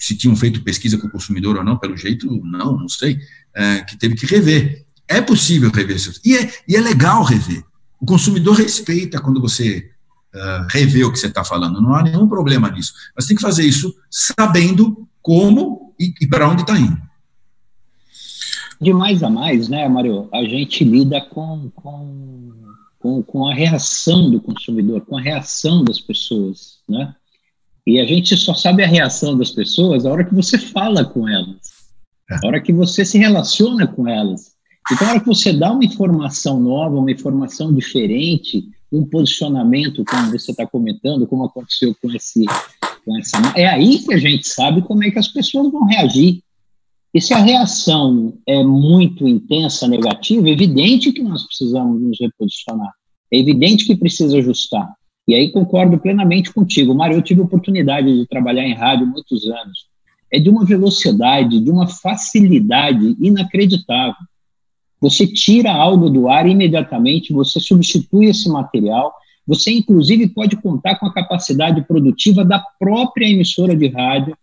se 0.00 0.16
tinham 0.16 0.34
feito 0.34 0.62
pesquisa 0.62 0.98
com 0.98 1.06
o 1.06 1.10
consumidor 1.10 1.56
ou 1.56 1.64
não, 1.64 1.76
pelo 1.76 1.96
jeito, 1.96 2.26
não, 2.44 2.76
não 2.76 2.88
sei, 2.88 3.18
é, 3.54 3.80
que 3.82 3.96
teve 3.96 4.16
que 4.16 4.26
rever. 4.26 4.84
É 5.06 5.20
possível 5.20 5.70
rever 5.70 5.96
isso. 5.96 6.20
E 6.24 6.36
é, 6.36 6.50
e 6.66 6.76
é 6.76 6.80
legal 6.80 7.22
rever. 7.22 7.62
O 8.00 8.06
consumidor 8.06 8.56
respeita 8.56 9.20
quando 9.20 9.40
você 9.40 9.90
uh, 10.34 10.66
revê 10.70 11.04
o 11.04 11.12
que 11.12 11.18
você 11.18 11.26
está 11.26 11.44
falando, 11.44 11.82
não 11.82 11.94
há 11.94 12.02
nenhum 12.02 12.28
problema 12.28 12.70
nisso. 12.70 12.94
Mas 13.14 13.26
tem 13.26 13.36
que 13.36 13.42
fazer 13.42 13.64
isso 13.64 13.94
sabendo 14.10 15.06
como 15.20 15.94
e, 16.00 16.14
e 16.20 16.26
para 16.26 16.48
onde 16.48 16.62
está 16.62 16.78
indo. 16.78 17.00
De 18.80 18.94
mais 18.94 19.22
a 19.22 19.28
mais, 19.28 19.68
né, 19.68 19.86
Mário, 19.86 20.28
a 20.32 20.42
gente 20.44 20.82
lida 20.82 21.20
com, 21.20 21.70
com 21.74 22.50
com, 23.00 23.22
com 23.22 23.48
a 23.48 23.54
reação 23.54 24.30
do 24.30 24.40
consumidor, 24.40 25.00
com 25.00 25.16
a 25.16 25.22
reação 25.22 25.82
das 25.82 25.98
pessoas, 25.98 26.78
né? 26.86 27.16
E 27.86 27.98
a 27.98 28.04
gente 28.04 28.36
só 28.36 28.54
sabe 28.54 28.84
a 28.84 28.86
reação 28.86 29.36
das 29.36 29.50
pessoas 29.50 30.04
a 30.04 30.10
hora 30.12 30.24
que 30.24 30.34
você 30.34 30.58
fala 30.58 31.04
com 31.04 31.28
elas, 31.28 31.58
é. 32.30 32.34
a 32.34 32.46
hora 32.46 32.60
que 32.60 32.72
você 32.72 33.04
se 33.04 33.18
relaciona 33.18 33.86
com 33.86 34.08
elas. 34.08 34.52
Então, 34.92 35.06
a 35.06 35.10
hora 35.10 35.20
que 35.20 35.26
você 35.26 35.52
dá 35.52 35.72
uma 35.72 35.84
informação 35.84 36.58
nova, 36.60 36.96
uma 36.96 37.10
informação 37.10 37.72
diferente, 37.72 38.64
um 38.92 39.04
posicionamento, 39.04 40.04
como 40.04 40.30
você 40.32 40.50
está 40.50 40.66
comentando, 40.66 41.26
como 41.26 41.44
aconteceu 41.44 41.94
com 42.02 42.10
esse, 42.12 42.44
com 43.04 43.18
essa, 43.18 43.36
é 43.56 43.66
aí 43.66 43.98
que 43.98 44.12
a 44.12 44.18
gente 44.18 44.48
sabe 44.48 44.82
como 44.82 45.04
é 45.04 45.10
que 45.10 45.18
as 45.18 45.28
pessoas 45.28 45.70
vão 45.70 45.84
reagir. 45.84 46.42
E 47.12 47.20
se 47.20 47.34
a 47.34 47.38
reação 47.38 48.34
é 48.46 48.62
muito 48.62 49.26
intensa, 49.26 49.86
negativa, 49.86 50.48
é 50.48 50.52
evidente 50.52 51.12
que 51.12 51.22
nós 51.22 51.44
precisamos 51.44 52.00
nos 52.00 52.18
reposicionar. 52.20 52.92
É 53.32 53.38
evidente 53.38 53.84
que 53.84 53.96
precisa 53.96 54.38
ajustar. 54.38 54.88
E 55.26 55.34
aí 55.34 55.52
concordo 55.52 55.98
plenamente 55.98 56.52
contigo. 56.52 56.94
Mário, 56.94 57.16
eu 57.16 57.22
tive 57.22 57.40
a 57.40 57.44
oportunidade 57.44 58.12
de 58.12 58.26
trabalhar 58.26 58.64
em 58.64 58.74
rádio 58.74 59.06
muitos 59.06 59.46
anos. 59.46 59.88
é 60.32 60.38
de 60.38 60.48
uma 60.48 60.64
velocidade, 60.64 61.58
de 61.58 61.70
uma 61.70 61.88
facilidade 61.88 63.16
inacreditável. 63.20 64.14
Você 65.00 65.26
tira 65.26 65.72
algo 65.72 66.08
do 66.08 66.28
ar 66.28 66.46
imediatamente, 66.46 67.32
você 67.32 67.58
substitui 67.58 68.26
esse 68.26 68.48
material, 68.48 69.12
você 69.46 69.72
inclusive 69.72 70.28
pode 70.28 70.56
contar 70.56 70.96
com 70.96 71.06
a 71.06 71.12
capacidade 71.12 71.82
produtiva 71.82 72.44
da 72.44 72.62
própria 72.78 73.26
emissora 73.26 73.74
de 73.74 73.88
rádio. 73.88 74.36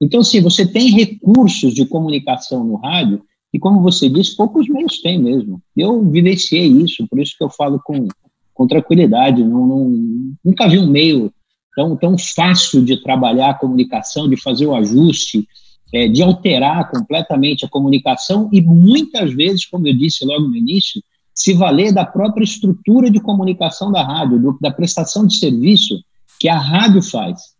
Então, 0.00 0.22
se 0.22 0.38
assim, 0.38 0.44
você 0.44 0.66
tem 0.66 0.90
recursos 0.90 1.74
de 1.74 1.86
comunicação 1.86 2.62
no 2.62 2.76
rádio, 2.76 3.22
e 3.52 3.58
como 3.58 3.82
você 3.82 4.08
disse, 4.08 4.36
poucos 4.36 4.68
meios 4.68 5.00
têm 5.00 5.18
mesmo. 5.18 5.60
Eu 5.76 6.02
vivenciei 6.08 6.66
isso, 6.66 7.06
por 7.08 7.20
isso 7.20 7.36
que 7.36 7.44
eu 7.44 7.50
falo 7.50 7.80
com, 7.84 8.06
com 8.54 8.66
tranquilidade. 8.66 9.42
Não, 9.42 9.66
não, 9.66 10.34
nunca 10.44 10.68
vi 10.68 10.78
um 10.78 10.86
meio 10.86 11.32
tão, 11.74 11.96
tão 11.96 12.16
fácil 12.18 12.84
de 12.84 13.02
trabalhar 13.02 13.50
a 13.50 13.54
comunicação, 13.54 14.28
de 14.28 14.36
fazer 14.36 14.66
o 14.66 14.74
ajuste, 14.74 15.46
é, 15.92 16.08
de 16.08 16.22
alterar 16.22 16.90
completamente 16.90 17.64
a 17.64 17.68
comunicação 17.68 18.48
e 18.52 18.60
muitas 18.60 19.32
vezes, 19.34 19.66
como 19.66 19.86
eu 19.86 19.96
disse 19.96 20.24
logo 20.24 20.48
no 20.48 20.56
início, 20.56 21.02
se 21.34 21.52
valer 21.54 21.92
da 21.92 22.04
própria 22.04 22.44
estrutura 22.44 23.10
de 23.10 23.20
comunicação 23.20 23.90
da 23.90 24.02
rádio, 24.02 24.38
do, 24.38 24.58
da 24.60 24.70
prestação 24.70 25.26
de 25.26 25.36
serviço 25.36 26.02
que 26.38 26.48
a 26.48 26.58
rádio 26.58 27.02
faz. 27.02 27.52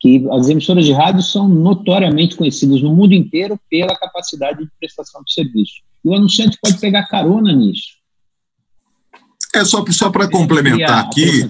Que 0.00 0.26
as 0.30 0.48
emissoras 0.48 0.84
de 0.84 0.92
rádio 0.92 1.22
são 1.22 1.48
notoriamente 1.48 2.36
conhecidas 2.36 2.82
no 2.82 2.94
mundo 2.94 3.14
inteiro 3.14 3.58
pela 3.70 3.96
capacidade 3.96 4.58
de 4.64 4.70
prestação 4.78 5.22
de 5.24 5.32
serviço. 5.32 5.74
E 6.04 6.08
o 6.08 6.14
anunciante 6.14 6.58
pode 6.60 6.78
pegar 6.78 7.06
carona 7.06 7.52
nisso. 7.52 8.03
É 9.54 9.64
só, 9.64 9.84
só 9.90 10.10
para 10.10 10.28
complementar 10.28 11.04
aqui, 11.04 11.48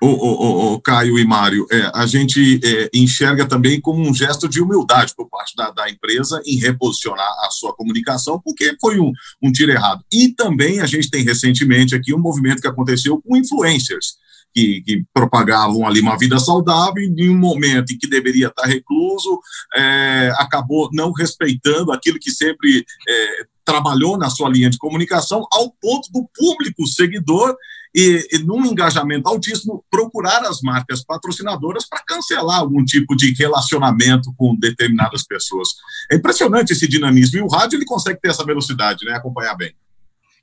o, 0.00 0.06
o, 0.06 0.74
o, 0.74 0.80
Caio 0.80 1.18
e 1.18 1.24
Mário, 1.24 1.66
é, 1.70 1.90
a 1.92 2.06
gente 2.06 2.60
é, 2.62 2.88
enxerga 2.94 3.46
também 3.46 3.80
como 3.80 4.00
um 4.00 4.14
gesto 4.14 4.48
de 4.48 4.60
humildade 4.60 5.12
por 5.16 5.28
parte 5.28 5.56
da, 5.56 5.70
da, 5.70 5.90
empresa 5.90 6.40
em 6.46 6.56
reposicionar 6.56 7.28
a 7.44 7.50
sua 7.50 7.74
comunicação, 7.74 8.40
porque 8.44 8.76
foi 8.80 9.00
um, 9.00 9.12
um 9.42 9.50
tiro 9.50 9.72
errado. 9.72 10.04
E 10.12 10.28
também 10.34 10.80
a 10.80 10.86
gente 10.86 11.10
tem 11.10 11.24
recentemente 11.24 11.96
aqui 11.96 12.14
um 12.14 12.20
movimento 12.20 12.60
que 12.60 12.68
aconteceu 12.68 13.20
com 13.20 13.36
influencers. 13.36 14.16
Que, 14.54 14.80
que, 14.80 15.04
propagavam 15.12 15.86
ali 15.86 16.00
uma 16.00 16.16
vida 16.16 16.38
saudável, 16.38 17.02
e 17.02 17.22
em 17.22 17.28
um 17.28 17.36
momento 17.36 17.92
em 17.92 17.98
que 17.98 18.08
deveria 18.08 18.46
estar 18.46 18.64
recluso, 18.64 19.38
é, 19.74 20.32
acabou 20.38 20.88
não 20.90 21.12
respeitando 21.12 21.92
aquilo 21.92 22.18
que 22.18 22.30
sempre 22.30 22.82
é, 23.06 23.46
trabalhou 23.68 24.16
na 24.16 24.30
sua 24.30 24.48
linha 24.48 24.70
de 24.70 24.78
comunicação, 24.78 25.46
ao 25.52 25.70
ponto 25.70 26.10
do 26.10 26.26
público 26.34 26.86
seguidor 26.86 27.54
e, 27.94 28.26
e 28.32 28.38
num 28.38 28.64
engajamento 28.64 29.28
altíssimo, 29.28 29.84
procurar 29.90 30.42
as 30.44 30.62
marcas 30.62 31.04
patrocinadoras 31.04 31.86
para 31.86 32.02
cancelar 32.02 32.60
algum 32.60 32.82
tipo 32.82 33.14
de 33.14 33.34
relacionamento 33.34 34.32
com 34.38 34.56
determinadas 34.58 35.22
pessoas. 35.22 35.68
É 36.10 36.16
impressionante 36.16 36.72
esse 36.72 36.88
dinamismo, 36.88 37.38
e 37.38 37.42
o 37.42 37.46
rádio 37.48 37.76
ele 37.76 37.84
consegue 37.84 38.18
ter 38.22 38.30
essa 38.30 38.42
velocidade, 38.42 39.04
né, 39.04 39.12
acompanhar 39.12 39.54
bem. 39.54 39.74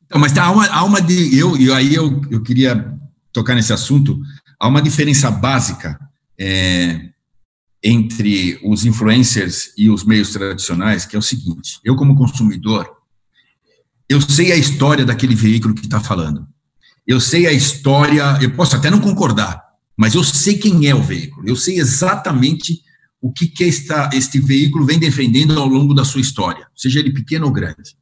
Então, 0.05 0.21
mas 0.21 0.37
há 0.37 0.51
uma, 0.51 0.67
há 0.67 0.83
uma 0.83 1.01
de, 1.01 1.35
eu, 1.35 1.57
e 1.57 1.71
aí 1.71 1.95
eu, 1.95 2.21
eu 2.29 2.43
queria 2.43 2.93
tocar 3.33 3.55
nesse 3.55 3.73
assunto, 3.73 4.19
há 4.59 4.67
uma 4.67 4.83
diferença 4.83 5.31
básica 5.31 5.99
é, 6.39 7.09
entre 7.83 8.59
os 8.63 8.85
influencers 8.85 9.73
e 9.75 9.89
os 9.89 10.03
meios 10.03 10.29
tradicionais, 10.29 11.07
que 11.07 11.15
é 11.15 11.19
o 11.19 11.23
seguinte, 11.23 11.79
eu 11.83 11.95
como 11.95 12.15
consumidor, 12.15 12.94
eu 14.09 14.21
sei 14.21 14.51
a 14.51 14.55
história 14.55 15.05
daquele 15.05 15.35
veículo 15.35 15.73
que 15.73 15.85
está 15.85 15.99
falando 15.99 16.47
eu 17.07 17.19
sei 17.19 17.45
a 17.45 17.53
história, 17.53 18.37
eu 18.41 18.51
posso 18.51 18.75
até 18.75 18.89
não 18.89 18.99
concordar, 18.99 19.63
mas 19.95 20.15
eu 20.15 20.23
sei 20.23 20.57
quem 20.57 20.87
é 20.87 20.95
o 20.95 21.03
veículo, 21.03 21.47
eu 21.47 21.55
sei 21.55 21.79
exatamente 21.79 22.81
o 23.21 23.31
que, 23.31 23.47
que 23.47 23.63
esta, 23.63 24.09
este 24.13 24.39
veículo 24.39 24.85
vem 24.85 24.99
defendendo 24.99 25.59
ao 25.59 25.67
longo 25.67 25.93
da 25.93 26.03
sua 26.03 26.21
história, 26.21 26.67
seja 26.75 26.99
ele 26.99 27.13
pequeno 27.13 27.45
ou 27.45 27.51
grande. 27.51 27.95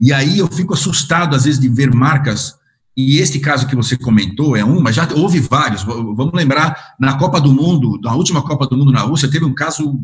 E 0.00 0.12
aí 0.12 0.38
eu 0.38 0.48
fico 0.48 0.74
assustado, 0.74 1.36
às 1.36 1.44
vezes, 1.44 1.60
de 1.60 1.68
ver 1.68 1.94
marcas, 1.94 2.54
e 2.96 3.18
este 3.18 3.38
caso 3.38 3.66
que 3.66 3.76
você 3.76 3.96
comentou 3.96 4.56
é 4.56 4.64
um, 4.64 4.80
mas 4.80 4.96
já 4.96 5.08
houve 5.14 5.38
vários. 5.40 5.82
Vamos 5.82 6.32
lembrar, 6.34 6.94
na 6.98 7.16
Copa 7.16 7.40
do 7.40 7.52
Mundo, 7.52 7.98
na 8.02 8.14
última 8.14 8.42
Copa 8.42 8.66
do 8.66 8.76
Mundo 8.76 8.92
na 8.92 9.00
Rússia, 9.00 9.30
teve 9.30 9.44
um 9.44 9.54
caso 9.54 10.00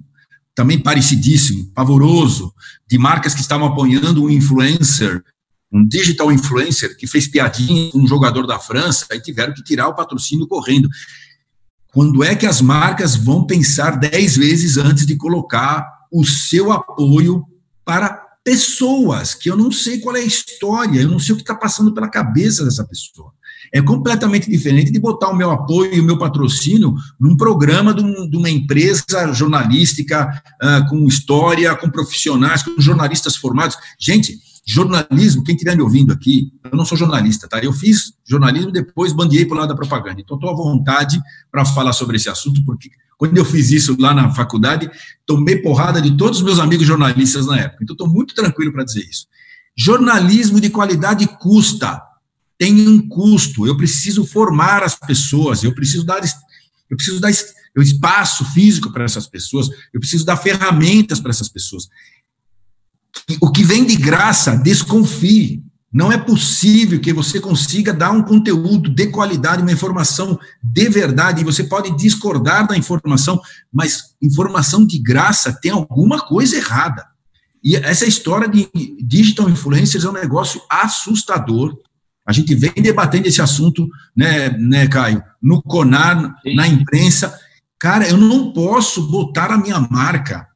também 0.58 0.76
parecidíssimo, 0.76 1.70
pavoroso, 1.72 2.52
de 2.84 2.98
marcas 2.98 3.32
que 3.32 3.40
estavam 3.40 3.68
apoiando 3.68 4.24
um 4.24 4.28
influencer 4.28 5.22
um 5.70 5.86
digital 5.86 6.32
influencer 6.32 6.96
que 6.96 7.06
fez 7.06 7.28
piadinha 7.28 7.92
com 7.92 7.98
um 7.98 8.08
jogador 8.08 8.44
da 8.44 8.58
França 8.58 9.06
e 9.12 9.20
tiveram 9.20 9.54
que 9.54 9.62
tirar 9.62 9.86
o 9.86 9.94
patrocínio 9.94 10.48
correndo. 10.48 10.88
Quando 11.92 12.24
é 12.24 12.34
que 12.34 12.46
as 12.46 12.60
marcas 12.60 13.14
vão 13.14 13.46
pensar 13.46 13.98
dez 13.98 14.36
vezes 14.36 14.78
antes 14.78 15.06
de 15.06 15.14
colocar 15.14 15.86
o 16.10 16.24
seu 16.24 16.72
apoio 16.72 17.44
para 17.84 18.20
pessoas 18.42 19.34
que 19.34 19.50
eu 19.50 19.56
não 19.56 19.70
sei 19.70 20.00
qual 20.00 20.16
é 20.16 20.20
a 20.20 20.24
história, 20.24 21.02
eu 21.02 21.08
não 21.08 21.20
sei 21.20 21.34
o 21.34 21.36
que 21.36 21.42
está 21.42 21.54
passando 21.54 21.94
pela 21.94 22.08
cabeça 22.08 22.64
dessa 22.64 22.84
pessoa. 22.84 23.32
É 23.72 23.82
completamente 23.82 24.50
diferente 24.50 24.90
de 24.90 24.98
botar 24.98 25.28
o 25.28 25.36
meu 25.36 25.50
apoio 25.50 25.94
e 25.94 26.00
o 26.00 26.04
meu 26.04 26.18
patrocínio 26.18 26.94
num 27.20 27.36
programa 27.36 27.92
de, 27.92 28.02
um, 28.02 28.28
de 28.28 28.36
uma 28.36 28.48
empresa 28.48 29.32
jornalística 29.32 30.42
uh, 30.62 30.88
com 30.88 31.06
história, 31.06 31.74
com 31.74 31.90
profissionais, 31.90 32.62
com 32.62 32.80
jornalistas 32.80 33.36
formados. 33.36 33.76
Gente, 33.98 34.38
Jornalismo, 34.70 35.42
quem 35.42 35.54
estiver 35.54 35.74
me 35.74 35.82
ouvindo 35.82 36.12
aqui, 36.12 36.52
eu 36.70 36.76
não 36.76 36.84
sou 36.84 36.98
jornalista, 36.98 37.48
tá? 37.48 37.58
Eu 37.58 37.72
fiz 37.72 38.12
jornalismo 38.22 38.70
depois 38.70 39.14
bandeei 39.14 39.46
para 39.46 39.54
o 39.54 39.60
lado 39.60 39.70
da 39.70 39.74
propaganda. 39.74 40.20
Então, 40.20 40.36
estou 40.36 40.50
à 40.50 40.54
vontade 40.54 41.18
para 41.50 41.64
falar 41.64 41.94
sobre 41.94 42.16
esse 42.16 42.28
assunto, 42.28 42.62
porque 42.66 42.90
quando 43.16 43.38
eu 43.38 43.46
fiz 43.46 43.70
isso 43.70 43.96
lá 43.98 44.12
na 44.12 44.30
faculdade, 44.30 44.90
tomei 45.24 45.56
porrada 45.56 46.02
de 46.02 46.14
todos 46.18 46.40
os 46.40 46.44
meus 46.44 46.58
amigos 46.58 46.86
jornalistas 46.86 47.46
na 47.46 47.58
época. 47.58 47.82
Então, 47.82 47.94
estou 47.94 48.06
muito 48.06 48.34
tranquilo 48.34 48.70
para 48.70 48.84
dizer 48.84 49.08
isso. 49.08 49.26
Jornalismo 49.74 50.60
de 50.60 50.68
qualidade 50.68 51.26
custa, 51.26 52.02
tem 52.58 52.88
um 52.88 53.06
custo. 53.08 53.66
Eu 53.66 53.76
preciso 53.76 54.26
formar 54.26 54.82
as 54.82 54.94
pessoas, 54.94 55.62
eu 55.62 55.74
preciso 55.74 56.04
dar, 56.04 56.20
eu 56.90 56.96
preciso 56.96 57.20
dar 57.20 57.30
espaço 57.76 58.44
físico 58.52 58.92
para 58.92 59.04
essas 59.04 59.26
pessoas, 59.26 59.68
eu 59.94 60.00
preciso 60.00 60.24
dar 60.24 60.36
ferramentas 60.36 61.20
para 61.20 61.30
essas 61.30 61.48
pessoas 61.48 61.88
o 63.40 63.50
que 63.50 63.64
vem 63.64 63.84
de 63.84 63.96
graça, 63.96 64.56
desconfie. 64.56 65.62
Não 65.90 66.12
é 66.12 66.18
possível 66.18 67.00
que 67.00 67.14
você 67.14 67.40
consiga 67.40 67.94
dar 67.94 68.10
um 68.10 68.22
conteúdo 68.22 68.90
de 68.90 69.06
qualidade, 69.06 69.62
uma 69.62 69.72
informação 69.72 70.38
de 70.62 70.88
verdade, 70.88 71.40
e 71.40 71.44
você 71.44 71.64
pode 71.64 71.96
discordar 71.96 72.66
da 72.66 72.76
informação, 72.76 73.40
mas 73.72 74.14
informação 74.20 74.86
de 74.86 74.98
graça 74.98 75.58
tem 75.62 75.70
alguma 75.70 76.20
coisa 76.20 76.56
errada. 76.56 77.06
E 77.64 77.74
essa 77.74 78.04
história 78.04 78.46
de 78.46 78.68
digital 79.02 79.48
influencers 79.48 80.04
é 80.04 80.10
um 80.10 80.12
negócio 80.12 80.60
assustador. 80.70 81.76
A 82.28 82.32
gente 82.32 82.54
vem 82.54 82.74
debatendo 82.76 83.26
esse 83.26 83.40
assunto, 83.40 83.88
né, 84.14 84.50
né 84.50 84.86
Caio, 84.86 85.22
no 85.42 85.62
CONAR, 85.62 86.34
na 86.54 86.68
imprensa. 86.68 87.34
Cara, 87.80 88.06
eu 88.06 88.18
não 88.18 88.52
posso 88.52 89.10
botar 89.10 89.50
a 89.50 89.56
minha 89.56 89.80
marca 89.80 90.46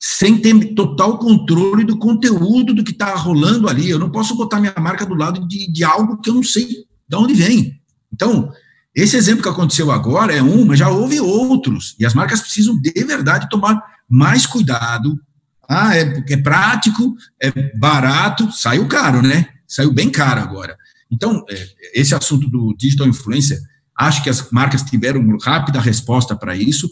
sem 0.00 0.38
ter 0.38 0.74
total 0.74 1.18
controle 1.18 1.84
do 1.84 1.98
conteúdo 1.98 2.72
do 2.72 2.82
que 2.82 2.92
está 2.92 3.14
rolando 3.14 3.68
ali. 3.68 3.90
Eu 3.90 3.98
não 3.98 4.10
posso 4.10 4.34
botar 4.34 4.60
minha 4.60 4.72
marca 4.78 5.04
do 5.04 5.14
lado 5.14 5.46
de, 5.46 5.70
de 5.70 5.84
algo 5.84 6.16
que 6.22 6.30
eu 6.30 6.34
não 6.34 6.42
sei 6.42 6.66
de 7.06 7.16
onde 7.16 7.34
vem. 7.34 7.78
Então, 8.10 8.50
esse 8.94 9.14
exemplo 9.14 9.42
que 9.42 9.48
aconteceu 9.50 9.90
agora 9.90 10.34
é 10.34 10.42
um, 10.42 10.64
mas 10.64 10.78
já 10.78 10.88
houve 10.88 11.20
outros. 11.20 11.96
E 11.98 12.06
as 12.06 12.14
marcas 12.14 12.40
precisam, 12.40 12.80
de 12.80 12.92
verdade, 13.04 13.50
tomar 13.50 13.78
mais 14.08 14.46
cuidado. 14.46 15.20
Ah, 15.68 15.94
é, 15.94 16.24
é 16.30 16.36
prático, 16.38 17.14
é 17.38 17.76
barato, 17.76 18.50
saiu 18.52 18.88
caro, 18.88 19.20
né? 19.20 19.48
Saiu 19.68 19.92
bem 19.92 20.08
caro 20.08 20.40
agora. 20.40 20.76
Então, 21.10 21.44
é, 21.48 21.68
esse 21.94 22.14
assunto 22.14 22.48
do 22.48 22.74
digital 22.78 23.06
influencer, 23.06 23.58
acho 23.98 24.22
que 24.22 24.30
as 24.30 24.50
marcas 24.50 24.82
tiveram 24.82 25.36
rápida 25.38 25.80
resposta 25.80 26.36
para 26.36 26.56
isso, 26.56 26.88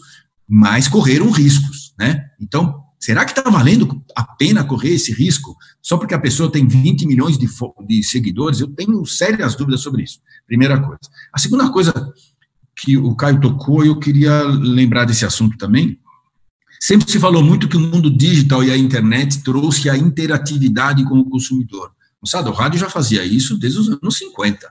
mas 0.47 0.87
correram 0.87 1.29
riscos, 1.31 1.93
né? 1.97 2.25
Então, 2.39 2.83
Será 2.99 3.23
que 3.23 3.31
está 3.31 3.49
valendo 3.49 4.03
a 4.13 4.23
pena 4.23 4.61
correr 4.61 4.89
esse 4.89 5.13
risco 5.13 5.55
só 5.81 5.97
porque 5.97 6.13
a 6.13 6.19
pessoa 6.19 6.51
tem 6.51 6.67
20 6.67 7.07
milhões 7.07 7.37
de, 7.37 7.47
de 7.87 8.03
seguidores? 8.03 8.59
Eu 8.59 8.67
tenho 8.67 9.05
sérias 9.05 9.55
dúvidas 9.55 9.81
sobre 9.81 10.03
isso. 10.03 10.19
Primeira 10.45 10.77
coisa. 10.77 10.99
A 11.31 11.39
segunda 11.39 11.71
coisa 11.71 11.93
que 12.75 12.97
o 12.97 13.15
Caio 13.15 13.39
tocou, 13.39 13.85
eu 13.85 13.97
queria 13.97 14.43
lembrar 14.43 15.05
desse 15.05 15.25
assunto 15.25 15.57
também. 15.57 15.97
Sempre 16.77 17.09
se 17.09 17.19
falou 17.19 17.41
muito 17.41 17.69
que 17.69 17.77
o 17.77 17.79
mundo 17.79 18.09
digital 18.09 18.63
e 18.63 18.71
a 18.71 18.77
internet 18.77 19.43
trouxe 19.43 19.89
a 19.89 19.97
interatividade 19.97 21.03
com 21.05 21.19
o 21.19 21.29
consumidor. 21.29 21.91
Moçada, 22.21 22.49
o 22.49 22.53
rádio 22.53 22.79
já 22.79 22.89
fazia 22.89 23.23
isso 23.23 23.57
desde 23.57 23.79
os 23.79 23.89
anos 23.89 24.17
50. 24.17 24.69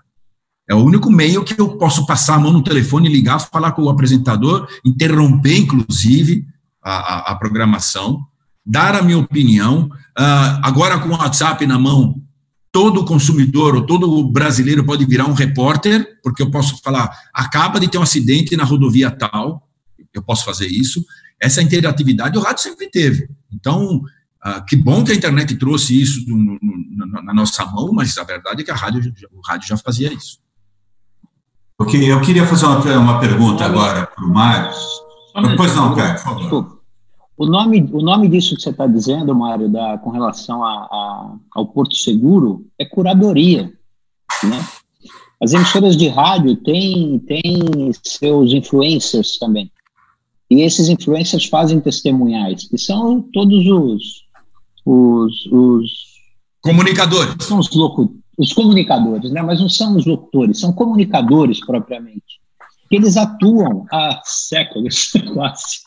É 0.68 0.74
o 0.74 0.84
único 0.84 1.10
meio 1.10 1.42
que 1.44 1.58
eu 1.58 1.78
posso 1.78 2.04
passar 2.04 2.34
a 2.34 2.38
mão 2.38 2.52
no 2.52 2.62
telefone, 2.62 3.08
ligar, 3.08 3.38
falar 3.38 3.72
com 3.72 3.82
o 3.82 3.88
apresentador, 3.88 4.68
interromper, 4.84 5.56
inclusive, 5.56 6.46
a, 6.82 7.32
a, 7.32 7.36
programação, 7.36 8.20
dar 8.64 8.94
a 8.94 9.02
minha 9.02 9.18
opinião. 9.18 9.86
Uh, 10.18 10.60
agora, 10.62 10.98
com 10.98 11.08
o 11.08 11.12
WhatsApp 11.12 11.66
na 11.66 11.78
mão, 11.78 12.22
todo 12.70 13.04
consumidor 13.04 13.76
ou 13.76 13.86
todo 13.86 14.30
brasileiro 14.30 14.84
pode 14.84 15.06
virar 15.06 15.26
um 15.26 15.32
repórter, 15.32 16.18
porque 16.22 16.42
eu 16.42 16.50
posso 16.50 16.80
falar, 16.82 17.10
acaba 17.32 17.80
de 17.80 17.88
ter 17.88 17.96
um 17.96 18.02
acidente 18.02 18.54
na 18.54 18.64
rodovia 18.64 19.10
tal, 19.10 19.66
eu 20.12 20.22
posso 20.22 20.44
fazer 20.44 20.66
isso. 20.66 21.04
Essa 21.40 21.62
interatividade 21.62 22.36
o 22.36 22.42
rádio 22.42 22.62
sempre 22.62 22.90
teve. 22.90 23.28
Então, 23.52 24.02
ah, 24.40 24.60
que 24.60 24.76
bom 24.76 25.02
que 25.02 25.12
a 25.12 25.14
internet 25.14 25.56
trouxe 25.56 26.00
isso 26.00 26.24
no, 26.28 26.36
no, 26.36 26.58
na 27.06 27.34
nossa 27.34 27.64
mão, 27.66 27.92
mas 27.92 28.16
a 28.18 28.24
verdade 28.24 28.62
é 28.62 28.64
que 28.64 28.70
a 28.70 28.74
rádio, 28.74 29.12
o 29.32 29.40
rádio 29.46 29.68
já 29.68 29.76
fazia 29.76 30.12
isso. 30.12 30.38
Ok, 31.80 32.10
eu 32.10 32.20
queria 32.20 32.44
fazer 32.44 32.66
uma, 32.66 32.98
uma 32.98 33.20
pergunta 33.20 33.64
agora 33.64 34.06
para 34.06 34.24
o 34.24 34.28
Mário. 34.28 34.70
Depois 35.48 35.74
não, 35.76 35.94
Caio, 35.94 36.14
por 36.14 36.22
favor. 36.22 36.78
O 37.36 37.46
nome, 37.46 37.88
o 37.92 38.02
nome 38.02 38.28
disso 38.28 38.56
que 38.56 38.62
você 38.62 38.70
está 38.70 38.84
dizendo, 38.84 39.32
Mário, 39.32 39.68
da, 39.68 39.96
com 39.98 40.10
relação 40.10 40.64
a, 40.64 40.72
a, 40.72 41.36
ao 41.52 41.66
Porto 41.66 41.94
Seguro, 41.94 42.66
é 42.76 42.84
curadoria. 42.84 43.72
Né? 44.42 44.66
As 45.40 45.52
emissoras 45.52 45.96
de 45.96 46.08
rádio 46.08 46.56
têm, 46.56 47.20
têm 47.20 47.92
seus 48.02 48.52
influencers 48.52 49.38
também. 49.38 49.70
E 50.50 50.62
esses 50.62 50.88
influencers 50.88 51.44
fazem 51.44 51.78
testemunhais, 51.78 52.66
que 52.68 52.76
são 52.76 53.22
todos 53.32 53.64
os. 53.66 54.24
os, 54.84 55.46
os 55.52 56.07
comunicadores. 56.62 57.34
São 57.40 57.58
os, 57.58 57.74
locu, 57.74 58.16
os 58.36 58.52
comunicadores, 58.52 59.30
né? 59.30 59.42
mas 59.42 59.60
não 59.60 59.68
são 59.68 59.96
os 59.96 60.06
locutores, 60.06 60.60
são 60.60 60.72
comunicadores 60.72 61.64
propriamente. 61.64 62.38
Eles 62.90 63.16
atuam 63.16 63.86
há 63.92 64.20
séculos, 64.24 65.12
quase 65.34 65.80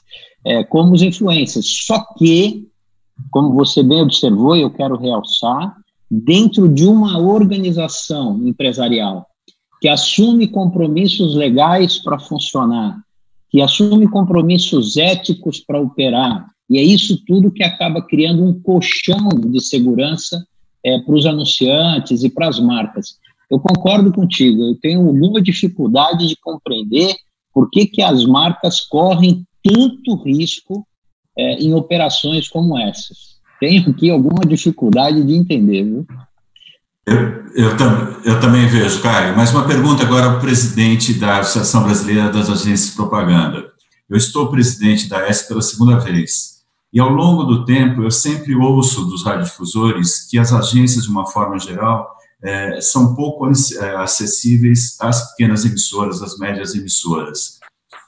é, 0.45 0.63
como 0.63 0.93
os 0.93 1.01
influencers. 1.01 1.85
Só 1.85 2.03
que, 2.17 2.67
como 3.31 3.53
você 3.53 3.81
bem 3.81 4.01
observou, 4.01 4.55
e 4.55 4.61
eu 4.61 4.71
quero 4.71 4.97
realçar, 4.97 5.75
dentro 6.09 6.67
de 6.67 6.85
uma 6.85 7.17
organização 7.17 8.45
empresarial 8.45 9.25
que 9.79 9.87
assume 9.87 10.47
compromissos 10.47 11.35
legais 11.35 11.97
para 11.97 12.19
funcionar, 12.19 13.01
que 13.49 13.61
assume 13.61 14.07
compromissos 14.07 14.95
éticos 14.97 15.59
para 15.59 15.81
operar, 15.81 16.47
e 16.69 16.77
é 16.77 16.83
isso 16.83 17.21
tudo 17.25 17.51
que 17.51 17.63
acaba 17.63 18.01
criando 18.01 18.45
um 18.45 18.61
colchão 18.61 19.29
de 19.29 19.59
segurança 19.59 20.45
é, 20.83 20.99
para 20.99 21.15
os 21.15 21.25
anunciantes 21.25 22.23
e 22.23 22.29
para 22.29 22.47
as 22.47 22.59
marcas. 22.59 23.17
Eu 23.49 23.59
concordo 23.59 24.11
contigo, 24.11 24.63
eu 24.63 24.75
tenho 24.75 25.05
alguma 25.05 25.41
dificuldade 25.41 26.27
de 26.27 26.35
compreender 26.37 27.15
por 27.53 27.69
que, 27.69 27.85
que 27.85 28.01
as 28.01 28.25
marcas 28.25 28.79
correm 28.79 29.45
tanto 29.63 30.23
risco 30.23 30.87
é, 31.37 31.55
em 31.55 31.73
operações 31.73 32.47
como 32.47 32.77
essas. 32.77 33.31
Tenho 33.59 33.89
aqui 33.89 34.09
alguma 34.09 34.45
dificuldade 34.45 35.23
de 35.23 35.35
entender, 35.35 35.83
viu? 35.83 36.07
Eu, 37.05 37.17
eu, 37.55 37.69
eu, 38.23 38.39
também 38.39 38.67
vejo, 38.67 39.01
Caio. 39.01 39.35
Mas 39.35 39.51
uma 39.51 39.67
pergunta 39.67 40.03
agora 40.03 40.27
ao 40.27 40.39
presidente 40.39 41.13
da 41.13 41.39
Associação 41.39 41.83
Brasileira 41.83 42.29
das 42.29 42.49
Agências 42.49 42.91
de 42.91 42.95
Propaganda. 42.95 43.71
Eu 44.09 44.17
estou 44.17 44.49
presidente 44.49 45.09
da 45.09 45.27
ESP 45.29 45.49
pela 45.49 45.61
segunda 45.61 45.99
vez. 45.99 46.50
E 46.93 46.99
ao 46.99 47.09
longo 47.09 47.43
do 47.43 47.63
tempo, 47.63 48.03
eu 48.03 48.11
sempre 48.11 48.55
ouço 48.55 49.05
dos 49.05 49.23
radiodifusores 49.23 50.27
que 50.29 50.37
as 50.37 50.51
agências, 50.51 51.05
de 51.05 51.09
uma 51.09 51.25
forma 51.25 51.57
geral, 51.57 52.17
é, 52.43 52.81
são 52.81 53.15
pouco 53.15 53.47
é, 53.47 53.95
acessíveis 53.97 54.97
às 54.99 55.29
pequenas 55.31 55.63
emissoras, 55.63 56.21
às 56.21 56.37
médias 56.37 56.75
emissoras. 56.75 57.61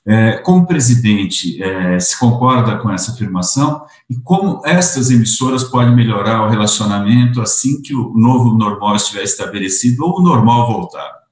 É, 0.05 0.33
como 0.39 0.67
presidente, 0.67 1.63
é, 1.63 1.97
se 1.97 2.19
concorda 2.19 2.77
com 2.77 2.91
essa 2.91 3.13
afirmação 3.13 3.85
e 4.09 4.15
como 4.15 4.61
estas 4.65 5.09
emissoras 5.09 5.63
podem 5.63 5.95
melhorar 5.95 6.45
o 6.45 6.49
relacionamento 6.49 7.41
assim 7.41 7.81
que 7.81 7.95
o 7.95 8.13
novo 8.13 8.57
normal 8.57 8.97
estiver 8.97 9.23
estabelecido 9.23 10.03
ou 10.03 10.19
o 10.19 10.21
normal 10.21 10.67
voltar? 10.67 11.23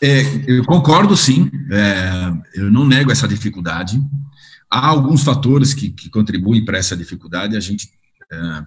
É, 0.00 0.22
eu 0.46 0.64
concordo, 0.64 1.16
sim. 1.16 1.50
É, 1.72 2.60
eu 2.60 2.70
não 2.70 2.84
nego 2.84 3.10
essa 3.10 3.26
dificuldade. 3.26 4.00
Há 4.76 4.88
alguns 4.88 5.22
fatores 5.22 5.72
que, 5.72 5.90
que 5.90 6.10
contribuem 6.10 6.64
para 6.64 6.78
essa 6.78 6.96
dificuldade. 6.96 7.56
A 7.56 7.60
gente 7.60 7.88
é, 8.30 8.62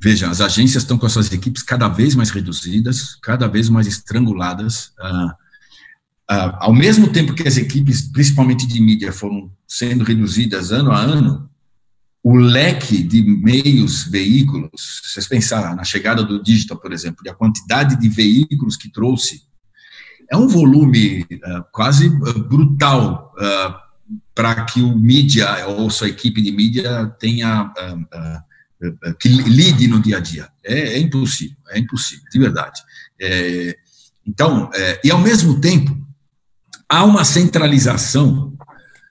veja, 0.00 0.30
as 0.30 0.40
agências 0.40 0.82
estão 0.82 0.96
com 0.96 1.06
as 1.06 1.12
suas 1.12 1.30
equipes 1.32 1.62
cada 1.62 1.88
vez 1.88 2.14
mais 2.14 2.30
reduzidas, 2.30 3.14
cada 3.16 3.46
vez 3.46 3.68
mais 3.68 3.86
estranguladas. 3.86 4.92
Uh, 4.98 5.48
Uh, 6.30 6.52
ao 6.58 6.74
mesmo 6.74 7.08
tempo 7.08 7.32
que 7.32 7.48
as 7.48 7.56
equipes, 7.56 8.02
principalmente 8.02 8.66
de 8.66 8.78
mídia, 8.82 9.10
foram 9.10 9.50
sendo 9.66 10.04
reduzidas 10.04 10.70
ano 10.70 10.92
a 10.92 11.00
ano, 11.00 11.48
o 12.22 12.36
leque 12.36 13.02
de 13.02 13.22
meios, 13.22 14.04
veículos, 14.04 15.00
se 15.02 15.14
vocês 15.14 15.26
pensarem 15.26 15.74
na 15.74 15.84
chegada 15.84 16.22
do 16.22 16.42
digital, 16.42 16.76
por 16.76 16.92
exemplo, 16.92 17.22
e 17.24 17.30
a 17.30 17.34
quantidade 17.34 17.98
de 17.98 18.10
veículos 18.10 18.76
que 18.76 18.92
trouxe, 18.92 19.40
é 20.30 20.36
um 20.36 20.46
volume 20.46 21.26
quase 21.72 22.10
brutal 22.46 23.32
para 24.34 24.64
que 24.64 24.80
o 24.80 24.96
mídia 24.96 25.66
ou 25.66 25.90
sua 25.90 26.08
equipe 26.08 26.40
de 26.40 26.50
mídia 26.50 27.06
tenha 27.18 27.72
que 29.20 29.28
lide 29.28 29.88
no 29.88 30.00
dia 30.00 30.18
a 30.18 30.20
dia. 30.20 30.48
É, 30.64 30.94
é 30.94 30.98
impossível, 30.98 31.56
é 31.70 31.78
impossível, 31.78 32.24
de 32.30 32.38
verdade. 32.38 32.80
É, 33.20 33.76
então, 34.26 34.70
é, 34.74 35.00
e 35.04 35.10
ao 35.10 35.18
mesmo 35.18 35.60
tempo, 35.60 35.96
há 36.88 37.04
uma 37.04 37.24
centralização 37.24 38.56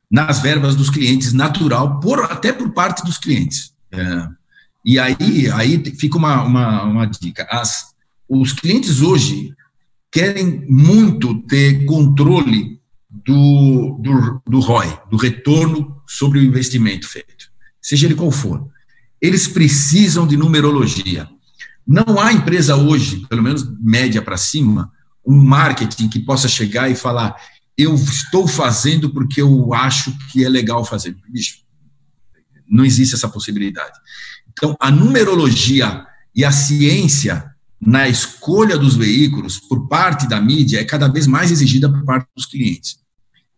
nas 0.10 0.40
verbas 0.40 0.76
dos 0.76 0.90
clientes 0.90 1.34
natural, 1.34 2.00
por, 2.00 2.24
até 2.24 2.54
por 2.54 2.72
parte 2.72 3.04
dos 3.04 3.18
clientes. 3.18 3.74
É, 3.92 4.28
e 4.86 4.98
aí, 4.98 5.52
aí 5.52 5.84
fica 5.98 6.18
uma, 6.18 6.44
uma, 6.44 6.84
uma 6.84 7.06
dica. 7.06 7.46
As, 7.50 7.94
os 8.28 8.54
clientes 8.54 9.02
hoje 9.02 9.54
querem 10.10 10.66
muito 10.70 11.42
ter 11.44 11.86
controle 11.86 12.77
do, 13.28 14.00
do, 14.02 14.42
do 14.48 14.60
ROI, 14.62 14.98
do 15.12 15.18
retorno 15.18 16.02
sobre 16.08 16.40
o 16.40 16.44
investimento 16.44 17.06
feito, 17.10 17.52
seja 17.82 18.08
ele 18.08 18.16
qual 18.16 18.32
for. 18.32 18.66
Eles 19.22 19.50
precisam 19.50 20.26
de 20.26 20.38
numerologia. 20.38 21.28
Não 21.86 22.20
há 22.22 22.32
empresa 22.32 22.78
hoje, 22.78 23.28
pelo 23.28 23.44
menos 23.44 23.68
média 23.82 24.22
para 24.22 24.38
cima, 24.38 24.90
um 25.26 25.36
marketing 25.44 26.08
que 26.08 26.20
possa 26.20 26.48
chegar 26.48 26.90
e 26.90 26.96
falar: 26.96 27.36
eu 27.78 27.94
estou 27.96 28.48
fazendo 28.48 29.10
porque 29.10 29.42
eu 29.42 29.74
acho 29.74 30.16
que 30.32 30.46
é 30.46 30.50
legal 30.50 30.86
fazer. 30.86 31.14
Bicho, 31.28 31.58
não 32.66 32.86
existe 32.86 33.16
essa 33.16 33.28
possibilidade. 33.28 34.00
Então, 34.54 34.76
a 34.80 34.90
numerologia 34.90 36.06
e 36.34 36.46
a 36.46 36.52
ciência 36.52 37.52
na 37.80 38.08
escolha 38.08 38.78
dos 38.78 38.96
veículos 38.96 39.60
por 39.60 39.88
parte 39.88 40.28
da 40.28 40.40
mídia 40.40 40.80
é 40.80 40.86
cada 40.86 41.08
vez 41.10 41.28
mais 41.28 41.52
exigida 41.52 41.90
por 41.90 42.06
parte 42.06 42.28
dos 42.36 42.46
clientes. 42.46 43.06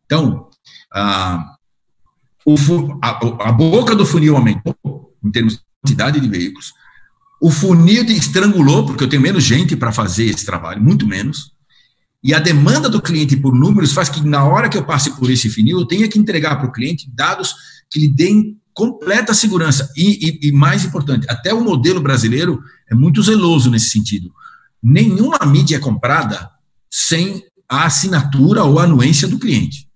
Então, 0.09 0.47
a, 0.91 1.55
a, 2.99 3.47
a 3.47 3.51
boca 3.51 3.95
do 3.95 4.03
funil 4.03 4.35
aumentou 4.35 4.75
em 5.23 5.29
termos 5.29 5.53
de 5.53 5.59
quantidade 5.83 6.19
de 6.19 6.27
veículos. 6.27 6.73
O 7.39 7.51
funil 7.51 8.03
estrangulou, 8.05 8.87
porque 8.87 9.03
eu 9.03 9.07
tenho 9.07 9.21
menos 9.21 9.43
gente 9.43 9.75
para 9.75 9.91
fazer 9.91 10.25
esse 10.25 10.43
trabalho, 10.43 10.81
muito 10.81 11.05
menos. 11.05 11.53
E 12.23 12.33
a 12.33 12.39
demanda 12.39 12.89
do 12.89 12.99
cliente 12.99 13.37
por 13.37 13.53
números 13.53 13.93
faz 13.93 14.09
que, 14.09 14.19
na 14.27 14.43
hora 14.43 14.67
que 14.67 14.77
eu 14.77 14.83
passe 14.83 15.15
por 15.15 15.29
esse 15.29 15.47
funil, 15.47 15.79
eu 15.79 15.85
tenha 15.85 16.07
que 16.07 16.17
entregar 16.17 16.55
para 16.55 16.67
o 16.67 16.71
cliente 16.71 17.07
dados 17.13 17.53
que 17.89 17.99
lhe 17.99 18.07
deem 18.07 18.57
completa 18.73 19.33
segurança. 19.33 19.91
E, 19.95 20.39
e, 20.41 20.49
e, 20.49 20.51
mais 20.51 20.83
importante, 20.83 21.27
até 21.29 21.53
o 21.53 21.63
modelo 21.63 22.01
brasileiro 22.01 22.59
é 22.89 22.95
muito 22.95 23.21
zeloso 23.21 23.69
nesse 23.69 23.91
sentido. 23.91 24.33
Nenhuma 24.81 25.37
mídia 25.45 25.75
é 25.75 25.79
comprada 25.79 26.49
sem 26.89 27.43
a 27.69 27.85
assinatura 27.85 28.63
ou 28.63 28.79
a 28.79 28.83
anuência 28.83 29.27
do 29.27 29.37
cliente. 29.37 29.88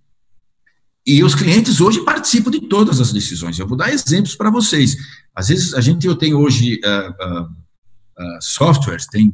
E 1.06 1.24
os 1.24 1.36
clientes 1.36 1.82
hoje 1.82 2.04
participam 2.06 2.50
de 2.50 2.62
todas 2.62 3.02
as 3.02 3.12
decisões. 3.12 3.60
Eu 3.60 3.68
vou 3.68 3.78
dar 3.78 3.92
exemplos 3.92 4.36
para 4.36 4.50
vocês. 4.50 4.96
Às 5.36 5.50
vezes, 5.50 5.74
a 5.74 5.82
gente 5.82 6.08
eu 6.08 6.16
tenho 6.16 6.38
hoje 6.38 6.80
uh, 6.84 7.42
uh, 7.42 7.44
uh, 7.44 8.42
softwares, 8.42 9.06
tem 9.08 9.34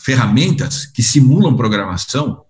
ferramentas 0.00 0.86
que 0.86 1.02
simulam 1.02 1.54
programação, 1.54 2.42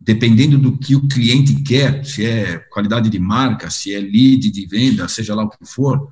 dependendo 0.00 0.58
do 0.58 0.76
que 0.76 0.96
o 0.96 1.06
cliente 1.06 1.62
quer, 1.62 2.04
se 2.04 2.26
é 2.26 2.58
qualidade 2.58 3.08
de 3.08 3.20
marca, 3.20 3.70
se 3.70 3.94
é 3.94 4.00
lead 4.00 4.50
de 4.50 4.66
venda, 4.66 5.06
seja 5.06 5.32
lá 5.32 5.44
o 5.44 5.48
que 5.48 5.64
for, 5.64 6.08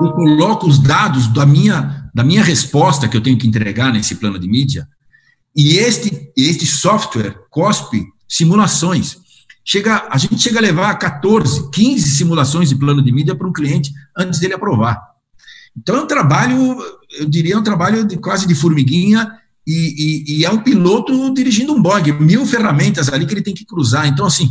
eu 0.00 0.12
coloco 0.12 0.68
os 0.68 0.78
dados 0.78 1.26
da 1.26 1.44
minha, 1.44 2.08
da 2.14 2.22
minha 2.22 2.42
resposta 2.42 3.08
que 3.08 3.16
eu 3.16 3.20
tenho 3.20 3.36
que 3.36 3.48
entregar 3.48 3.92
nesse 3.92 4.14
plano 4.14 4.38
de 4.38 4.46
mídia, 4.46 4.88
e 5.56 5.78
este, 5.78 6.30
este 6.36 6.66
software 6.66 7.34
cospe 7.50 8.04
simulações. 8.28 9.16
Chega, 9.68 10.06
a 10.08 10.16
gente 10.16 10.38
chega 10.38 10.60
a 10.60 10.62
levar 10.62 10.94
14, 10.94 11.70
15 11.72 12.10
simulações 12.10 12.68
de 12.68 12.76
plano 12.76 13.02
de 13.02 13.10
mídia 13.10 13.34
para 13.34 13.48
um 13.48 13.52
cliente 13.52 13.92
antes 14.16 14.38
dele 14.38 14.54
aprovar. 14.54 14.96
Então 15.76 15.96
é 15.96 16.00
um 16.02 16.06
trabalho, 16.06 16.78
eu 17.18 17.28
diria, 17.28 17.58
um 17.58 17.64
trabalho 17.64 18.06
de, 18.06 18.16
quase 18.16 18.46
de 18.46 18.54
formiguinha 18.54 19.28
e, 19.66 19.72
e, 20.28 20.38
e, 20.38 20.44
é 20.44 20.50
um 20.50 20.62
piloto 20.62 21.34
dirigindo 21.34 21.74
um 21.74 21.82
Boeing, 21.82 22.12
mil 22.20 22.46
ferramentas 22.46 23.08
ali 23.08 23.26
que 23.26 23.34
ele 23.34 23.42
tem 23.42 23.52
que 23.52 23.64
cruzar. 23.64 24.06
Então, 24.06 24.24
assim, 24.24 24.48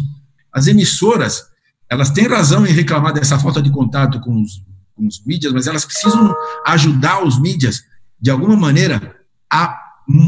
as 0.52 0.68
emissoras, 0.68 1.46
elas 1.90 2.10
têm 2.10 2.28
razão 2.28 2.68
em 2.68 2.74
reclamar 2.74 3.14
dessa 3.14 3.40
falta 3.40 3.62
de 3.62 3.72
contato 3.72 4.20
com 4.20 4.42
os, 4.42 4.62
com 4.94 5.08
os 5.08 5.26
mídias, 5.26 5.54
mas 5.54 5.66
elas 5.66 5.86
precisam 5.86 6.36
ajudar 6.68 7.24
os 7.24 7.40
mídias, 7.40 7.84
de 8.20 8.30
alguma 8.30 8.58
maneira, 8.58 9.16
a, 9.50 9.68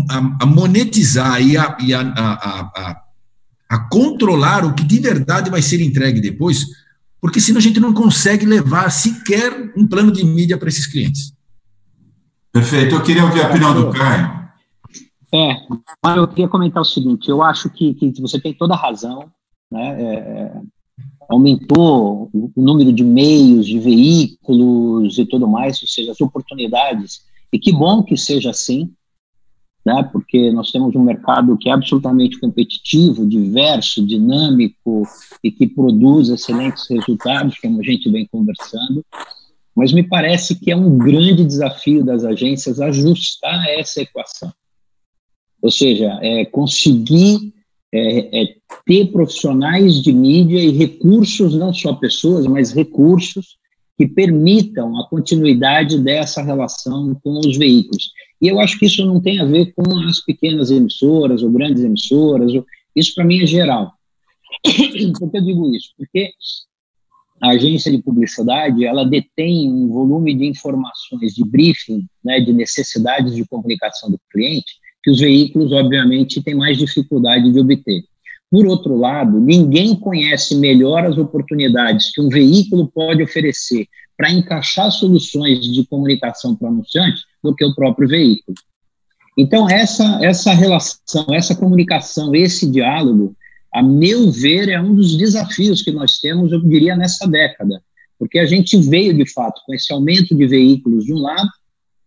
a, 0.09 0.37
a 0.41 0.45
monetizar 0.45 1.41
e, 1.41 1.57
a, 1.57 1.77
e 1.81 1.93
a, 1.93 3.01
a, 3.69 3.79
controlar 3.89 4.65
o 4.65 4.73
que 4.73 4.83
de 4.83 4.99
verdade 4.99 5.49
vai 5.49 5.61
ser 5.61 5.81
entregue 5.81 6.21
depois, 6.21 6.65
porque 7.19 7.39
senão 7.41 7.59
a 7.59 7.61
gente 7.61 7.79
não 7.79 7.93
consegue 7.93 8.45
levar 8.45 8.89
sequer 8.89 9.73
um 9.75 9.87
plano 9.87 10.11
de 10.11 10.23
mídia 10.23 10.57
para 10.57 10.69
esses 10.69 10.87
clientes. 10.87 11.33
Perfeito. 12.51 12.95
Eu 12.95 13.03
queria 13.03 13.23
ouvir 13.23 13.41
a 13.41 13.49
opinião 13.49 13.73
do 13.73 13.91
Caio. 13.91 14.37
É, 15.33 15.57
eu 16.17 16.27
queria 16.27 16.47
comentar 16.47 16.81
o 16.81 16.85
seguinte: 16.85 17.29
eu 17.29 17.43
acho 17.43 17.69
que, 17.69 17.93
que 17.93 18.21
você 18.21 18.39
tem 18.39 18.53
toda 18.53 18.73
a 18.73 18.77
razão, 18.77 19.29
né? 19.69 20.01
É, 20.01 20.61
aumentou 21.29 22.29
o 22.33 22.51
número 22.55 22.91
de 22.93 23.03
meios, 23.03 23.65
de 23.65 23.79
veículos 23.79 25.17
e 25.17 25.25
tudo 25.25 25.47
mais, 25.47 25.81
ou 25.81 25.87
seja, 25.87 26.11
as 26.11 26.21
oportunidades. 26.21 27.21
E 27.51 27.59
que 27.59 27.71
bom 27.71 28.03
que 28.03 28.17
seja 28.17 28.49
assim, 28.49 28.93
né? 29.87 30.03
Porque 30.11 30.51
nós 30.51 30.69
temos 30.69 30.93
um 30.97 31.01
mercado 31.01 31.57
que 31.57 31.69
é 31.69 31.71
absolutamente 31.71 32.37
competitivo, 32.41 33.25
diverso, 33.25 34.05
dinâmico 34.05 35.03
e 35.41 35.49
que 35.49 35.65
produz 35.65 36.27
excelentes 36.27 36.89
resultados, 36.89 37.57
como 37.57 37.79
a 37.79 37.83
gente 37.83 38.11
vem 38.11 38.27
conversando. 38.27 39.01
Mas 39.73 39.93
me 39.93 40.03
parece 40.03 40.59
que 40.59 40.71
é 40.71 40.75
um 40.75 40.97
grande 40.97 41.45
desafio 41.45 42.03
das 42.03 42.25
agências 42.25 42.81
ajustar 42.81 43.65
essa 43.69 44.01
equação. 44.01 44.51
Ou 45.61 45.71
seja, 45.71 46.19
é 46.21 46.43
conseguir 46.43 47.53
é, 47.93 48.41
é 48.41 48.55
ter 48.85 49.05
profissionais 49.13 50.01
de 50.03 50.11
mídia 50.11 50.59
e 50.59 50.71
recursos, 50.71 51.55
não 51.55 51.73
só 51.73 51.93
pessoas, 51.93 52.45
mas 52.45 52.73
recursos 52.73 53.55
que 53.97 54.07
permitam 54.07 54.99
a 54.99 55.07
continuidade 55.07 55.97
dessa 55.99 56.43
relação 56.43 57.19
com 57.23 57.39
os 57.39 57.57
veículos. 57.57 58.11
E 58.39 58.47
eu 58.47 58.59
acho 58.59 58.77
que 58.77 58.85
isso 58.85 59.03
não 59.05 59.19
tem 59.19 59.39
a 59.39 59.45
ver 59.45 59.73
com 59.73 59.97
as 60.07 60.23
pequenas 60.23 60.69
emissoras 60.69 61.41
ou 61.41 61.51
grandes 61.51 61.83
emissoras, 61.83 62.51
isso 62.95 63.15
para 63.15 63.25
mim 63.25 63.41
é 63.41 63.47
geral. 63.47 63.91
Por 65.19 65.31
que 65.31 65.37
eu 65.37 65.43
digo 65.43 65.75
isso? 65.75 65.89
Porque 65.97 66.31
a 67.41 67.49
agência 67.49 67.91
de 67.91 68.01
publicidade 68.01 68.85
ela 68.85 69.03
detém 69.03 69.71
um 69.71 69.87
volume 69.87 70.35
de 70.35 70.45
informações, 70.45 71.33
de 71.33 71.43
briefing, 71.43 72.05
né, 72.23 72.39
de 72.39 72.53
necessidades 72.53 73.35
de 73.35 73.45
comunicação 73.47 74.09
do 74.11 74.19
cliente, 74.31 74.73
que 75.03 75.11
os 75.11 75.19
veículos, 75.19 75.71
obviamente, 75.71 76.43
têm 76.43 76.55
mais 76.55 76.77
dificuldade 76.77 77.51
de 77.51 77.59
obter. 77.59 78.03
Por 78.49 78.65
outro 78.65 78.95
lado, 78.95 79.39
ninguém 79.39 79.95
conhece 79.95 80.55
melhor 80.55 81.05
as 81.05 81.17
oportunidades 81.17 82.11
que 82.11 82.21
um 82.21 82.29
veículo 82.29 82.87
pode 82.87 83.21
oferecer 83.21 83.87
para 84.15 84.31
encaixar 84.31 84.91
soluções 84.91 85.61
de 85.61 85.85
comunicação 85.85 86.55
para 86.55 86.67
o 86.67 86.71
anunciante 86.71 87.21
do 87.43 87.53
que 87.53 87.65
o 87.65 87.75
próprio 87.75 88.07
veículo. 88.07 88.57
Então, 89.37 89.69
essa, 89.69 90.19
essa 90.23 90.53
relação, 90.53 91.27
essa 91.31 91.55
comunicação, 91.55 92.33
esse 92.33 92.69
diálogo, 92.71 93.35
a 93.71 93.83
meu 93.83 94.31
ver, 94.31 94.69
é 94.69 94.81
um 94.81 94.95
dos 94.95 95.15
desafios 95.15 95.83
que 95.83 95.91
nós 95.91 96.19
temos, 96.19 96.51
eu 96.51 96.59
diria, 96.61 96.95
nessa 96.95 97.27
década. 97.27 97.79
Porque 98.17 98.39
a 98.39 98.45
gente 98.45 98.75
veio, 98.77 99.13
de 99.13 99.31
fato, 99.31 99.61
com 99.65 99.75
esse 99.75 99.93
aumento 99.93 100.33
de 100.33 100.47
veículos 100.47 101.05
de 101.05 101.13
um 101.13 101.19
lado, 101.19 101.49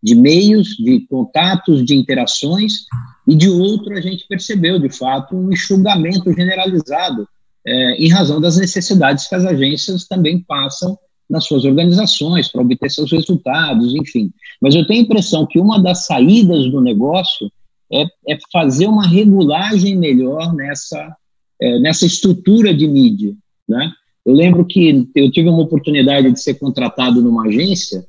de 0.02 0.16
meios, 0.16 0.70
de 0.76 1.06
contatos, 1.08 1.84
de 1.84 1.94
interações, 1.94 2.86
e 3.30 3.36
de 3.36 3.48
outro 3.48 3.96
a 3.96 4.00
gente 4.00 4.26
percebeu, 4.26 4.76
de 4.76 4.90
fato, 4.90 5.36
um 5.36 5.52
enxugamento 5.52 6.32
generalizado 6.32 7.28
é, 7.64 7.92
em 7.92 8.08
razão 8.08 8.40
das 8.40 8.56
necessidades 8.56 9.28
que 9.28 9.36
as 9.36 9.44
agências 9.44 10.04
também 10.04 10.40
passam 10.40 10.98
nas 11.28 11.44
suas 11.44 11.64
organizações 11.64 12.48
para 12.48 12.60
obter 12.60 12.90
seus 12.90 13.12
resultados, 13.12 13.94
enfim. 13.94 14.32
Mas 14.60 14.74
eu 14.74 14.84
tenho 14.84 15.02
a 15.02 15.04
impressão 15.04 15.46
que 15.46 15.60
uma 15.60 15.80
das 15.80 16.06
saídas 16.06 16.68
do 16.72 16.80
negócio 16.80 17.48
é, 17.92 18.02
é 18.28 18.38
fazer 18.52 18.88
uma 18.88 19.06
regulagem 19.06 19.96
melhor 19.96 20.52
nessa, 20.52 21.16
é, 21.62 21.78
nessa 21.78 22.06
estrutura 22.06 22.74
de 22.74 22.88
mídia, 22.88 23.32
né? 23.68 23.92
Eu 24.26 24.34
lembro 24.34 24.64
que 24.64 25.08
eu 25.14 25.30
tive 25.30 25.48
uma 25.48 25.62
oportunidade 25.62 26.32
de 26.32 26.40
ser 26.40 26.54
contratado 26.54 27.22
numa 27.22 27.46
agência 27.46 28.04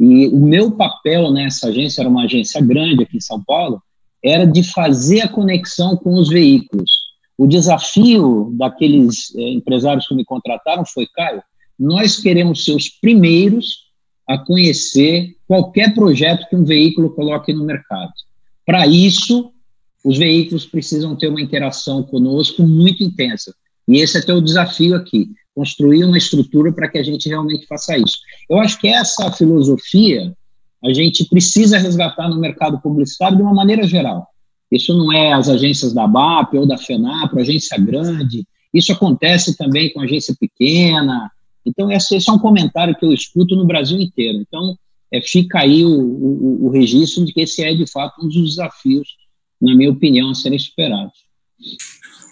e 0.00 0.26
o 0.26 0.40
meu 0.40 0.72
papel 0.72 1.30
nessa 1.30 1.68
agência, 1.68 2.02
era 2.02 2.10
uma 2.10 2.24
agência 2.24 2.60
grande 2.60 3.04
aqui 3.04 3.16
em 3.16 3.20
São 3.20 3.42
Paulo, 3.42 3.80
era 4.28 4.46
de 4.46 4.62
fazer 4.62 5.22
a 5.22 5.28
conexão 5.28 5.96
com 5.96 6.14
os 6.14 6.28
veículos. 6.28 6.90
O 7.36 7.46
desafio 7.46 8.52
daqueles 8.54 9.34
é, 9.36 9.52
empresários 9.52 10.06
que 10.06 10.14
me 10.14 10.24
contrataram 10.24 10.84
foi, 10.84 11.06
Caio, 11.06 11.42
nós 11.78 12.18
queremos 12.18 12.64
ser 12.64 12.72
os 12.72 12.88
primeiros 12.88 13.86
a 14.26 14.36
conhecer 14.36 15.36
qualquer 15.46 15.94
projeto 15.94 16.48
que 16.48 16.56
um 16.56 16.64
veículo 16.64 17.14
coloque 17.14 17.52
no 17.52 17.64
mercado. 17.64 18.12
Para 18.66 18.86
isso, 18.86 19.52
os 20.04 20.18
veículos 20.18 20.66
precisam 20.66 21.16
ter 21.16 21.28
uma 21.28 21.40
interação 21.40 22.02
conosco 22.02 22.62
muito 22.62 23.02
intensa. 23.02 23.54
E 23.86 23.98
esse 23.98 24.18
é 24.30 24.34
o 24.34 24.40
desafio 24.40 24.94
aqui 24.94 25.30
construir 25.54 26.04
uma 26.04 26.16
estrutura 26.16 26.72
para 26.72 26.88
que 26.88 26.98
a 26.98 27.02
gente 27.02 27.28
realmente 27.28 27.66
faça 27.66 27.98
isso. 27.98 28.18
Eu 28.48 28.60
acho 28.60 28.78
que 28.80 28.86
essa 28.86 29.32
filosofia 29.32 30.32
a 30.84 30.92
gente 30.92 31.24
precisa 31.28 31.78
resgatar 31.78 32.28
no 32.28 32.38
mercado 32.38 32.80
publicitário 32.80 33.36
de 33.36 33.42
uma 33.42 33.54
maneira 33.54 33.86
geral. 33.86 34.26
Isso 34.70 34.96
não 34.96 35.12
é 35.12 35.32
as 35.32 35.48
agências 35.48 35.92
da 35.92 36.06
BAP 36.06 36.54
ou 36.54 36.66
da 36.66 36.76
FENAP, 36.76 37.38
agência 37.38 37.78
grande, 37.78 38.46
isso 38.72 38.92
acontece 38.92 39.56
também 39.56 39.92
com 39.92 40.00
agência 40.00 40.34
pequena. 40.38 41.30
Então, 41.64 41.90
esse, 41.90 42.16
esse 42.16 42.28
é 42.28 42.32
um 42.32 42.38
comentário 42.38 42.94
que 42.94 43.04
eu 43.04 43.12
escuto 43.12 43.56
no 43.56 43.66
Brasil 43.66 43.98
inteiro. 43.98 44.38
Então, 44.38 44.76
é, 45.12 45.20
fica 45.22 45.60
aí 45.60 45.84
o, 45.84 45.90
o, 45.90 46.66
o 46.66 46.70
registro 46.70 47.24
de 47.24 47.32
que 47.32 47.40
esse 47.40 47.62
é, 47.62 47.74
de 47.74 47.90
fato, 47.90 48.22
um 48.22 48.28
dos 48.28 48.50
desafios, 48.50 49.08
na 49.60 49.74
minha 49.74 49.90
opinião, 49.90 50.30
a 50.30 50.34
serem 50.34 50.58
superados. 50.58 51.18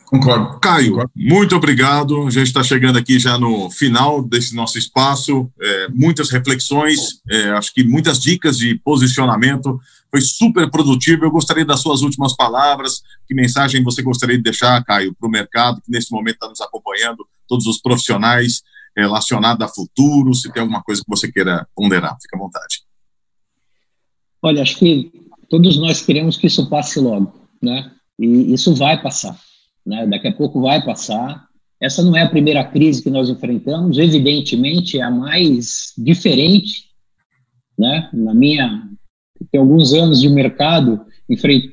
Concordo. 0.06 0.60
Caio, 0.60 0.90
Concordo. 0.92 1.12
muito 1.16 1.56
obrigado. 1.56 2.26
A 2.26 2.30
gente 2.30 2.46
está 2.46 2.62
chegando 2.62 2.96
aqui 2.96 3.18
já 3.18 3.36
no 3.36 3.68
final 3.70 4.22
desse 4.22 4.54
nosso 4.54 4.78
espaço. 4.78 5.50
É, 5.60 5.88
muitas 5.88 6.30
reflexões, 6.30 7.20
é, 7.28 7.50
acho 7.50 7.74
que 7.74 7.82
muitas 7.82 8.20
dicas 8.20 8.56
de 8.56 8.76
posicionamento. 8.76 9.80
Foi 10.08 10.20
super 10.20 10.70
produtivo. 10.70 11.24
Eu 11.24 11.30
gostaria 11.30 11.64
das 11.64 11.80
suas 11.80 12.02
últimas 12.02 12.36
palavras. 12.36 13.02
Que 13.26 13.34
mensagem 13.34 13.82
você 13.82 14.00
gostaria 14.00 14.36
de 14.36 14.44
deixar, 14.44 14.82
Caio, 14.84 15.12
para 15.14 15.26
o 15.26 15.30
mercado 15.30 15.82
que 15.82 15.90
nesse 15.90 16.12
momento 16.12 16.34
está 16.34 16.48
nos 16.48 16.60
acompanhando, 16.60 17.26
todos 17.48 17.66
os 17.66 17.80
profissionais 17.80 18.62
relacionados 18.96 19.66
a 19.66 19.68
futuro? 19.68 20.32
Se 20.34 20.52
tem 20.52 20.62
alguma 20.62 20.84
coisa 20.84 21.02
que 21.02 21.10
você 21.10 21.30
queira 21.30 21.66
ponderar, 21.74 22.16
fica 22.22 22.36
à 22.36 22.38
vontade. 22.38 22.82
Olha, 24.40 24.62
acho 24.62 24.78
que 24.78 25.10
todos 25.50 25.76
nós 25.78 26.00
queremos 26.00 26.36
que 26.36 26.46
isso 26.46 26.70
passe 26.70 27.00
logo, 27.00 27.34
né? 27.60 27.90
E 28.20 28.54
isso 28.54 28.72
vai 28.72 29.02
passar 29.02 29.36
né? 29.86 30.06
daqui 30.06 30.28
a 30.28 30.32
pouco 30.32 30.60
vai 30.60 30.84
passar. 30.84 31.46
Essa 31.80 32.02
não 32.02 32.16
é 32.16 32.22
a 32.22 32.28
primeira 32.28 32.64
crise 32.64 33.02
que 33.02 33.10
nós 33.10 33.28
enfrentamos, 33.28 33.98
evidentemente 33.98 34.98
é 34.98 35.02
a 35.02 35.10
mais 35.10 35.92
diferente, 35.96 36.86
né? 37.78 38.08
Na 38.12 38.34
minha, 38.34 38.82
tem 39.52 39.60
alguns 39.60 39.92
anos 39.92 40.20
de 40.20 40.28
mercado, 40.28 41.04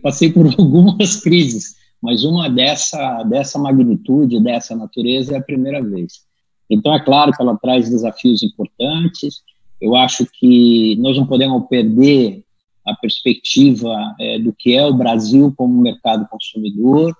passei 0.01 0.31
por 0.31 0.45
algumas 0.59 1.21
crises, 1.21 1.75
mas 2.01 2.25
uma 2.25 2.49
dessa 2.49 3.23
dessa 3.23 3.57
magnitude, 3.57 4.43
dessa 4.43 4.75
natureza 4.75 5.35
é 5.35 5.37
a 5.37 5.43
primeira 5.43 5.81
vez. 5.81 6.25
Então 6.69 6.93
é 6.93 6.99
claro 6.99 7.31
que 7.31 7.41
ela 7.41 7.57
traz 7.57 7.89
desafios 7.89 8.43
importantes. 8.43 9.41
Eu 9.79 9.95
acho 9.95 10.25
que 10.25 10.97
nós 10.99 11.15
não 11.17 11.25
podemos 11.25 11.65
perder 11.67 12.43
a 12.85 12.93
perspectiva 12.95 13.95
é, 14.19 14.39
do 14.39 14.53
que 14.53 14.75
é 14.75 14.85
o 14.85 14.93
Brasil 14.93 15.53
como 15.55 15.81
mercado 15.81 16.27
consumidor 16.27 17.15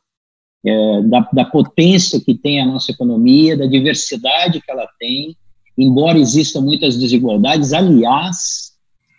é, 0.65 1.01
da, 1.03 1.27
da 1.33 1.45
potência 1.45 2.19
que 2.19 2.33
tem 2.33 2.61
a 2.61 2.65
nossa 2.65 2.91
economia, 2.91 3.57
da 3.57 3.65
diversidade 3.65 4.61
que 4.61 4.71
ela 4.71 4.87
tem, 4.99 5.35
embora 5.77 6.17
existam 6.17 6.61
muitas 6.61 6.97
desigualdades. 6.97 7.73
Aliás, 7.73 8.73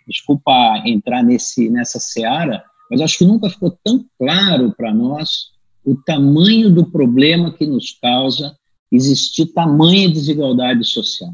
desculpa 0.08 0.82
entrar 0.86 1.22
nesse, 1.22 1.68
nessa 1.68 2.00
seara, 2.00 2.64
mas 2.90 3.00
acho 3.00 3.18
que 3.18 3.24
nunca 3.24 3.50
ficou 3.50 3.76
tão 3.84 4.04
claro 4.18 4.72
para 4.76 4.92
nós 4.92 5.52
o 5.84 5.94
tamanho 5.94 6.70
do 6.70 6.86
problema 6.90 7.52
que 7.52 7.66
nos 7.66 7.92
causa 8.00 8.56
existir 8.90 9.46
tamanha 9.46 10.08
desigualdade 10.08 10.84
social. 10.84 11.32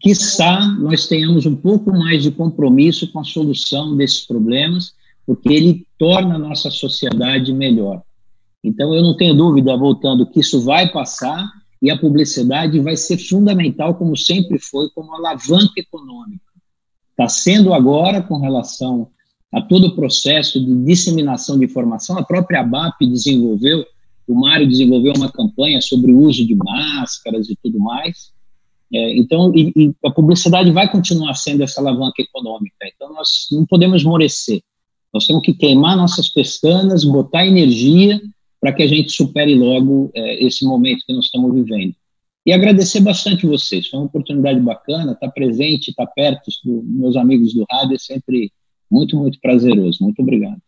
Quizá 0.00 0.66
nós 0.78 1.06
tenhamos 1.06 1.44
um 1.44 1.54
pouco 1.54 1.92
mais 1.92 2.22
de 2.22 2.30
compromisso 2.30 3.12
com 3.12 3.20
a 3.20 3.24
solução 3.24 3.96
desses 3.96 4.26
problemas, 4.26 4.94
porque 5.26 5.52
ele 5.52 5.86
torna 5.98 6.36
a 6.36 6.38
nossa 6.38 6.70
sociedade 6.70 7.52
melhor. 7.52 8.02
Então, 8.62 8.94
eu 8.94 9.02
não 9.02 9.16
tenho 9.16 9.34
dúvida, 9.34 9.76
voltando, 9.76 10.26
que 10.26 10.40
isso 10.40 10.60
vai 10.60 10.90
passar 10.90 11.50
e 11.82 11.90
a 11.90 11.98
publicidade 11.98 12.78
vai 12.78 12.96
ser 12.96 13.16
fundamental, 13.16 13.94
como 13.94 14.16
sempre 14.16 14.58
foi, 14.58 14.90
como 14.90 15.14
alavanca 15.14 15.72
econômica. 15.78 16.44
Está 17.10 17.28
sendo 17.28 17.72
agora 17.72 18.22
com 18.22 18.38
relação 18.38 19.08
a 19.52 19.60
todo 19.62 19.88
o 19.88 19.96
processo 19.96 20.60
de 20.64 20.84
disseminação 20.84 21.58
de 21.58 21.64
informação. 21.64 22.18
A 22.18 22.22
própria 22.22 22.60
ABAP 22.60 23.06
desenvolveu, 23.06 23.84
o 24.28 24.34
Mário 24.34 24.68
desenvolveu 24.68 25.14
uma 25.16 25.32
campanha 25.32 25.80
sobre 25.80 26.12
o 26.12 26.18
uso 26.20 26.46
de 26.46 26.54
máscaras 26.54 27.48
e 27.48 27.56
tudo 27.62 27.78
mais. 27.78 28.30
É, 28.92 29.16
então, 29.16 29.52
e, 29.54 29.72
e 29.74 29.94
a 30.04 30.10
publicidade 30.10 30.70
vai 30.70 30.90
continuar 30.90 31.34
sendo 31.34 31.62
essa 31.62 31.80
alavanca 31.80 32.20
econômica. 32.20 32.76
Então, 32.94 33.12
nós 33.12 33.46
não 33.50 33.64
podemos 33.64 34.02
esmorecer. 34.02 34.60
Nós 35.12 35.26
temos 35.26 35.42
que 35.42 35.54
queimar 35.54 35.96
nossas 35.96 36.28
pestanas, 36.28 37.04
botar 37.04 37.46
energia 37.46 38.20
para 38.60 38.72
que 38.72 38.82
a 38.82 38.86
gente 38.86 39.10
supere 39.10 39.54
logo 39.54 40.10
é, 40.14 40.44
esse 40.44 40.64
momento 40.64 41.04
que 41.06 41.12
nós 41.12 41.24
estamos 41.24 41.54
vivendo. 41.54 41.94
E 42.44 42.52
agradecer 42.52 43.00
bastante 43.00 43.46
vocês, 43.46 43.88
foi 43.88 43.98
uma 44.00 44.06
oportunidade 44.06 44.60
bacana, 44.60 45.12
estar 45.12 45.26
tá 45.26 45.32
presente, 45.32 45.90
estar 45.90 46.06
tá 46.06 46.12
perto 46.14 46.46
dos 46.64 46.84
meus 46.84 47.16
amigos 47.16 47.54
do 47.54 47.64
rádio 47.70 47.96
é 47.96 47.98
sempre 47.98 48.52
muito, 48.90 49.16
muito 49.16 49.38
prazeroso. 49.40 49.98
Muito 50.02 50.20
obrigado. 50.20 50.60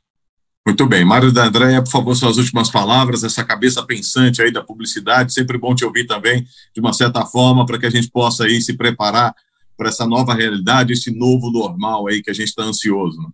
Muito 0.65 0.87
bem. 0.87 1.05
Mário 1.05 1.33
da 1.33 1.47
Andréia, 1.47 1.83
por 1.83 1.91
favor, 1.91 2.15
suas 2.15 2.37
últimas 2.37 2.71
palavras, 2.71 3.25
essa 3.25 3.45
cabeça 3.45 3.83
pensante 3.85 4.41
aí 4.41 4.53
da 4.53 4.63
publicidade, 4.63 5.33
sempre 5.33 5.59
bom 5.59 5.75
te 5.75 5.85
ouvir 5.85 6.07
também, 6.07 6.47
de 6.73 6.81
uma 6.81 6.93
certa 6.93 7.27
forma, 7.27 7.67
para 7.67 7.79
que 7.79 7.87
a 7.87 7.91
gente 7.91 8.09
possa 8.09 8.45
aí 8.45 8.61
se 8.63 8.77
preparar 8.77 9.35
para 9.77 9.89
essa 9.89 10.07
nova 10.07 10.33
realidade, 10.35 10.93
esse 10.93 11.11
novo 11.11 11.51
normal 11.51 12.07
aí 12.07 12.23
que 12.23 12.31
a 12.31 12.35
gente 12.35 12.49
está 12.49 12.63
ansioso. 12.63 13.21
Né? 13.21 13.29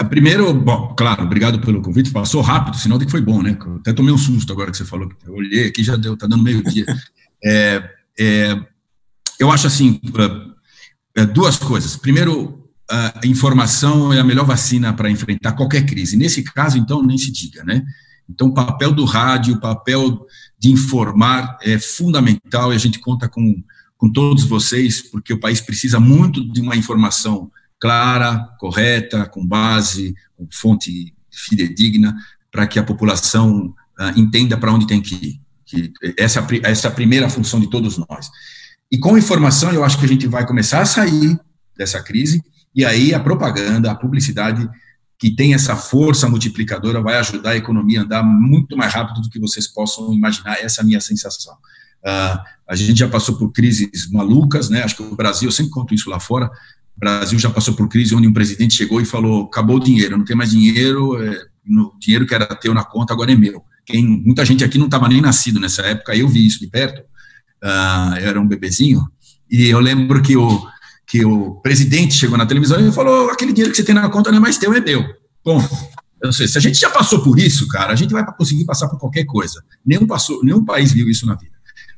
É, 0.00 0.04
primeiro, 0.04 0.54
bom, 0.54 0.94
claro, 0.96 1.24
obrigado 1.24 1.60
pelo 1.60 1.82
convite, 1.82 2.10
passou 2.10 2.40
rápido, 2.40 2.78
sinal 2.78 2.98
de 2.98 3.04
que 3.04 3.10
foi 3.10 3.20
bom, 3.20 3.42
né? 3.42 3.58
Até 3.80 3.92
tomei 3.92 4.12
um 4.14 4.16
susto 4.16 4.50
agora 4.50 4.70
que 4.70 4.76
você 4.78 4.84
falou, 4.84 5.12
eu 5.26 5.34
olhei 5.34 5.66
aqui, 5.66 5.84
já 5.84 5.94
deu, 5.94 6.16
tá 6.16 6.26
dando 6.26 6.42
meio-dia. 6.42 6.86
É, 7.42 7.82
é, 8.18 8.66
eu 9.38 9.50
acho 9.50 9.66
assim, 9.66 9.98
é, 11.16 11.24
duas 11.24 11.56
coisas. 11.56 11.96
Primeiro, 11.96 12.68
a 12.86 13.18
informação 13.24 14.12
é 14.12 14.20
a 14.20 14.24
melhor 14.24 14.44
vacina 14.44 14.92
para 14.92 15.10
enfrentar 15.10 15.52
qualquer 15.52 15.86
crise. 15.86 16.18
Nesse 16.18 16.42
caso, 16.42 16.76
então, 16.76 17.02
nem 17.02 17.16
se 17.16 17.32
diga, 17.32 17.64
né? 17.64 17.82
Então, 18.28 18.48
o 18.48 18.52
papel 18.52 18.92
do 18.92 19.06
rádio, 19.06 19.54
o 19.54 19.58
papel 19.58 20.26
de 20.58 20.70
informar 20.70 21.56
é 21.62 21.78
fundamental 21.78 22.74
e 22.74 22.76
a 22.76 22.78
gente 22.78 22.98
conta 22.98 23.26
com, 23.26 23.64
com 23.96 24.12
todos 24.12 24.44
vocês, 24.44 25.00
porque 25.00 25.32
o 25.32 25.40
país 25.40 25.62
precisa 25.62 25.98
muito 25.98 26.46
de 26.52 26.60
uma 26.60 26.76
informação 26.76 27.50
clara, 27.80 28.48
correta, 28.58 29.26
com 29.26 29.44
base, 29.44 30.14
com 30.36 30.46
fonte 30.52 31.14
fidedigna, 31.30 32.14
para 32.52 32.66
que 32.66 32.78
a 32.78 32.84
população 32.84 33.74
uh, 33.98 34.18
entenda 34.18 34.56
para 34.56 34.72
onde 34.72 34.86
tem 34.86 35.00
que 35.00 35.14
ir. 35.14 35.40
Que 35.64 35.92
essa, 36.18 36.46
essa 36.64 36.88
é 36.88 36.90
a 36.90 36.94
primeira 36.94 37.28
função 37.28 37.58
de 37.58 37.70
todos 37.70 37.96
nós. 37.96 38.28
E 38.90 38.98
com 38.98 39.16
informação, 39.16 39.72
eu 39.72 39.84
acho 39.84 39.98
que 39.98 40.04
a 40.04 40.08
gente 40.08 40.26
vai 40.26 40.46
começar 40.46 40.80
a 40.80 40.86
sair 40.86 41.38
dessa 41.76 42.02
crise 42.02 42.42
e 42.74 42.84
aí 42.84 43.14
a 43.14 43.20
propaganda, 43.20 43.90
a 43.90 43.94
publicidade 43.94 44.68
que 45.18 45.30
tem 45.30 45.54
essa 45.54 45.76
força 45.76 46.28
multiplicadora 46.28 47.02
vai 47.02 47.16
ajudar 47.18 47.50
a 47.50 47.56
economia 47.56 48.00
a 48.00 48.04
andar 48.04 48.22
muito 48.22 48.76
mais 48.76 48.92
rápido 48.92 49.20
do 49.20 49.28
que 49.28 49.38
vocês 49.38 49.66
possam 49.66 50.12
imaginar. 50.14 50.58
Essa 50.60 50.80
é 50.80 50.82
a 50.82 50.86
minha 50.86 51.00
sensação. 51.00 51.54
Uh, 52.02 52.40
a 52.66 52.74
gente 52.74 52.98
já 52.98 53.08
passou 53.08 53.36
por 53.36 53.52
crises 53.52 54.10
malucas, 54.10 54.70
né? 54.70 54.82
Acho 54.82 54.96
que 54.96 55.02
o 55.02 55.14
Brasil, 55.14 55.48
eu 55.48 55.52
sempre 55.52 55.70
conto 55.72 55.92
isso 55.92 56.08
lá 56.08 56.18
fora. 56.18 56.50
O 56.96 57.00
Brasil 57.00 57.38
já 57.38 57.50
passou 57.50 57.74
por 57.74 57.88
crise 57.88 58.14
onde 58.14 58.28
um 58.28 58.32
presidente 58.32 58.74
chegou 58.74 59.00
e 59.00 59.04
falou: 59.04 59.44
acabou 59.44 59.76
o 59.76 59.80
dinheiro, 59.80 60.16
não 60.16 60.24
tem 60.24 60.36
mais 60.36 60.50
dinheiro, 60.50 61.22
é, 61.22 61.42
o 61.68 61.98
dinheiro 61.98 62.26
que 62.26 62.34
era 62.34 62.46
teu 62.46 62.74
na 62.74 62.84
conta 62.84 63.12
agora 63.12 63.32
é 63.32 63.36
meu. 63.36 63.62
Quem, 63.86 64.04
muita 64.06 64.44
gente 64.44 64.62
aqui 64.62 64.78
não 64.78 64.86
estava 64.86 65.08
nem 65.08 65.20
nascido 65.20 65.58
nessa 65.58 65.82
época, 65.82 66.14
eu 66.14 66.28
vi 66.28 66.46
isso 66.46 66.60
de 66.60 66.66
perto. 66.66 67.00
Uh, 67.62 68.16
eu 68.18 68.28
era 68.28 68.40
um 68.40 68.48
bebezinho 68.48 69.02
e 69.50 69.66
eu 69.66 69.80
lembro 69.80 70.22
que 70.22 70.36
o 70.36 70.66
que 71.10 71.24
o 71.24 71.56
presidente 71.56 72.14
chegou 72.14 72.38
na 72.38 72.46
televisão 72.46 72.86
e 72.86 72.92
falou: 72.92 73.30
aquele 73.30 73.52
dinheiro 73.52 73.72
que 73.72 73.76
você 73.76 73.84
tem 73.84 73.94
na 73.94 74.08
conta 74.08 74.30
não 74.30 74.38
é 74.38 74.40
mais 74.40 74.56
teu, 74.56 74.72
é 74.72 74.80
meu. 74.80 75.04
Bom, 75.44 75.60
eu 76.22 76.32
sei, 76.32 76.46
se 76.46 76.56
a 76.56 76.60
gente 76.60 76.78
já 76.78 76.88
passou 76.88 77.20
por 77.20 77.38
isso, 77.38 77.66
cara, 77.66 77.92
a 77.92 77.96
gente 77.96 78.12
vai 78.12 78.24
conseguir 78.36 78.64
passar 78.64 78.88
por 78.88 78.98
qualquer 78.98 79.24
coisa. 79.24 79.60
Nenhum, 79.84 80.06
passou, 80.06 80.44
nenhum 80.44 80.64
país 80.64 80.92
viu 80.92 81.08
isso 81.08 81.26
na 81.26 81.34
vida. 81.34 81.56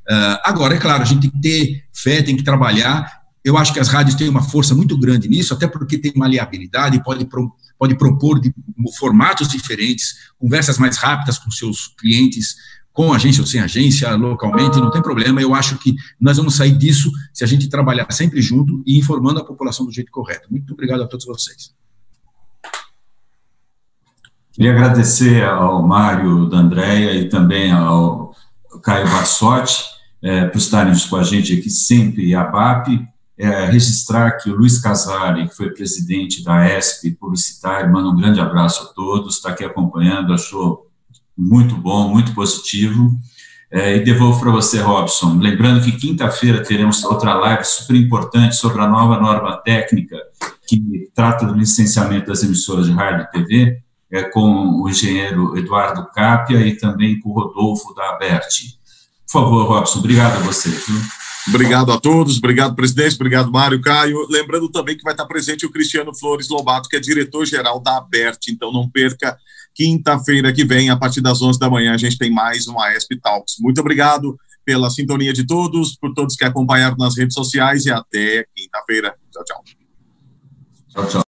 Uh, 0.08 0.38
agora, 0.44 0.74
é 0.74 0.78
claro, 0.78 1.02
a 1.02 1.04
gente 1.04 1.20
tem 1.20 1.30
que 1.30 1.40
ter 1.40 1.84
fé, 1.92 2.22
tem 2.22 2.36
que 2.36 2.42
trabalhar. 2.42 3.21
Eu 3.44 3.58
acho 3.58 3.72
que 3.72 3.80
as 3.80 3.88
rádios 3.88 4.14
têm 4.14 4.28
uma 4.28 4.42
força 4.42 4.74
muito 4.74 4.96
grande 4.96 5.28
nisso, 5.28 5.52
até 5.52 5.66
porque 5.66 5.98
tem 5.98 6.12
maleabilidade, 6.14 7.02
pode, 7.02 7.24
pro, 7.24 7.52
pode 7.78 7.96
propor 7.96 8.40
de, 8.40 8.54
formatos 8.98 9.48
diferentes, 9.48 10.14
conversas 10.38 10.78
mais 10.78 10.96
rápidas 10.96 11.38
com 11.38 11.50
seus 11.50 11.88
clientes, 11.98 12.54
com 12.92 13.12
agência 13.12 13.40
ou 13.40 13.46
sem 13.46 13.60
agência, 13.60 14.14
localmente, 14.14 14.78
não 14.78 14.90
tem 14.90 15.02
problema. 15.02 15.40
Eu 15.40 15.54
acho 15.54 15.78
que 15.78 15.94
nós 16.20 16.36
vamos 16.36 16.54
sair 16.54 16.76
disso 16.76 17.10
se 17.32 17.42
a 17.42 17.46
gente 17.46 17.68
trabalhar 17.68 18.06
sempre 18.12 18.40
junto 18.40 18.82
e 18.86 18.98
informando 18.98 19.40
a 19.40 19.44
população 19.44 19.86
do 19.86 19.92
jeito 19.92 20.12
correto. 20.12 20.48
Muito 20.50 20.72
obrigado 20.74 21.02
a 21.02 21.06
todos 21.06 21.24
vocês. 21.24 21.74
Queria 24.52 24.72
agradecer 24.72 25.44
ao 25.44 25.82
Mário 25.82 26.48
da 26.48 26.58
Andréia 26.58 27.14
e 27.14 27.28
também 27.28 27.72
ao 27.72 28.36
Caio 28.82 29.08
Bassotti 29.08 29.82
é, 30.20 30.44
por 30.44 30.58
estarem 30.58 30.94
com 31.08 31.16
a 31.16 31.22
gente 31.22 31.58
aqui 31.58 31.70
sempre, 31.70 32.34
a 32.34 32.44
BAP. 32.44 32.88
É, 33.38 33.64
registrar 33.64 34.32
que 34.32 34.50
o 34.50 34.56
Luiz 34.56 34.78
Casari, 34.78 35.48
que 35.48 35.56
foi 35.56 35.70
presidente 35.70 36.44
da 36.44 36.78
ESP 36.78 37.12
Publicitário, 37.12 37.90
manda 37.90 38.08
um 38.08 38.16
grande 38.16 38.40
abraço 38.40 38.84
a 38.84 38.86
todos, 38.92 39.36
está 39.36 39.50
aqui 39.50 39.64
acompanhando, 39.64 40.32
achou 40.32 40.86
muito 41.36 41.74
bom, 41.74 42.08
muito 42.08 42.34
positivo. 42.34 43.10
É, 43.70 43.96
e 43.96 44.04
devolvo 44.04 44.38
para 44.38 44.50
você, 44.50 44.80
Robson. 44.80 45.38
Lembrando 45.38 45.82
que 45.82 45.92
quinta-feira 45.92 46.62
teremos 46.62 47.02
outra 47.04 47.32
live 47.34 47.64
super 47.64 47.96
importante 47.96 48.54
sobre 48.54 48.82
a 48.82 48.86
nova 48.86 49.18
norma 49.18 49.56
técnica 49.56 50.18
que 50.66 51.10
trata 51.14 51.46
do 51.46 51.54
licenciamento 51.54 52.26
das 52.26 52.42
emissoras 52.42 52.86
de 52.86 52.92
rádio 52.92 53.24
e 53.24 53.30
TV, 53.30 53.82
é, 54.10 54.22
com 54.24 54.82
o 54.82 54.88
engenheiro 54.90 55.56
Eduardo 55.56 56.06
Capia 56.14 56.60
e 56.66 56.76
também 56.76 57.18
com 57.18 57.30
o 57.30 57.32
Rodolfo 57.32 57.94
da 57.94 58.10
Aberti. 58.10 58.78
Por 59.26 59.40
favor, 59.40 59.66
Robson, 59.66 60.00
obrigado 60.00 60.36
a 60.36 60.40
você. 60.40 60.68
Viu? 60.68 61.21
Obrigado 61.48 61.92
a 61.92 62.00
todos, 62.00 62.38
obrigado, 62.38 62.74
presidente, 62.76 63.16
obrigado, 63.16 63.50
Mário 63.50 63.80
Caio. 63.80 64.26
Lembrando 64.30 64.68
também 64.70 64.96
que 64.96 65.02
vai 65.02 65.12
estar 65.12 65.26
presente 65.26 65.66
o 65.66 65.70
Cristiano 65.70 66.14
Flores 66.16 66.48
Lobato, 66.48 66.88
que 66.88 66.96
é 66.96 67.00
diretor-geral 67.00 67.80
da 67.80 67.96
Abert, 67.96 68.38
então 68.48 68.72
não 68.72 68.88
perca 68.88 69.36
Quinta-feira 69.74 70.52
que 70.52 70.64
vem, 70.64 70.90
a 70.90 70.96
partir 70.96 71.20
das 71.20 71.40
11 71.40 71.58
da 71.58 71.70
manhã, 71.70 71.94
a 71.94 71.96
gente 71.96 72.18
tem 72.18 72.30
mais 72.30 72.68
um 72.68 72.78
AESP 72.78 73.18
Talks. 73.20 73.56
Muito 73.58 73.80
obrigado 73.80 74.38
pela 74.64 74.90
sintonia 74.90 75.32
de 75.32 75.46
todos, 75.46 75.96
por 75.96 76.12
todos 76.12 76.36
que 76.36 76.44
acompanharam 76.44 76.96
nas 76.96 77.16
redes 77.16 77.34
sociais 77.34 77.86
e 77.86 77.90
até 77.90 78.46
quinta-feira. 78.54 79.14
Tchau, 79.32 79.44
tchau. 79.44 79.64
Tchau, 80.90 81.08
tchau. 81.08 81.31